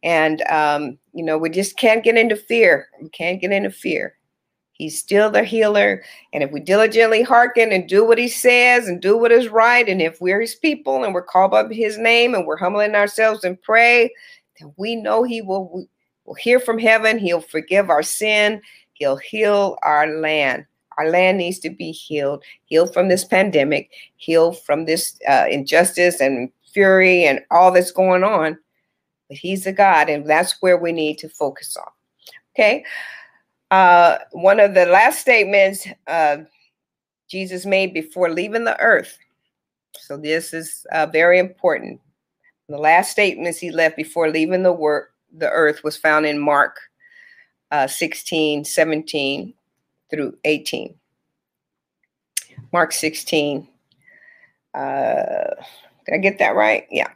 And, 0.03 0.41
um, 0.49 0.97
you 1.13 1.23
know, 1.23 1.37
we 1.37 1.49
just 1.49 1.77
can't 1.77 2.03
get 2.03 2.17
into 2.17 2.35
fear. 2.35 2.89
We 3.01 3.07
can't 3.09 3.39
get 3.39 3.53
into 3.53 3.71
fear. 3.71 4.17
He's 4.73 4.99
still 4.99 5.29
the 5.29 5.43
healer. 5.43 6.03
And 6.33 6.43
if 6.43 6.51
we 6.51 6.59
diligently 6.59 7.21
hearken 7.21 7.71
and 7.71 7.87
do 7.87 8.05
what 8.05 8.17
he 8.17 8.27
says 8.27 8.87
and 8.87 9.01
do 9.01 9.17
what 9.17 9.31
is 9.31 9.47
right, 9.47 9.87
and 9.87 10.01
if 10.01 10.19
we're 10.19 10.41
his 10.41 10.55
people 10.55 11.03
and 11.03 11.13
we're 11.13 11.23
called 11.23 11.51
by 11.51 11.67
his 11.71 11.97
name 11.97 12.35
and 12.35 12.45
we're 12.45 12.57
humbling 12.57 12.95
ourselves 12.95 13.43
and 13.43 13.61
pray, 13.61 14.11
then 14.59 14.73
we 14.77 14.95
know 14.95 15.23
he 15.23 15.41
will 15.41 15.87
will 16.25 16.33
hear 16.35 16.59
from 16.59 16.79
heaven. 16.79 17.19
He'll 17.19 17.41
forgive 17.41 17.89
our 17.89 18.03
sin. 18.03 18.61
He'll 18.93 19.17
heal 19.17 19.77
our 19.83 20.07
land. 20.07 20.65
Our 20.97 21.09
land 21.09 21.37
needs 21.37 21.59
to 21.59 21.69
be 21.69 21.91
healed, 21.91 22.43
healed 22.65 22.93
from 22.93 23.09
this 23.09 23.25
pandemic, 23.25 23.89
healed 24.17 24.59
from 24.63 24.85
this 24.85 25.17
uh, 25.27 25.45
injustice 25.49 26.19
and 26.19 26.49
fury 26.73 27.25
and 27.25 27.41
all 27.51 27.71
that's 27.71 27.91
going 27.91 28.23
on. 28.23 28.57
But 29.29 29.37
he's 29.37 29.65
a 29.65 29.71
God, 29.71 30.09
and 30.09 30.29
that's 30.29 30.61
where 30.61 30.77
we 30.77 30.91
need 30.91 31.17
to 31.19 31.29
focus 31.29 31.77
on. 31.77 31.91
Okay. 32.55 32.83
Uh, 33.71 34.19
one 34.31 34.59
of 34.59 34.73
the 34.73 34.85
last 34.85 35.19
statements 35.19 35.87
uh, 36.07 36.37
Jesus 37.29 37.65
made 37.65 37.93
before 37.93 38.29
leaving 38.29 38.63
the 38.63 38.79
earth. 38.79 39.17
So 39.97 40.17
this 40.17 40.53
is 40.53 40.85
uh, 40.91 41.07
very 41.07 41.39
important. 41.39 41.99
The 42.69 42.77
last 42.77 43.11
statements 43.11 43.57
he 43.57 43.71
left 43.71 43.95
before 43.95 44.29
leaving 44.29 44.63
the 44.63 44.73
work, 44.73 45.13
the 45.35 45.49
earth 45.49 45.83
was 45.83 45.97
found 45.97 46.25
in 46.25 46.37
Mark 46.37 46.79
uh, 47.71 47.87
16, 47.87 48.65
17 48.65 49.53
through 50.11 50.37
18. 50.43 50.93
Mark 52.71 52.91
16. 52.91 53.67
Uh, 54.75 55.55
did 56.05 56.15
I 56.15 56.17
get 56.17 56.39
that 56.39 56.55
right? 56.55 56.85
Yeah. 56.91 57.09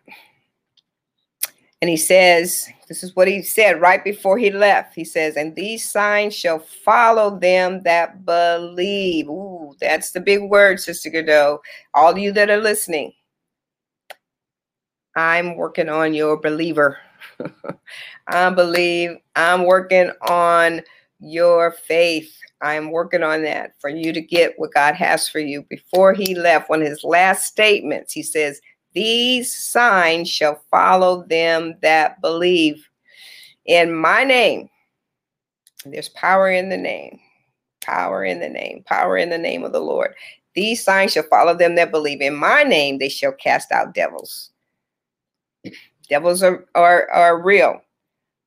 And 1.81 1.89
he 1.89 1.97
says, 1.97 2.67
this 2.87 3.03
is 3.03 3.15
what 3.15 3.27
he 3.27 3.43
said 3.43 3.79
right 3.81 4.03
before 4.03 4.37
he 4.37 4.49
left. 4.49 4.95
He 4.95 5.03
says, 5.03 5.35
and 5.35 5.55
these 5.55 5.89
signs 5.89 6.33
shall 6.33 6.59
follow 6.59 7.37
them 7.37 7.83
that 7.83 8.25
believe. 8.25 9.27
Ooh, 9.27 9.75
that's 9.79 10.11
the 10.11 10.19
big 10.19 10.41
word, 10.49 10.79
Sister 10.79 11.09
Godot. 11.11 11.61
All 11.93 12.17
you 12.17 12.31
that 12.31 12.49
are 12.49 12.57
listening, 12.57 13.13
I'm 15.15 15.55
working 15.55 15.89
on 15.89 16.15
your 16.15 16.39
believer. 16.39 16.97
I 18.27 18.49
believe 18.49 19.17
I'm 19.35 19.65
working 19.65 20.11
on 20.27 20.81
your 21.19 21.71
faith. 21.71 22.33
I'm 22.61 22.89
working 22.89 23.21
on 23.21 23.43
that 23.43 23.73
for 23.79 23.89
you 23.89 24.13
to 24.13 24.21
get 24.21 24.53
what 24.57 24.73
God 24.73 24.95
has 24.95 25.29
for 25.29 25.39
you. 25.39 25.63
Before 25.69 26.13
he 26.13 26.33
left, 26.33 26.69
one 26.69 26.81
of 26.81 26.87
his 26.87 27.03
last 27.03 27.45
statements, 27.45 28.13
he 28.13 28.23
says, 28.23 28.61
these 28.97 29.55
signs 29.55 30.27
shall 30.27 30.59
follow 30.71 31.23
them 31.27 31.75
that 31.83 32.19
believe 32.19 32.89
in 33.67 33.93
my 33.93 34.23
name. 34.23 34.71
There's 35.85 36.09
power 36.09 36.49
in 36.49 36.69
the 36.69 36.77
name, 36.77 37.19
power 37.79 38.25
in 38.25 38.39
the 38.39 38.49
name, 38.49 38.83
power 38.87 39.15
in 39.15 39.29
the 39.29 39.37
name 39.37 39.63
of 39.63 39.71
the 39.71 39.81
Lord. 39.81 40.15
These 40.55 40.83
signs 40.83 41.11
shall 41.11 41.27
follow 41.29 41.53
them 41.55 41.75
that 41.75 41.91
believe 41.91 42.21
in 42.21 42.33
my 42.33 42.63
name. 42.63 42.97
They 42.97 43.09
shall 43.09 43.33
cast 43.33 43.71
out 43.71 43.93
devils. 43.93 44.49
Devils 46.09 46.41
are, 46.41 46.65
are, 46.73 47.07
are 47.11 47.39
real. 47.39 47.79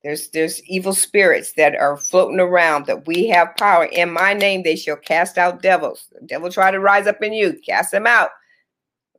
There's 0.03 0.27
there's 0.31 0.61
evil 0.65 0.93
spirits 0.93 1.53
that 1.53 1.75
are 1.75 1.95
floating 1.95 2.41
around 2.41 2.87
that 2.87 3.07
we 3.07 3.27
have 3.29 3.55
power. 3.55 3.85
In 3.85 4.11
my 4.11 4.33
name, 4.33 4.63
they 4.63 4.75
shall 4.75 4.97
cast 4.97 5.37
out 5.37 5.61
devils. 5.61 6.07
The 6.11 6.27
devil 6.27 6.51
try 6.51 6.71
to 6.71 6.79
rise 6.81 7.07
up 7.07 7.23
in 7.23 7.31
you, 7.31 7.57
cast 7.65 7.93
them 7.93 8.05
out. 8.05 8.31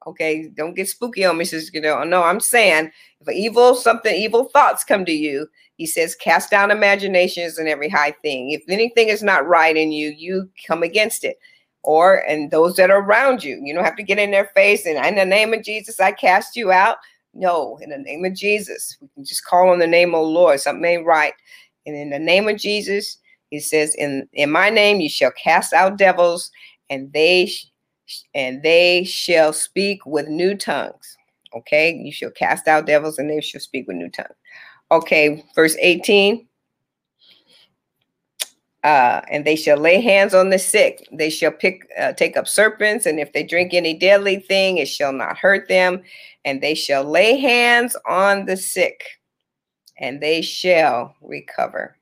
Okay, 0.07 0.49
don't 0.55 0.75
get 0.75 0.89
spooky 0.89 1.25
on 1.25 1.39
me, 1.39 1.45
sister. 1.45 1.71
You 1.75 1.83
know, 1.83 2.03
no, 2.05 2.23
I'm 2.23 2.41
saying 2.41 2.91
if 3.21 3.35
evil, 3.35 3.75
something 3.75 4.15
evil 4.15 4.45
thoughts 4.45 4.85
come 4.85 5.05
to 5.05 5.13
you, 5.13 5.47
he 5.77 5.87
says, 5.87 6.15
cast 6.15 6.51
down 6.51 6.71
imaginations 6.71 7.59
and 7.59 7.69
every 7.69 7.89
high 7.89 8.13
thing. 8.23 8.51
If 8.51 8.63
anything 8.69 9.09
is 9.09 9.23
not 9.23 9.47
right 9.47 9.77
in 9.77 9.93
you, 9.93 10.15
you 10.17 10.51
come 10.67 10.83
against 10.83 11.25
it. 11.25 11.39
Or 11.85 12.19
and 12.29 12.51
those 12.51 12.77
that 12.77 12.91
are 12.91 13.03
around 13.03 13.43
you, 13.43 13.61
you 13.63 13.75
don't 13.75 13.85
have 13.85 13.97
to 13.97 14.05
get 14.05 14.19
in 14.19 14.31
their 14.31 14.51
face 14.55 14.87
and 14.87 15.05
in 15.05 15.17
the 15.17 15.25
name 15.25 15.53
of 15.53 15.65
Jesus, 15.65 15.99
I 15.99 16.13
cast 16.13 16.55
you 16.55 16.71
out. 16.71 16.99
No, 17.35 17.79
in 17.81 17.91
the 17.91 17.99
name 17.99 18.25
of 18.25 18.35
Jesus, 18.35 18.97
we 19.01 19.09
can 19.15 19.25
just 19.25 19.45
call 19.45 19.71
on 19.71 19.79
the 19.79 19.87
name 19.87 20.15
of 20.15 20.21
the 20.21 20.29
Lord. 20.29 20.61
Something 20.61 20.85
ain't 20.85 21.07
right. 21.07 21.33
And 21.87 21.97
in 21.97 22.11
the 22.11 22.19
name 22.19 22.49
of 22.49 22.59
Jesus, 22.59 23.19
he 23.51 23.59
says, 23.59 23.95
In 23.97 24.29
in 24.33 24.51
my 24.51 24.71
name 24.71 25.01
you 25.01 25.09
shall 25.09 25.33
cast 25.33 25.73
out 25.73 25.99
devils, 25.99 26.51
and 26.89 27.13
they 27.13 27.51
and 28.35 28.63
they 28.63 29.05
shall 29.05 29.53
speak 29.53 30.05
with 30.07 30.29
new 30.29 30.55
tongues. 30.55 31.17
Okay, 31.55 31.93
you 31.95 32.13
shall 32.13 32.31
cast 32.31 32.67
out 32.67 32.87
devils 32.87 33.19
and 33.19 33.29
they 33.29 33.41
shall 33.41 33.61
speak 33.61 33.87
with 33.87 33.97
new 33.97 34.11
tongues. 34.11 34.35
Okay, 34.91 35.45
verse 35.55 35.77
18. 35.81 36.47
Uh, 38.85 39.21
and 39.31 39.45
they 39.45 39.55
shall 39.55 39.79
lay 39.79 40.01
hands 40.01 40.35
on 40.35 40.51
the 40.51 40.59
sick. 40.59 41.07
They 41.13 41.31
shall 41.31 41.53
pick, 41.53 41.89
uh, 41.99 42.13
take 42.15 42.37
up 42.37 42.49
serpents, 42.49 43.07
and 43.07 43.21
if 43.21 43.33
they 43.33 43.45
drink 43.45 43.75
any 43.75 43.95
deadly 43.95 44.41
thing, 44.41 44.79
it 44.79 44.89
shall 44.89 45.13
not 45.13 45.39
hurt 45.39 45.69
them. 45.69 46.03
And 46.45 46.61
they 46.61 46.75
shall 46.75 47.05
lay 47.05 47.39
hands 47.39 47.97
on 48.09 48.47
the 48.47 48.57
sick, 48.57 49.05
and 49.99 50.21
they 50.21 50.43
shall 50.43 51.15
recover. 51.23 51.97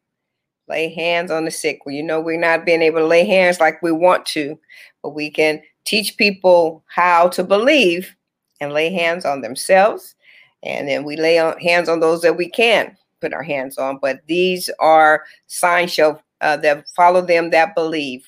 Lay 0.68 0.94
hands 0.94 1.30
on 1.30 1.44
the 1.44 1.50
sick. 1.50 1.84
Well, 1.84 1.94
you 1.94 2.02
know, 2.02 2.20
we're 2.20 2.40
not 2.40 2.64
being 2.64 2.80
able 2.80 3.00
to 3.00 3.06
lay 3.06 3.26
hands 3.26 3.60
like 3.60 3.82
we 3.82 3.92
want 3.92 4.24
to, 4.26 4.58
but 5.02 5.10
we 5.10 5.30
can 5.30 5.60
teach 5.84 6.16
people 6.16 6.84
how 6.86 7.28
to 7.28 7.44
believe 7.44 8.14
and 8.60 8.72
lay 8.72 8.92
hands 8.92 9.24
on 9.24 9.40
themselves. 9.40 10.14
And 10.62 10.86
then 10.88 11.04
we 11.04 11.16
lay 11.16 11.38
on, 11.38 11.58
hands 11.58 11.88
on 11.88 12.00
those 12.00 12.22
that 12.22 12.36
we 12.36 12.48
can 12.48 12.96
put 13.20 13.32
our 13.32 13.42
hands 13.42 13.78
on. 13.78 13.98
But 14.00 14.20
these 14.26 14.70
are 14.78 15.24
signs 15.46 15.92
show, 15.92 16.20
uh, 16.40 16.56
that 16.58 16.86
follow 16.96 17.22
them 17.22 17.50
that 17.50 17.74
believe. 17.74 18.26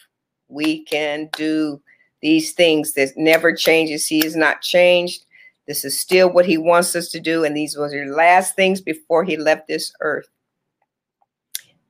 We 0.48 0.84
can 0.84 1.30
do 1.32 1.80
these 2.20 2.53
things 2.53 2.92
that 2.94 3.16
never 3.16 3.55
changes. 3.55 4.07
He 4.07 4.24
is 4.24 4.36
not 4.36 4.62
changed. 4.62 5.24
This 5.66 5.84
is 5.84 5.98
still 5.98 6.30
what 6.30 6.46
he 6.46 6.59
wants 6.59 6.94
us 6.96 7.09
to 7.11 7.20
do. 7.20 7.44
And 7.44 7.57
these 7.57 7.76
were 7.76 7.88
the 7.88 8.05
last 8.07 8.57
things 8.57 8.80
before 8.80 9.24
he 9.24 9.36
left 9.36 9.68
this 9.68 9.92
earth. 10.00 10.28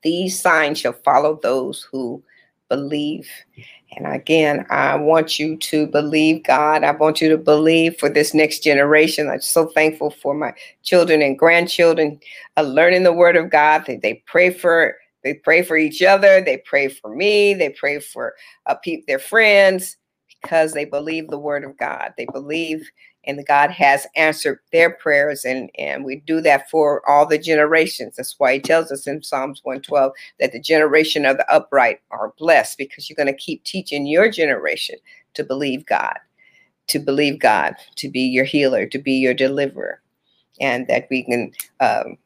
These 0.03 0.41
signs 0.41 0.79
shall 0.79 0.93
follow 0.93 1.39
those 1.43 1.87
who 1.91 2.23
believe. 2.73 3.29
And 3.97 4.07
again, 4.07 4.65
I 4.71 4.95
want 4.97 5.39
you 5.39 5.59
to 5.59 5.87
believe 5.87 6.45
God. 6.45 6.83
I 6.83 6.93
want 6.93 7.21
you 7.21 7.29
to 7.29 7.37
believe 7.37 7.99
for 7.99 8.09
this 8.09 8.33
next 8.33 8.61
generation. 8.61 9.29
I'm 9.29 9.43
so 9.43 9.67
thankful 9.67 10.11
for 10.11 10.33
my 10.33 10.55
children 10.83 11.21
and 11.21 11.39
grandchildren 11.39 12.19
uh, 12.57 12.63
learning 12.63 13.03
the 13.03 13.13
word 13.13 13.37
of 13.37 13.51
God. 13.51 13.85
They, 13.87 13.97
they 13.97 14.23
pray 14.27 14.49
for 14.51 14.97
they 15.23 15.35
pray 15.35 15.63
for 15.63 15.77
each 15.77 16.03
other. 16.03 16.41
They 16.41 16.57
pray 16.65 16.89
for 16.89 17.15
me. 17.15 17.55
They 17.55 17.69
pray 17.69 18.01
for 18.01 18.35
uh, 18.67 18.75
pe- 18.83 19.03
their 19.07 19.21
friends 19.21 19.97
because 20.43 20.73
they 20.73 20.87
believe 20.87 21.29
the 21.29 21.39
word 21.39 21.63
of 21.63 21.77
God. 21.77 22.15
They 22.17 22.27
believe 22.33 22.91
and 23.25 23.45
God 23.47 23.71
has 23.71 24.07
answered 24.17 24.61
their 24.73 24.91
prayers 24.91 25.45
and 25.45 25.71
and 25.79 26.05
we 26.05 26.17
do 26.17 26.41
that 26.41 26.71
for 26.71 27.09
all 27.09 27.27
the 27.27 27.39
generations. 27.39 28.17
That's 28.17 28.35
why 28.39 28.55
he 28.55 28.61
tells 28.61 28.91
us 28.91 29.07
in 29.07 29.23
Psalms 29.23 29.61
112 29.63 30.13
that 30.41 30.53
the 30.53 30.61
generation 30.61 31.25
of 31.25 31.37
the 31.37 31.53
upright 31.53 32.01
are 32.11 32.35
blessed 32.39 32.79
because 32.79 33.09
you're 33.09 33.17
going 33.17 33.27
to 33.27 33.33
keep 33.35 33.65
teaching 33.65 34.07
your 34.07 34.31
generation 34.31 34.97
to 35.35 35.45
believe 35.45 35.87
God 35.87 36.19
to 36.89 36.99
believe 36.99 37.39
God 37.39 37.75
to 37.97 38.09
be 38.09 38.23
your 38.23 38.45
healer 38.45 38.87
to 38.87 38.99
be 38.99 39.13
your 39.13 39.35
deliverer 39.35 40.01
and 40.61 40.87
that 40.89 41.07
we 41.11 41.23
can 41.23 41.53
um, 41.81 42.19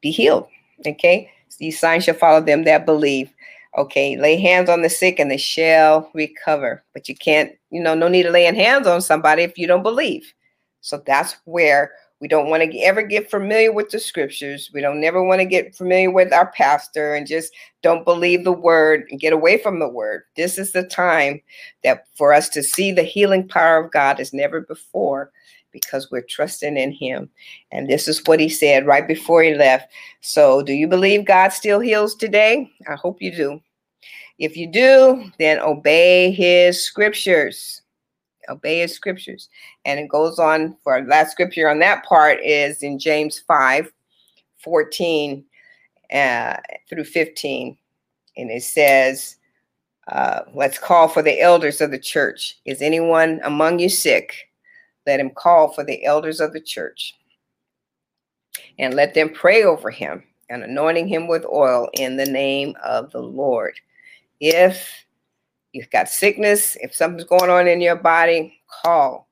be 0.00 0.10
healed 0.10 0.48
okay? 0.86 1.30
These 1.58 1.78
signs 1.78 2.04
shall 2.04 2.14
follow 2.14 2.40
them 2.40 2.64
that 2.64 2.86
believe 2.86 3.32
Okay, 3.78 4.16
lay 4.16 4.36
hands 4.36 4.68
on 4.68 4.82
the 4.82 4.90
sick 4.90 5.20
and 5.20 5.30
they 5.30 5.36
shall 5.36 6.10
recover. 6.12 6.82
But 6.92 7.08
you 7.08 7.14
can't, 7.14 7.52
you 7.70 7.80
know, 7.80 7.94
no 7.94 8.08
need 8.08 8.26
of 8.26 8.32
laying 8.32 8.54
hands 8.54 8.86
on 8.86 9.00
somebody 9.00 9.42
if 9.42 9.56
you 9.56 9.66
don't 9.66 9.84
believe. 9.84 10.32
So 10.80 11.02
that's 11.06 11.36
where 11.44 11.92
we 12.20 12.28
don't 12.28 12.50
want 12.50 12.70
to 12.70 12.78
ever 12.80 13.02
get 13.02 13.30
familiar 13.30 13.72
with 13.72 13.90
the 13.90 13.98
scriptures. 13.98 14.70
We 14.74 14.82
don't 14.82 15.00
never 15.00 15.22
want 15.22 15.40
to 15.40 15.46
get 15.46 15.74
familiar 15.74 16.10
with 16.10 16.32
our 16.32 16.50
pastor 16.52 17.14
and 17.14 17.26
just 17.26 17.52
don't 17.82 18.04
believe 18.04 18.44
the 18.44 18.52
word 18.52 19.06
and 19.10 19.20
get 19.20 19.32
away 19.32 19.56
from 19.56 19.78
the 19.78 19.88
word. 19.88 20.24
This 20.36 20.58
is 20.58 20.72
the 20.72 20.82
time 20.82 21.40
that 21.82 22.04
for 22.16 22.34
us 22.34 22.48
to 22.50 22.62
see 22.62 22.92
the 22.92 23.02
healing 23.02 23.48
power 23.48 23.78
of 23.82 23.92
God 23.92 24.20
as 24.20 24.34
never 24.34 24.60
before 24.60 25.30
because 25.72 26.10
we're 26.10 26.22
trusting 26.22 26.76
in 26.76 26.92
him. 26.92 27.30
And 27.72 27.88
this 27.88 28.08
is 28.08 28.22
what 28.26 28.40
he 28.40 28.48
said 28.48 28.86
right 28.86 29.06
before 29.06 29.42
he 29.42 29.54
left. 29.54 29.92
So, 30.20 30.62
do 30.62 30.72
you 30.72 30.86
believe 30.86 31.24
God 31.24 31.52
still 31.52 31.80
heals 31.80 32.14
today? 32.14 32.70
I 32.88 32.94
hope 32.94 33.20
you 33.20 33.34
do. 33.34 33.60
If 34.38 34.56
you 34.56 34.66
do, 34.66 35.30
then 35.38 35.60
obey 35.60 36.30
his 36.30 36.82
scriptures. 36.82 37.82
Obey 38.48 38.80
his 38.80 38.94
scriptures. 38.94 39.48
And 39.84 40.00
it 40.00 40.08
goes 40.08 40.38
on 40.38 40.76
for 40.82 40.94
our 40.94 41.04
last 41.04 41.32
scripture 41.32 41.68
on 41.68 41.78
that 41.80 42.04
part 42.04 42.40
is 42.42 42.82
in 42.82 42.98
James 42.98 43.38
5 43.38 43.92
14 44.58 45.44
uh, 46.12 46.56
through 46.88 47.04
15. 47.04 47.76
And 48.36 48.50
it 48.50 48.62
says, 48.62 49.36
uh, 50.08 50.40
let's 50.54 50.78
call 50.78 51.08
for 51.08 51.22
the 51.22 51.40
elders 51.40 51.80
of 51.80 51.90
the 51.90 51.98
church. 51.98 52.58
Is 52.64 52.82
anyone 52.82 53.40
among 53.44 53.78
you 53.78 53.88
sick? 53.88 54.49
Let 55.06 55.20
him 55.20 55.30
call 55.30 55.72
for 55.72 55.84
the 55.84 56.04
elders 56.04 56.40
of 56.40 56.52
the 56.52 56.60
church 56.60 57.14
and 58.78 58.94
let 58.94 59.14
them 59.14 59.30
pray 59.30 59.64
over 59.64 59.90
him 59.90 60.22
and 60.48 60.62
anointing 60.62 61.08
him 61.08 61.28
with 61.28 61.44
oil 61.46 61.88
in 61.94 62.16
the 62.16 62.26
name 62.26 62.74
of 62.84 63.10
the 63.12 63.20
Lord. 63.20 63.74
If 64.40 64.88
you've 65.72 65.90
got 65.90 66.08
sickness, 66.08 66.76
if 66.80 66.94
something's 66.94 67.24
going 67.24 67.50
on 67.50 67.68
in 67.68 67.80
your 67.80 67.96
body, 67.96 68.60
call 68.82 69.28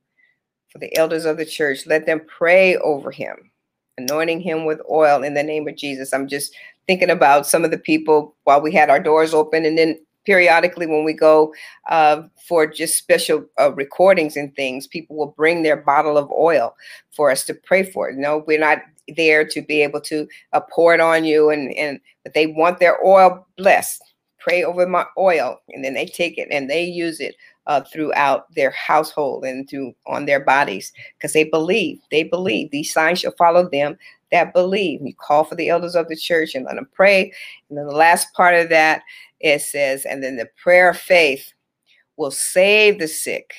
for 0.70 0.78
the 0.78 0.94
elders 0.96 1.24
of 1.24 1.36
the 1.36 1.46
church. 1.46 1.86
Let 1.86 2.06
them 2.06 2.20
pray 2.26 2.76
over 2.76 3.10
him, 3.10 3.50
anointing 3.96 4.40
him 4.40 4.64
with 4.64 4.80
oil 4.90 5.22
in 5.22 5.34
the 5.34 5.42
name 5.42 5.66
of 5.66 5.76
Jesus. 5.76 6.12
I'm 6.12 6.28
just 6.28 6.54
thinking 6.86 7.10
about 7.10 7.46
some 7.46 7.64
of 7.64 7.70
the 7.70 7.78
people 7.78 8.36
while 8.44 8.60
we 8.60 8.72
had 8.72 8.90
our 8.90 9.00
doors 9.00 9.34
open 9.34 9.64
and 9.64 9.76
then 9.76 9.98
periodically 10.28 10.86
when 10.86 11.04
we 11.04 11.14
go 11.14 11.54
uh, 11.88 12.20
for 12.46 12.66
just 12.66 12.98
special 12.98 13.46
uh, 13.58 13.72
recordings 13.72 14.36
and 14.36 14.54
things, 14.54 14.86
people 14.86 15.16
will 15.16 15.34
bring 15.38 15.62
their 15.62 15.78
bottle 15.78 16.18
of 16.18 16.30
oil 16.30 16.76
for 17.10 17.30
us 17.30 17.44
to 17.46 17.54
pray 17.54 17.82
for. 17.82 18.10
You 18.10 18.18
know, 18.18 18.44
we're 18.46 18.60
not 18.60 18.80
there 19.16 19.46
to 19.46 19.62
be 19.62 19.82
able 19.82 20.02
to 20.02 20.28
uh, 20.52 20.60
pour 20.70 20.92
it 20.92 21.00
on 21.00 21.24
you, 21.24 21.48
and 21.48 21.72
and 21.72 21.98
but 22.24 22.34
they 22.34 22.46
want 22.46 22.78
their 22.78 23.02
oil 23.02 23.46
blessed. 23.56 24.02
Pray 24.38 24.62
over 24.62 24.86
my 24.86 25.06
oil, 25.16 25.58
and 25.70 25.82
then 25.82 25.94
they 25.94 26.04
take 26.04 26.36
it 26.36 26.48
and 26.50 26.68
they 26.68 26.84
use 26.84 27.20
it 27.20 27.34
uh, 27.66 27.80
throughout 27.90 28.54
their 28.54 28.70
household 28.72 29.44
and 29.44 29.68
through 29.68 29.94
on 30.06 30.26
their 30.26 30.40
bodies 30.40 30.92
because 31.16 31.32
they 31.32 31.44
believe. 31.44 31.98
They 32.10 32.24
believe 32.24 32.70
these 32.70 32.92
signs 32.92 33.20
shall 33.20 33.34
follow 33.38 33.66
them 33.70 33.96
that 34.30 34.52
believe. 34.52 35.00
You 35.02 35.14
call 35.14 35.44
for 35.44 35.54
the 35.54 35.68
elders 35.68 35.94
of 35.94 36.08
the 36.08 36.16
church 36.16 36.54
and 36.54 36.64
let 36.64 36.74
them 36.74 36.88
pray. 36.94 37.32
And 37.68 37.78
then 37.78 37.86
the 37.86 37.92
last 37.92 38.32
part 38.34 38.54
of 38.54 38.68
that 38.68 39.02
it 39.40 39.62
says, 39.62 40.04
and 40.04 40.22
then 40.22 40.36
the 40.36 40.48
prayer 40.62 40.90
of 40.90 40.98
faith 40.98 41.52
will 42.16 42.30
save 42.30 42.98
the 42.98 43.08
sick, 43.08 43.54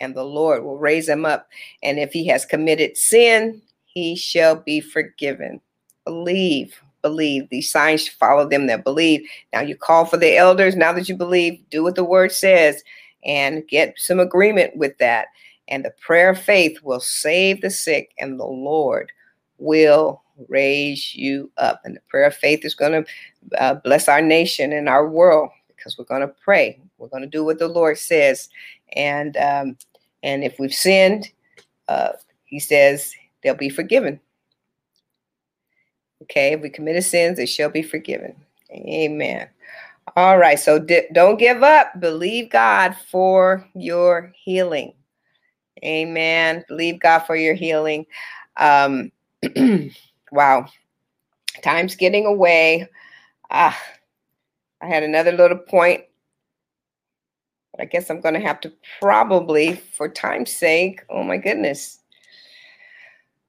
and 0.00 0.14
the 0.14 0.24
Lord 0.24 0.64
will 0.64 0.78
raise 0.78 1.08
him 1.08 1.26
up. 1.26 1.48
And 1.82 1.98
if 1.98 2.12
he 2.12 2.26
has 2.28 2.46
committed 2.46 2.96
sin, 2.96 3.60
he 3.84 4.16
shall 4.16 4.56
be 4.56 4.80
forgiven. 4.80 5.60
Believe, 6.06 6.80
believe. 7.02 7.48
These 7.50 7.70
signs 7.70 8.08
follow 8.08 8.48
them 8.48 8.66
that 8.68 8.84
believe. 8.84 9.28
Now 9.52 9.60
you 9.60 9.76
call 9.76 10.06
for 10.06 10.16
the 10.16 10.36
elders. 10.36 10.76
Now 10.76 10.92
that 10.94 11.08
you 11.08 11.16
believe, 11.16 11.62
do 11.70 11.82
what 11.82 11.96
the 11.96 12.04
word 12.04 12.32
says 12.32 12.82
and 13.24 13.68
get 13.68 13.94
some 13.98 14.20
agreement 14.20 14.76
with 14.76 14.96
that. 14.98 15.26
And 15.68 15.84
the 15.84 15.92
prayer 16.00 16.30
of 16.30 16.40
faith 16.40 16.82
will 16.82 17.00
save 17.00 17.60
the 17.60 17.70
sick, 17.70 18.12
and 18.18 18.40
the 18.40 18.46
Lord 18.46 19.12
will 19.60 20.22
raise 20.48 21.14
you 21.14 21.50
up. 21.58 21.80
And 21.84 21.96
the 21.96 22.00
prayer 22.08 22.26
of 22.26 22.34
faith 22.34 22.64
is 22.64 22.74
going 22.74 23.04
to 23.04 23.62
uh, 23.62 23.74
bless 23.74 24.08
our 24.08 24.22
nation 24.22 24.72
and 24.72 24.88
our 24.88 25.08
world 25.08 25.50
because 25.68 25.96
we're 25.96 26.04
going 26.04 26.22
to 26.22 26.34
pray. 26.42 26.80
We're 26.98 27.08
going 27.08 27.22
to 27.22 27.28
do 27.28 27.44
what 27.44 27.58
the 27.58 27.68
Lord 27.68 27.98
says. 27.98 28.48
And 28.94 29.36
um, 29.36 29.76
and 30.22 30.44
if 30.44 30.58
we've 30.58 30.74
sinned, 30.74 31.30
uh, 31.88 32.12
He 32.44 32.58
says 32.58 33.14
they'll 33.42 33.54
be 33.54 33.70
forgiven. 33.70 34.20
Okay, 36.22 36.52
if 36.52 36.60
we 36.60 36.68
committed 36.68 37.04
sins, 37.04 37.38
they 37.38 37.46
shall 37.46 37.70
be 37.70 37.82
forgiven. 37.82 38.34
Amen. 38.70 39.48
All 40.16 40.38
right, 40.38 40.58
so 40.58 40.78
di- 40.78 41.08
don't 41.12 41.38
give 41.38 41.62
up. 41.62 41.98
Believe 42.00 42.50
God 42.50 42.94
for 43.10 43.66
your 43.74 44.32
healing. 44.34 44.92
Amen. 45.84 46.64
Believe 46.68 47.00
God 47.00 47.20
for 47.20 47.36
your 47.36 47.54
healing. 47.54 48.06
Um, 48.56 49.10
wow, 50.32 50.66
time's 51.62 51.96
getting 51.96 52.26
away. 52.26 52.88
Ah, 53.50 53.78
I 54.80 54.86
had 54.86 55.02
another 55.02 55.32
little 55.32 55.58
point, 55.58 56.04
I 57.78 57.86
guess 57.86 58.10
I'm 58.10 58.20
going 58.20 58.34
to 58.34 58.40
have 58.40 58.60
to 58.60 58.72
probably, 59.00 59.76
for 59.96 60.08
time's 60.08 60.52
sake, 60.52 61.02
oh 61.08 61.22
my 61.22 61.38
goodness. 61.38 61.98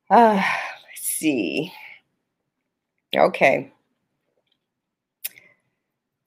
Ah, 0.10 0.60
let's 0.88 1.02
see. 1.02 1.74
Okay. 3.16 3.72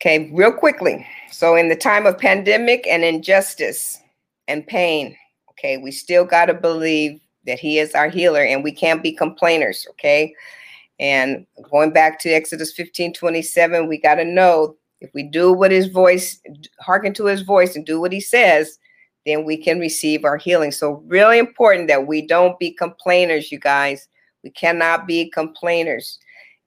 Okay, 0.00 0.30
real 0.32 0.52
quickly. 0.52 1.06
So, 1.30 1.56
in 1.56 1.70
the 1.70 1.76
time 1.76 2.06
of 2.06 2.18
pandemic 2.18 2.86
and 2.86 3.02
injustice 3.02 3.98
and 4.48 4.66
pain, 4.66 5.16
okay, 5.50 5.78
we 5.78 5.90
still 5.90 6.26
got 6.26 6.46
to 6.46 6.54
believe 6.54 7.20
that 7.46 7.58
He 7.58 7.78
is 7.78 7.94
our 7.94 8.08
healer 8.08 8.42
and 8.42 8.64
we 8.64 8.72
can't 8.72 9.02
be 9.02 9.12
complainers, 9.12 9.86
okay? 9.90 10.34
And 11.00 11.46
going 11.70 11.92
back 11.92 12.18
to 12.20 12.30
Exodus 12.30 12.72
15 12.72 13.14
27, 13.14 13.88
we 13.88 13.98
got 13.98 14.16
to 14.16 14.24
know 14.24 14.76
if 15.00 15.12
we 15.12 15.22
do 15.22 15.52
what 15.52 15.70
his 15.70 15.88
voice, 15.88 16.40
hearken 16.80 17.12
to 17.14 17.26
his 17.26 17.42
voice 17.42 17.76
and 17.76 17.84
do 17.84 18.00
what 18.00 18.12
he 18.12 18.20
says, 18.20 18.78
then 19.26 19.44
we 19.44 19.56
can 19.56 19.78
receive 19.78 20.24
our 20.24 20.36
healing. 20.36 20.70
So, 20.70 21.02
really 21.06 21.38
important 21.38 21.88
that 21.88 22.06
we 22.06 22.26
don't 22.26 22.58
be 22.58 22.70
complainers, 22.70 23.50
you 23.50 23.58
guys. 23.58 24.08
We 24.42 24.50
cannot 24.50 25.06
be 25.06 25.30
complainers. 25.30 26.18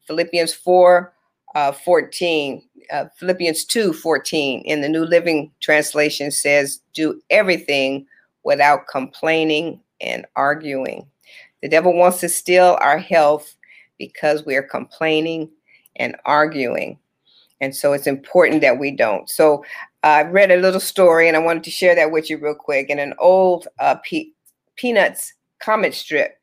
Philippians 0.08 0.54
4 0.54 1.14
uh, 1.56 1.72
14, 1.72 2.62
uh, 2.92 3.06
Philippians 3.18 3.66
2 3.66 3.94
14 3.94 4.62
in 4.62 4.82
the 4.82 4.90
New 4.90 5.06
Living 5.06 5.52
Translation 5.60 6.30
says, 6.30 6.82
Do 6.94 7.20
everything 7.32 8.06
without 8.44 8.88
complaining 8.88 9.80
and 10.02 10.26
arguing. 10.36 11.08
The 11.62 11.70
devil 11.70 11.94
wants 11.94 12.20
to 12.20 12.30
steal 12.30 12.78
our 12.82 12.98
health 12.98 13.56
because 13.98 14.46
we 14.46 14.56
are 14.56 14.64
complaining 14.64 15.50
and 15.96 16.16
arguing. 16.26 17.00
And 17.60 17.76
so 17.76 17.94
it's 17.94 18.08
important 18.08 18.62
that 18.62 18.80
we 18.80 18.92
don't. 18.92 19.30
So 19.30 19.66
I 20.04 20.24
read 20.24 20.52
a 20.52 20.58
little 20.58 20.80
story 20.80 21.28
and 21.28 21.36
I 21.36 21.42
wanted 21.42 21.64
to 21.64 21.72
share 21.72 21.96
that 21.96 22.12
with 22.12 22.30
you 22.30 22.38
real 22.38 22.54
quick. 22.54 22.90
In 22.90 23.00
an 23.00 23.14
old 23.20 23.68
uh, 23.80 23.96
Pe- 24.04 24.32
Peanuts 24.76 25.34
comic 25.60 25.94
strip, 25.94 26.38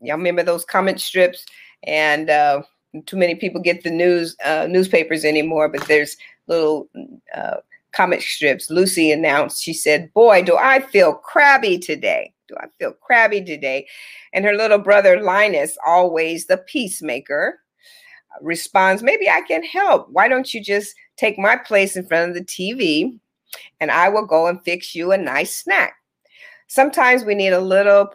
y'all 0.00 0.18
remember 0.18 0.42
those 0.42 0.64
comic 0.64 0.98
strips? 0.98 1.46
And 1.84 2.28
uh, 2.28 2.62
too 3.06 3.16
many 3.16 3.34
people 3.34 3.60
get 3.60 3.82
the 3.82 3.90
news 3.90 4.36
uh, 4.44 4.66
newspapers 4.68 5.24
anymore, 5.24 5.68
but 5.68 5.86
there's 5.88 6.16
little 6.48 6.88
uh, 7.34 7.56
comic 7.92 8.20
strips. 8.20 8.70
Lucy 8.70 9.10
announced, 9.10 9.62
she 9.62 9.72
said, 9.72 10.12
Boy, 10.12 10.42
do 10.42 10.56
I 10.56 10.80
feel 10.80 11.14
crabby 11.14 11.78
today. 11.78 12.34
Do 12.48 12.56
I 12.58 12.66
feel 12.78 12.92
crabby 12.92 13.44
today? 13.44 13.86
And 14.32 14.44
her 14.44 14.54
little 14.54 14.78
brother 14.78 15.20
Linus, 15.22 15.76
always 15.86 16.46
the 16.46 16.58
peacemaker, 16.58 17.60
uh, 18.34 18.44
responds, 18.44 19.02
Maybe 19.02 19.28
I 19.28 19.42
can 19.42 19.62
help. 19.62 20.08
Why 20.10 20.28
don't 20.28 20.52
you 20.52 20.62
just 20.62 20.94
take 21.16 21.38
my 21.38 21.56
place 21.56 21.96
in 21.96 22.06
front 22.06 22.30
of 22.30 22.34
the 22.34 22.44
TV 22.44 23.18
and 23.80 23.90
I 23.90 24.08
will 24.08 24.26
go 24.26 24.46
and 24.46 24.62
fix 24.62 24.94
you 24.94 25.12
a 25.12 25.18
nice 25.18 25.56
snack? 25.56 25.94
Sometimes 26.66 27.24
we 27.24 27.34
need 27.34 27.52
a 27.52 27.60
little 27.60 28.10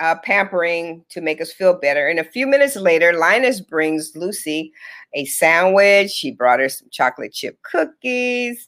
uh, 0.00 0.16
pampering 0.24 1.04
to 1.10 1.20
make 1.20 1.40
us 1.40 1.52
feel 1.52 1.74
better. 1.74 2.08
And 2.08 2.18
a 2.18 2.24
few 2.24 2.46
minutes 2.46 2.74
later, 2.74 3.12
Linus 3.12 3.60
brings 3.60 4.16
Lucy 4.16 4.72
a 5.12 5.26
sandwich. 5.26 6.18
He 6.18 6.30
brought 6.30 6.60
her 6.60 6.68
some 6.68 6.88
chocolate 6.90 7.32
chip 7.32 7.60
cookies 7.62 8.66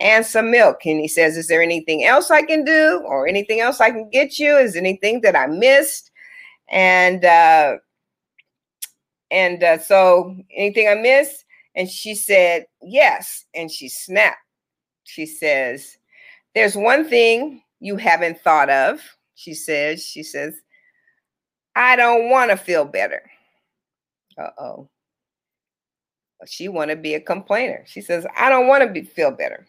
and 0.00 0.24
some 0.24 0.50
milk. 0.50 0.86
And 0.86 0.98
he 0.98 1.08
says, 1.08 1.36
Is 1.36 1.48
there 1.48 1.62
anything 1.62 2.04
else 2.04 2.30
I 2.30 2.42
can 2.42 2.64
do 2.64 3.02
or 3.04 3.28
anything 3.28 3.60
else 3.60 3.80
I 3.80 3.90
can 3.90 4.08
get 4.08 4.38
you? 4.38 4.56
Is 4.56 4.74
anything 4.74 5.20
that 5.20 5.36
I 5.36 5.46
missed? 5.46 6.10
And 6.68 7.24
uh, 7.24 7.76
and 9.30 9.62
uh, 9.62 9.78
so 9.78 10.34
anything 10.56 10.88
I 10.88 10.94
missed? 10.94 11.44
And 11.74 11.88
she 11.88 12.14
said, 12.14 12.66
Yes. 12.82 13.44
And 13.54 13.70
she 13.70 13.88
snapped. 13.88 14.38
She 15.04 15.26
says, 15.26 15.98
There's 16.54 16.76
one 16.76 17.06
thing 17.06 17.62
you 17.80 17.96
haven't 17.96 18.40
thought 18.40 18.70
of. 18.70 19.02
She 19.34 19.52
says, 19.52 20.02
She 20.02 20.22
says, 20.22 20.54
I 21.74 21.96
don't 21.96 22.30
want 22.30 22.50
to 22.50 22.56
feel 22.56 22.84
better. 22.84 23.22
Uh-oh. 24.38 24.88
She 26.46 26.68
want 26.68 26.90
to 26.90 26.96
be 26.96 27.14
a 27.14 27.20
complainer. 27.20 27.84
She 27.86 28.00
says, 28.00 28.26
I 28.36 28.48
don't 28.48 28.66
want 28.66 28.82
to 28.82 28.90
be 28.90 29.02
feel 29.02 29.30
better. 29.30 29.66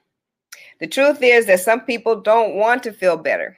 The 0.80 0.88
truth 0.88 1.22
is 1.22 1.46
that 1.48 1.60
some 1.60 1.82
people 1.82 2.22
don't 2.22 2.56
want 2.56 2.82
to 2.84 2.94
feel 2.94 3.18
better. 3.18 3.58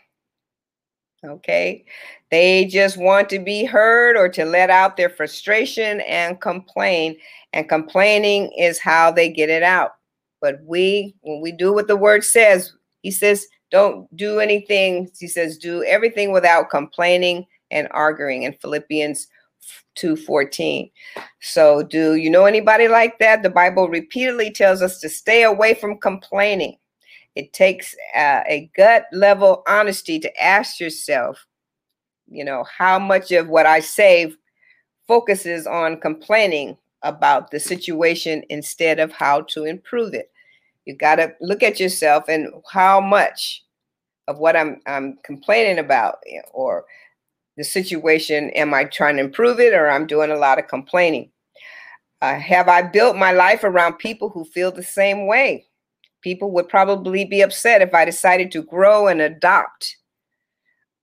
Okay. 1.23 1.85
They 2.31 2.65
just 2.65 2.97
want 2.97 3.29
to 3.29 3.39
be 3.39 3.63
heard 3.63 4.17
or 4.17 4.27
to 4.29 4.43
let 4.43 4.69
out 4.69 4.97
their 4.97 5.09
frustration 5.09 6.01
and 6.01 6.41
complain. 6.41 7.15
And 7.53 7.69
complaining 7.69 8.51
is 8.57 8.79
how 8.79 9.11
they 9.11 9.29
get 9.29 9.49
it 9.49 9.63
out. 9.63 9.91
But 10.41 10.59
we, 10.65 11.15
when 11.21 11.39
we 11.39 11.51
do 11.51 11.71
what 11.71 11.87
the 11.87 11.95
word 11.95 12.23
says, 12.23 12.73
he 13.03 13.11
says, 13.11 13.47
don't 13.71 14.13
do 14.17 14.39
anything. 14.39 15.09
He 15.17 15.27
says, 15.27 15.57
do 15.57 15.83
everything 15.83 16.31
without 16.31 16.69
complaining 16.69 17.45
and 17.73 17.87
arguing 17.91 18.43
in 18.43 18.53
Philippians 18.53 19.27
2:14. 19.95 20.91
So, 21.41 21.83
do 21.83 22.15
you 22.15 22.29
know 22.29 22.45
anybody 22.45 22.87
like 22.87 23.19
that? 23.19 23.43
The 23.43 23.49
Bible 23.49 23.89
repeatedly 23.89 24.51
tells 24.51 24.81
us 24.81 24.99
to 25.01 25.09
stay 25.09 25.43
away 25.43 25.73
from 25.73 25.99
complaining. 25.99 26.77
It 27.35 27.51
takes 27.53 27.95
uh, 28.15 28.43
a 28.47 28.69
gut 28.75 29.05
level 29.11 29.63
honesty 29.67 30.19
to 30.19 30.43
ask 30.43 30.79
yourself, 30.79 31.45
you 32.27 32.45
know, 32.45 32.63
how 32.63 32.99
much 32.99 33.31
of 33.31 33.49
what 33.49 33.65
I 33.65 33.79
say 33.79 34.33
focuses 35.07 35.65
on 35.67 35.99
complaining 35.99 36.77
about 37.01 37.51
the 37.51 37.59
situation 37.59 38.43
instead 38.49 38.99
of 38.99 39.11
how 39.11 39.41
to 39.41 39.65
improve 39.65 40.13
it. 40.13 40.31
You 40.85 40.95
got 40.95 41.15
to 41.15 41.33
look 41.41 41.63
at 41.63 41.79
yourself 41.79 42.25
and 42.27 42.49
how 42.71 43.01
much 43.01 43.63
of 44.27 44.39
what 44.39 44.55
I'm 44.55 44.81
I'm 44.85 45.17
complaining 45.23 45.79
about 45.79 46.19
or 46.53 46.85
the 47.57 47.63
situation? 47.63 48.49
Am 48.51 48.73
I 48.73 48.85
trying 48.85 49.17
to 49.17 49.23
improve 49.23 49.59
it 49.59 49.73
or 49.73 49.89
I'm 49.89 50.07
doing 50.07 50.31
a 50.31 50.37
lot 50.37 50.59
of 50.59 50.67
complaining? 50.67 51.31
Uh, 52.21 52.39
have 52.39 52.69
I 52.69 52.81
built 52.81 53.15
my 53.15 53.31
life 53.31 53.63
around 53.63 53.97
people 53.97 54.29
who 54.29 54.45
feel 54.45 54.71
the 54.71 54.83
same 54.83 55.27
way? 55.27 55.65
People 56.21 56.51
would 56.51 56.69
probably 56.69 57.25
be 57.25 57.41
upset 57.41 57.81
if 57.81 57.93
I 57.93 58.05
decided 58.05 58.51
to 58.51 58.63
grow 58.63 59.07
and 59.07 59.21
adopt 59.21 59.97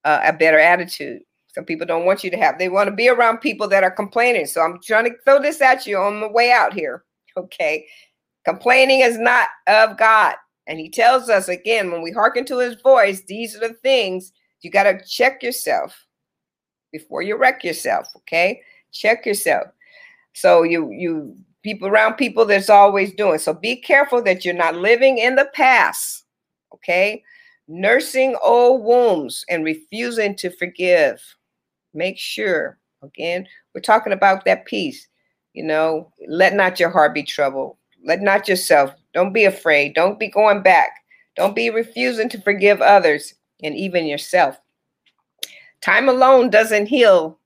uh, 0.05 0.21
a 0.25 0.33
better 0.33 0.59
attitude. 0.59 1.21
Some 1.49 1.65
people 1.65 1.87
don't 1.87 2.07
want 2.07 2.25
you 2.25 2.31
to 2.31 2.37
have, 2.37 2.59
they 2.59 2.69
want 2.69 2.89
to 2.89 2.95
be 2.95 3.09
around 3.09 3.39
people 3.39 3.69
that 3.69 3.85
are 3.85 3.91
complaining. 3.91 4.47
So 4.47 4.63
I'm 4.63 4.79
trying 4.83 5.05
to 5.05 5.17
throw 5.25 5.43
this 5.43 5.61
at 5.61 5.87
you 5.87 5.99
on 5.99 6.21
the 6.21 6.29
way 6.29 6.53
out 6.53 6.73
here. 6.73 7.05
Okay. 7.37 7.87
Complaining 8.45 9.01
is 9.01 9.17
not 9.17 9.49
of 9.69 9.97
God. 9.97 10.35
And 10.67 10.81
he 10.81 10.91
tells 10.91 11.29
us 11.29 11.49
again, 11.49 11.93
when 11.93 12.03
we 12.03 12.11
hearken 12.11 12.45
to 12.47 12.59
his 12.59 12.75
voice, 12.83 13.23
these 13.29 13.55
are 13.55 13.61
the 13.61 13.75
things 13.75 14.33
you 14.63 14.71
got 14.71 14.83
to 14.83 15.01
check 15.09 15.41
yourself 15.41 16.07
before 16.93 17.23
you 17.23 17.37
wreck 17.37 17.65
yourself. 17.65 18.09
Okay. 18.17 18.63
Check 18.93 19.27
yourself. 19.27 19.69
So 20.33 20.63
you, 20.63 20.91
you, 20.91 21.37
people 21.63 21.89
around 21.89 22.15
people 22.15 22.45
that's 22.45 22.71
always 22.71 23.13
doing. 23.15 23.39
So 23.39 23.53
be 23.53 23.77
careful 23.77 24.23
that 24.23 24.45
you're 24.45 24.55
not 24.55 24.77
living 24.77 25.19
in 25.19 25.37
the 25.37 25.51
past. 25.55 26.25
Okay. 26.75 27.23
Nursing 27.69 28.37
old 28.43 28.83
wounds 28.85 29.45
and 29.49 29.65
refusing 29.65 30.35
to 30.37 30.51
forgive. 30.51 31.23
Make 31.95 32.19
sure, 32.19 32.79
again, 33.03 33.47
we're 33.75 33.81
talking 33.81 34.13
about 34.13 34.45
that 34.45 34.65
peace. 34.65 35.09
You 35.53 35.65
know, 35.65 36.13
let 36.29 36.55
not 36.55 36.79
your 36.79 36.91
heart 36.91 37.15
be 37.15 37.23
troubled. 37.23 37.77
Let 38.05 38.21
not 38.23 38.49
yourself. 38.49 38.93
Don't 39.13 39.33
be 39.33 39.45
afraid. 39.45 39.95
Don't 39.95 40.19
be 40.19 40.29
going 40.29 40.63
back. 40.63 40.91
Don't 41.37 41.55
be 41.55 41.71
refusing 41.71 42.29
to 42.31 42.41
forgive 42.41 42.81
others 42.81 43.35
and 43.63 43.75
even 43.75 44.07
yourself. 44.07 44.61
Time 45.83 46.09
alone 46.09 46.51
doesn't 46.51 46.87
heal. 46.87 47.39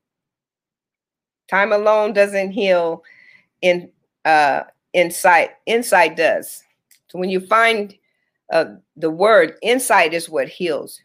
Time 1.48 1.72
alone 1.72 2.12
doesn't 2.12 2.52
heal 2.52 3.02
in 3.62 3.90
uh 4.24 4.62
insight. 4.92 5.50
Insight 5.66 6.16
does. 6.16 6.62
So 7.08 7.18
when 7.18 7.30
you 7.30 7.40
find 7.40 7.94
uh, 8.52 8.76
the 8.96 9.10
word 9.10 9.56
insight 9.62 10.14
is 10.14 10.28
what 10.28 10.48
heals. 10.48 11.00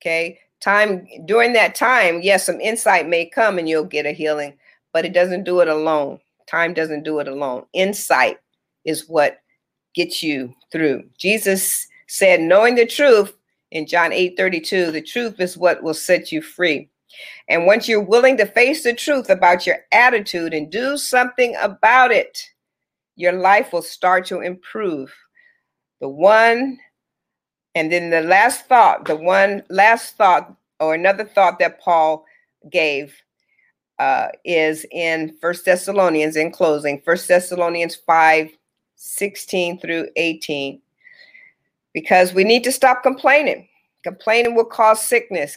Okay 0.00 0.38
time 0.60 1.06
during 1.24 1.52
that 1.52 1.74
time, 1.74 2.20
yes, 2.22 2.46
some 2.46 2.60
insight 2.60 3.08
may 3.08 3.26
come 3.26 3.58
and 3.58 3.68
you'll 3.68 3.84
get 3.84 4.06
a 4.06 4.12
healing, 4.12 4.54
but 4.92 5.04
it 5.04 5.12
doesn't 5.12 5.44
do 5.44 5.60
it 5.60 5.68
alone. 5.68 6.18
Time 6.46 6.74
doesn't 6.74 7.04
do 7.04 7.18
it 7.20 7.28
alone. 7.28 7.64
Insight 7.72 8.38
is 8.84 9.08
what 9.08 9.40
gets 9.94 10.22
you 10.22 10.54
through. 10.72 11.04
Jesus 11.18 11.86
said, 12.06 12.40
knowing 12.40 12.74
the 12.74 12.86
truth 12.86 13.34
in 13.70 13.86
John 13.86 14.12
8 14.12 14.36
32, 14.36 14.90
the 14.90 15.02
truth 15.02 15.40
is 15.40 15.56
what 15.56 15.82
will 15.82 15.94
set 15.94 16.32
you 16.32 16.42
free. 16.42 16.88
And 17.48 17.66
once 17.66 17.88
you're 17.88 18.02
willing 18.02 18.36
to 18.36 18.46
face 18.46 18.82
the 18.82 18.94
truth 18.94 19.30
about 19.30 19.66
your 19.66 19.78
attitude 19.92 20.52
and 20.54 20.70
do 20.70 20.96
something 20.96 21.56
about 21.56 22.10
it, 22.10 22.38
your 23.16 23.32
life 23.32 23.72
will 23.72 23.82
start 23.82 24.26
to 24.26 24.40
improve. 24.40 25.12
The 26.00 26.08
one 26.08 26.78
and 27.74 27.92
then 27.92 28.10
the 28.10 28.22
last 28.22 28.66
thought, 28.66 29.04
the 29.04 29.16
one 29.16 29.62
last 29.68 30.16
thought 30.16 30.54
or 30.80 30.94
another 30.94 31.24
thought 31.24 31.58
that 31.58 31.80
Paul 31.80 32.24
gave 32.70 33.14
uh, 33.98 34.28
is 34.44 34.86
in 34.90 35.36
First 35.40 35.64
Thessalonians 35.64 36.36
in 36.36 36.50
closing, 36.50 37.00
First 37.00 37.28
Thessalonians 37.28 37.94
5, 37.94 38.50
16 38.96 39.80
through 39.80 40.08
18. 40.16 40.80
Because 41.94 42.32
we 42.32 42.44
need 42.44 42.64
to 42.64 42.72
stop 42.72 43.02
complaining. 43.02 43.68
Complaining 44.04 44.54
will 44.54 44.64
cause 44.64 45.02
sickness. 45.02 45.56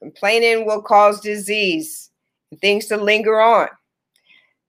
Complaining 0.00 0.66
will 0.66 0.82
cause 0.82 1.20
disease 1.20 2.10
things 2.60 2.86
to 2.86 2.96
linger 2.96 3.40
on. 3.40 3.68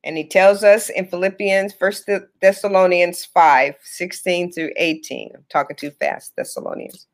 And 0.03 0.17
he 0.17 0.27
tells 0.27 0.63
us 0.63 0.89
in 0.89 1.07
Philippians, 1.07 1.73
First 1.73 2.09
Thessalonians 2.41 3.25
5, 3.25 3.75
16 3.81 4.51
through 4.51 4.71
18. 4.77 5.31
I'm 5.35 5.45
talking 5.49 5.75
too 5.75 5.91
fast, 5.91 6.35
Thessalonians. 6.35 7.07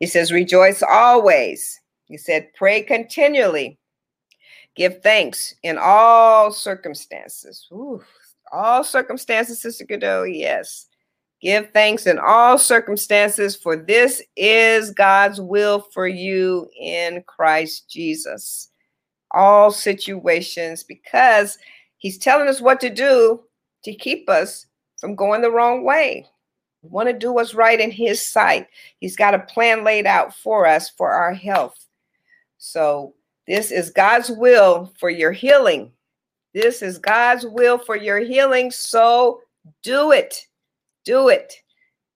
He 0.00 0.06
says, 0.06 0.32
Rejoice 0.32 0.82
always. 0.82 1.80
He 2.06 2.16
said, 2.16 2.48
Pray 2.54 2.82
continually. 2.82 3.78
Give 4.74 5.00
thanks 5.02 5.54
in 5.62 5.78
all 5.80 6.50
circumstances. 6.50 7.68
Ooh, 7.70 8.02
all 8.50 8.82
circumstances, 8.82 9.60
Sister 9.60 9.84
Godot, 9.84 10.24
yes. 10.24 10.86
Give 11.44 11.70
thanks 11.72 12.06
in 12.06 12.18
all 12.18 12.56
circumstances, 12.56 13.54
for 13.54 13.76
this 13.76 14.22
is 14.34 14.92
God's 14.92 15.42
will 15.42 15.80
for 15.92 16.08
you 16.08 16.70
in 16.80 17.22
Christ 17.26 17.86
Jesus. 17.86 18.70
All 19.32 19.70
situations, 19.70 20.82
because 20.82 21.58
He's 21.98 22.16
telling 22.16 22.48
us 22.48 22.62
what 22.62 22.80
to 22.80 22.88
do 22.88 23.42
to 23.82 23.94
keep 23.94 24.30
us 24.30 24.64
from 24.98 25.14
going 25.14 25.42
the 25.42 25.50
wrong 25.50 25.84
way. 25.84 26.26
We 26.82 26.88
want 26.88 27.10
to 27.10 27.12
do 27.12 27.30
what's 27.30 27.52
right 27.52 27.78
in 27.78 27.90
His 27.90 28.26
sight. 28.26 28.66
He's 29.00 29.14
got 29.14 29.34
a 29.34 29.40
plan 29.40 29.84
laid 29.84 30.06
out 30.06 30.34
for 30.34 30.66
us 30.66 30.88
for 30.88 31.10
our 31.10 31.34
health. 31.34 31.76
So, 32.56 33.12
this 33.46 33.70
is 33.70 33.90
God's 33.90 34.30
will 34.30 34.94
for 34.98 35.10
your 35.10 35.32
healing. 35.32 35.92
This 36.54 36.80
is 36.80 36.96
God's 36.96 37.44
will 37.44 37.76
for 37.76 37.96
your 37.96 38.20
healing. 38.20 38.70
So, 38.70 39.42
do 39.82 40.10
it. 40.10 40.46
Do 41.04 41.28
it 41.28 41.54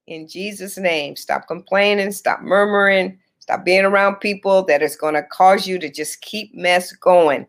in 0.07 0.27
Jesus' 0.27 0.79
name. 0.79 1.17
Stop 1.17 1.47
complaining, 1.47 2.11
stop 2.13 2.41
murmuring, 2.41 3.19
stop 3.39 3.65
being 3.65 3.85
around 3.85 4.17
people 4.17 4.65
that 4.65 4.83
is 4.83 4.97
going 4.97 5.15
to 5.15 5.23
cause 5.23 5.67
you 5.67 5.79
to 5.79 5.91
just 5.91 6.21
keep 6.23 6.55
mess 6.55 6.93
going. 6.93 7.47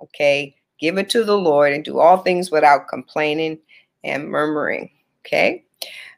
Okay? 0.00 0.54
Give 0.78 0.96
it 0.98 1.10
to 1.10 1.24
the 1.24 1.36
Lord 1.36 1.72
and 1.72 1.84
do 1.84 1.98
all 1.98 2.18
things 2.18 2.50
without 2.50 2.88
complaining 2.88 3.58
and 4.04 4.28
murmuring. 4.28 4.90
Okay. 5.26 5.64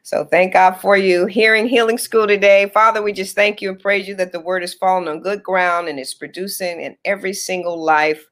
So 0.03 0.25
thank 0.25 0.53
God 0.53 0.73
for 0.73 0.97
you 0.97 1.25
hearing 1.25 1.67
Healing 1.67 1.97
School 1.97 2.27
today. 2.27 2.69
Father, 2.73 3.01
we 3.01 3.13
just 3.13 3.35
thank 3.35 3.61
you 3.61 3.69
and 3.69 3.79
praise 3.79 4.07
you 4.07 4.15
that 4.15 4.31
the 4.31 4.39
word 4.39 4.63
is 4.63 4.73
falling 4.73 5.07
on 5.07 5.21
good 5.21 5.43
ground 5.43 5.87
and 5.87 5.99
it's 5.99 6.13
producing 6.13 6.81
in 6.81 6.97
every 7.05 7.33
single 7.33 7.83
life. 7.83 8.25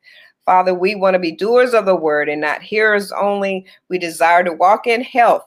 Father, 0.45 0.73
we 0.73 0.95
want 0.95 1.13
to 1.13 1.19
be 1.19 1.31
doers 1.31 1.73
of 1.73 1.85
the 1.85 1.95
word 1.95 2.27
and 2.27 2.41
not 2.41 2.63
hearers 2.63 3.11
only. 3.11 3.65
We 3.87 3.99
desire 3.99 4.43
to 4.43 4.53
walk 4.53 4.87
in 4.87 5.01
health 5.01 5.45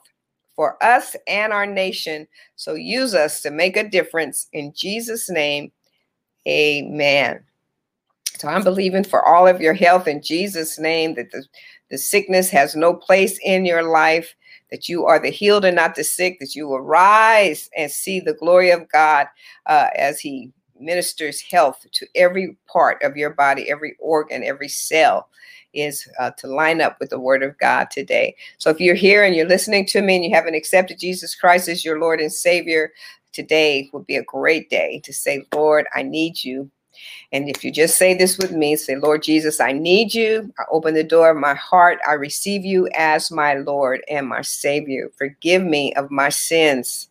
for 0.55 0.81
us 0.83 1.15
and 1.27 1.53
our 1.53 1.65
nation. 1.65 2.27
So 2.55 2.73
use 2.75 3.13
us 3.13 3.41
to 3.41 3.51
make 3.51 3.77
a 3.77 3.89
difference. 3.89 4.47
In 4.53 4.73
Jesus' 4.75 5.29
name, 5.29 5.71
amen. 6.47 7.43
So 8.37 8.47
I'm 8.47 8.63
believing 8.63 9.03
for 9.03 9.25
all 9.25 9.47
of 9.47 9.61
your 9.61 9.73
health 9.73 10.07
in 10.07 10.21
Jesus' 10.21 10.79
name 10.79 11.15
that 11.15 11.31
the, 11.31 11.45
the 11.89 11.97
sickness 11.97 12.49
has 12.49 12.75
no 12.75 12.93
place 12.93 13.39
in 13.43 13.65
your 13.65 13.83
life, 13.83 14.35
that 14.71 14.89
you 14.89 15.05
are 15.05 15.19
the 15.19 15.29
healed 15.29 15.65
and 15.65 15.75
not 15.75 15.95
the 15.95 16.03
sick, 16.03 16.39
that 16.39 16.55
you 16.55 16.67
will 16.67 16.81
rise 16.81 17.69
and 17.77 17.91
see 17.91 18.19
the 18.19 18.33
glory 18.33 18.71
of 18.71 18.89
God 18.91 19.27
uh, 19.67 19.87
as 19.95 20.19
He 20.19 20.51
ministers 20.79 21.41
health 21.41 21.85
to 21.93 22.07
every 22.15 22.57
part 22.67 23.01
of 23.03 23.15
your 23.15 23.29
body, 23.29 23.69
every 23.69 23.95
organ, 23.99 24.43
every 24.43 24.67
cell 24.67 25.29
is 25.73 26.07
uh, 26.19 26.31
to 26.31 26.47
line 26.47 26.81
up 26.81 26.97
with 26.99 27.09
the 27.09 27.19
word 27.19 27.43
of 27.43 27.57
God 27.57 27.89
today. 27.91 28.35
So 28.57 28.69
if 28.69 28.79
you're 28.79 28.95
here 28.95 29.23
and 29.23 29.35
you're 29.35 29.47
listening 29.47 29.85
to 29.87 30.01
me 30.01 30.15
and 30.15 30.25
you 30.25 30.31
haven't 30.33 30.55
accepted 30.55 30.99
Jesus 30.99 31.35
Christ 31.35 31.67
as 31.67 31.83
your 31.83 31.99
Lord 31.99 32.19
and 32.19 32.31
Savior, 32.31 32.91
today 33.31 33.89
would 33.93 34.05
be 34.05 34.15
a 34.15 34.23
great 34.23 34.69
day 34.69 35.01
to 35.03 35.13
say, 35.13 35.45
Lord, 35.53 35.87
I 35.95 36.03
need 36.03 36.43
you. 36.43 36.69
And 37.31 37.49
if 37.49 37.63
you 37.63 37.71
just 37.71 37.97
say 37.97 38.13
this 38.13 38.37
with 38.37 38.51
me, 38.51 38.75
say, 38.75 38.95
Lord 38.95 39.23
Jesus, 39.23 39.59
I 39.59 39.71
need 39.71 40.13
you. 40.13 40.53
I 40.59 40.63
open 40.71 40.93
the 40.93 41.03
door 41.03 41.31
of 41.31 41.37
my 41.37 41.55
heart. 41.55 41.99
I 42.07 42.13
receive 42.13 42.63
you 42.63 42.87
as 42.95 43.31
my 43.31 43.55
Lord 43.55 44.03
and 44.09 44.27
my 44.27 44.41
Savior. 44.41 45.11
Forgive 45.17 45.63
me 45.63 45.93
of 45.95 46.11
my 46.11 46.29
sins. 46.29 47.09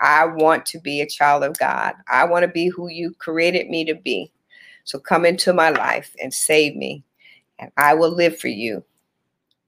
I 0.00 0.26
want 0.26 0.64
to 0.66 0.80
be 0.80 1.00
a 1.00 1.06
child 1.06 1.44
of 1.44 1.58
God. 1.58 1.94
I 2.08 2.24
want 2.24 2.44
to 2.44 2.48
be 2.48 2.68
who 2.68 2.88
you 2.88 3.12
created 3.18 3.68
me 3.68 3.84
to 3.86 3.94
be. 3.94 4.32
So 4.84 4.98
come 4.98 5.26
into 5.26 5.52
my 5.52 5.70
life 5.70 6.14
and 6.22 6.32
save 6.32 6.76
me. 6.76 7.04
And 7.58 7.70
I 7.76 7.94
will 7.94 8.10
live 8.10 8.38
for 8.38 8.48
you 8.48 8.84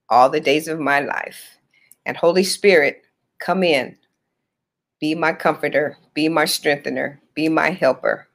all 0.08 0.28
the 0.30 0.40
days 0.40 0.68
of 0.68 0.78
my 0.80 1.00
life. 1.00 1.58
And 2.06 2.16
Holy 2.16 2.44
Spirit, 2.44 3.02
come 3.38 3.62
in. 3.62 3.96
Be 5.00 5.14
my 5.14 5.32
comforter, 5.32 5.96
be 6.14 6.28
my 6.28 6.44
strengthener, 6.44 7.20
be 7.34 7.48
my 7.48 7.70
helper 7.70 8.28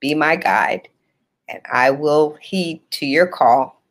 be 0.00 0.14
my 0.14 0.36
guide, 0.36 0.88
and 1.48 1.60
I 1.72 1.90
will 1.90 2.36
heed 2.40 2.82
to 2.92 3.06
your 3.06 3.26
call. 3.26 3.82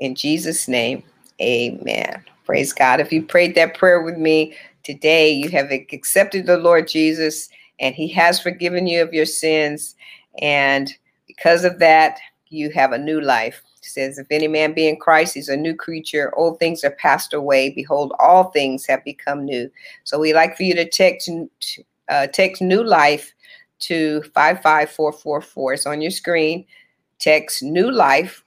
In 0.00 0.14
Jesus' 0.14 0.68
name, 0.68 1.02
amen. 1.40 2.24
Praise 2.44 2.72
God. 2.72 3.00
If 3.00 3.12
you 3.12 3.22
prayed 3.22 3.54
that 3.54 3.74
prayer 3.76 4.02
with 4.02 4.18
me 4.18 4.54
today, 4.82 5.32
you 5.32 5.50
have 5.50 5.70
accepted 5.70 6.46
the 6.46 6.58
Lord 6.58 6.88
Jesus, 6.88 7.48
and 7.80 7.94
He 7.94 8.08
has 8.08 8.40
forgiven 8.40 8.86
you 8.86 9.02
of 9.02 9.14
your 9.14 9.26
sins. 9.26 9.94
And 10.42 10.92
because 11.26 11.64
of 11.64 11.78
that, 11.78 12.18
you 12.48 12.70
have 12.70 12.92
a 12.92 12.98
new 12.98 13.20
life. 13.20 13.62
Says, 13.88 14.18
If 14.18 14.26
any 14.30 14.48
man 14.48 14.72
be 14.72 14.88
in 14.88 14.96
Christ, 14.96 15.34
he's 15.34 15.48
a 15.48 15.56
new 15.56 15.74
creature. 15.74 16.32
Old 16.36 16.58
things 16.58 16.84
are 16.84 16.90
passed 16.90 17.32
away. 17.32 17.70
Behold, 17.70 18.12
all 18.18 18.44
things 18.50 18.86
have 18.86 19.04
become 19.04 19.44
new. 19.44 19.70
So 20.04 20.18
we 20.18 20.32
like 20.32 20.56
for 20.56 20.62
you 20.62 20.74
to 20.74 20.88
text, 20.88 21.30
uh, 22.08 22.26
text 22.28 22.62
new 22.62 22.82
life 22.82 23.34
to 23.80 24.22
55444. 24.34 25.72
It's 25.74 25.86
on 25.86 26.00
your 26.00 26.10
screen. 26.10 26.66
text 27.18 27.62
New 27.62 27.90
Life 27.90 28.44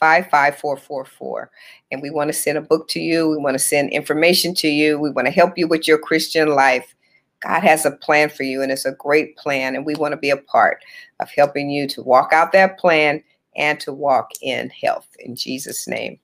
55444. 0.00 1.50
And 1.90 2.02
we 2.02 2.10
want 2.10 2.28
to 2.28 2.32
send 2.32 2.58
a 2.58 2.62
book 2.62 2.88
to 2.88 3.00
you. 3.00 3.28
We 3.28 3.38
want 3.38 3.54
to 3.54 3.62
send 3.62 3.90
information 3.90 4.54
to 4.56 4.68
you. 4.68 4.98
We 4.98 5.10
want 5.10 5.26
to 5.26 5.32
help 5.32 5.56
you 5.56 5.68
with 5.68 5.86
your 5.86 5.98
Christian 5.98 6.48
life. 6.48 6.94
God 7.40 7.62
has 7.62 7.84
a 7.84 7.90
plan 7.90 8.28
for 8.28 8.42
you, 8.42 8.62
and 8.62 8.72
it's 8.72 8.86
a 8.86 8.92
great 8.92 9.36
plan. 9.36 9.76
And 9.76 9.86
we 9.86 9.94
want 9.94 10.12
to 10.12 10.18
be 10.18 10.30
a 10.30 10.36
part 10.36 10.82
of 11.20 11.30
helping 11.30 11.70
you 11.70 11.86
to 11.88 12.02
walk 12.02 12.32
out 12.32 12.52
that 12.52 12.78
plan 12.78 13.22
and 13.56 13.80
to 13.80 13.92
walk 13.92 14.30
in 14.42 14.70
health 14.70 15.08
in 15.18 15.34
Jesus' 15.34 15.88
name. 15.88 16.18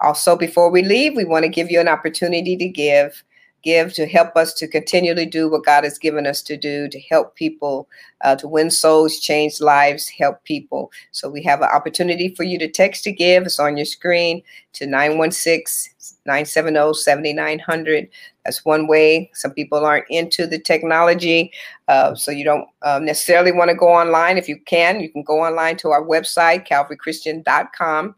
Also, 0.00 0.36
before 0.36 0.70
we 0.70 0.82
leave, 0.82 1.16
we 1.16 1.24
want 1.24 1.44
to 1.44 1.48
give 1.48 1.70
you 1.70 1.80
an 1.80 1.88
opportunity 1.88 2.56
to 2.56 2.68
give 2.68 3.24
give 3.66 3.92
to 3.92 4.06
help 4.06 4.36
us 4.36 4.54
to 4.54 4.68
continually 4.68 5.26
do 5.26 5.50
what 5.50 5.64
God 5.64 5.82
has 5.82 5.98
given 5.98 6.24
us 6.24 6.40
to 6.42 6.56
do 6.56 6.88
to 6.88 7.00
help 7.10 7.34
people, 7.34 7.88
uh, 8.20 8.36
to 8.36 8.46
win 8.46 8.70
souls, 8.70 9.18
change 9.18 9.60
lives, 9.60 10.08
help 10.08 10.44
people. 10.44 10.92
So 11.10 11.28
we 11.28 11.42
have 11.42 11.62
an 11.62 11.70
opportunity 11.74 12.32
for 12.32 12.44
you 12.44 12.60
to 12.60 12.70
text 12.70 13.02
to 13.04 13.12
give. 13.12 13.42
It's 13.42 13.58
on 13.58 13.76
your 13.76 13.84
screen 13.84 14.40
to 14.74 14.86
916 14.86 15.92
970 16.24 16.94
7900. 16.94 18.08
That's 18.44 18.64
one 18.64 18.86
way. 18.86 19.32
Some 19.34 19.50
people 19.50 19.84
aren't 19.84 20.06
into 20.10 20.46
the 20.46 20.60
technology, 20.60 21.50
uh, 21.88 22.14
so 22.14 22.30
you 22.30 22.44
don't 22.44 22.68
uh, 22.82 23.00
necessarily 23.00 23.50
want 23.50 23.70
to 23.70 23.76
go 23.76 23.88
online. 23.88 24.38
If 24.38 24.48
you 24.48 24.60
can, 24.64 25.00
you 25.00 25.10
can 25.10 25.24
go 25.24 25.40
online 25.44 25.76
to 25.78 25.90
our 25.90 26.04
website, 26.04 26.68
calvarychristian.com, 26.68 28.14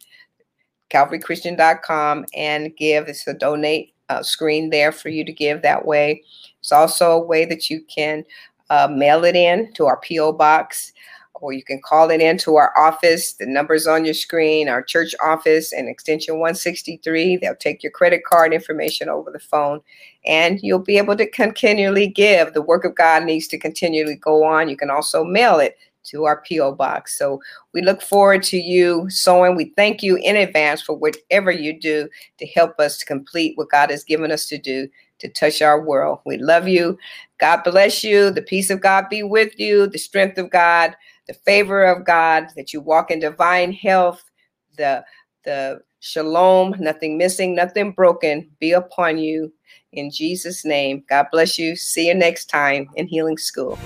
calvarychristian.com, 0.91 2.27
and 2.35 2.77
give. 2.77 3.09
It's 3.09 3.27
a 3.27 3.33
donate 3.33 3.95
uh, 4.09 4.23
screen 4.23 4.71
there 4.71 4.93
for 4.93 5.09
you 5.09 5.25
to 5.25 5.33
give 5.33 5.63
that 5.63 5.85
way. 5.85 6.23
It's 6.61 6.73
also 6.73 7.13
a 7.13 7.25
way 7.25 7.45
that 7.45 7.71
you 7.71 7.83
can 7.83 8.25
uh, 8.71 8.89
mail 8.91 9.25
it 9.25 9.37
in 9.37 9.73
to 9.75 9.87
our 9.87 9.99
P.O. 9.99 10.33
box 10.33 10.93
or 11.41 11.53
you 11.53 11.63
can 11.63 11.81
call 11.81 12.11
it 12.11 12.21
into 12.21 12.57
our 12.57 12.77
office. 12.77 13.35
The 13.35 13.47
number's 13.47 13.87
on 13.87 14.05
your 14.05 14.15
screen, 14.15 14.69
our 14.69 14.83
church 14.83 15.15
office 15.23 15.73
and 15.73 15.89
extension 15.89 16.35
163. 16.35 17.37
They'll 17.37 17.55
take 17.55 17.83
your 17.83 17.93
credit 17.93 18.25
card 18.25 18.53
information 18.53 19.09
over 19.09 19.31
the 19.31 19.39
phone 19.39 19.81
and 20.27 20.61
you'll 20.63 20.79
be 20.79 20.99
able 20.99 21.17
to 21.17 21.31
continually 21.31 22.09
give. 22.09 22.55
The 22.55 22.63
work 22.63 22.85
of 22.85 22.95
God 22.95 23.25
needs 23.25 23.47
to 23.49 23.59
continually 23.59 24.17
go 24.17 24.45
on. 24.45 24.69
You 24.69 24.77
can 24.77 24.91
also 24.91 25.25
mail 25.25 25.59
it 25.59 25.77
to 26.05 26.25
our 26.25 26.41
P.O. 26.43 26.75
box. 26.75 27.17
So 27.19 27.41
we 27.75 27.83
look 27.83 28.01
forward 28.03 28.43
to 28.45 28.57
you 28.57 29.09
sowing. 29.11 29.57
We 29.57 29.73
thank 29.77 30.03
you 30.03 30.17
in 30.17 30.37
advance 30.37 30.81
for 30.81 30.95
whatever 30.95 31.51
you 31.51 31.79
do 31.79 32.09
to 32.39 32.47
help 32.47 32.79
us 32.79 32.99
to 32.99 33.07
complete 33.07 33.57
what 33.57 33.71
God 33.71 33.91
has 33.91 34.05
given 34.05 34.31
us 34.31 34.47
to 34.49 34.59
do 34.59 34.89
to 35.19 35.29
touch 35.29 35.63
our 35.63 35.81
world. 35.81 36.21
We 36.25 36.39
love 36.39 36.69
you. 36.69 36.99
God 37.39 37.63
bless 37.65 38.05
you. 38.05 38.31
The 38.31 38.43
peace 38.43 38.71
of 38.71 38.81
God 38.81 39.09
be 39.11 39.23
with 39.23 39.59
you, 39.59 39.87
the 39.87 39.99
strength 39.99 40.39
of 40.39 40.51
God, 40.51 40.95
the 41.27 41.35
favor 41.35 41.85
of 41.85 42.05
God, 42.05 42.49
that 42.57 42.73
you 42.73 42.81
walk 42.81 43.11
in 43.11 43.21
divine 43.21 43.73
health, 43.73 44.25
the 44.77 45.05
the 45.45 45.81
shalom, 46.01 46.75
nothing 46.79 47.19
missing, 47.19 47.55
nothing 47.55 47.93
broken, 47.93 48.49
be 48.61 48.73
upon 48.73 49.19
you 49.19 49.53
in 49.93 50.11
Jesus' 50.11 50.65
name. 50.65 51.03
God 51.09 51.27
bless 51.33 51.59
you. 51.59 51.75
See 51.77 52.09
you 52.09 52.15
next 52.15 52.47
time 52.47 52.89
in 52.97 53.07
Healing 53.07 53.39
School. 53.39 53.79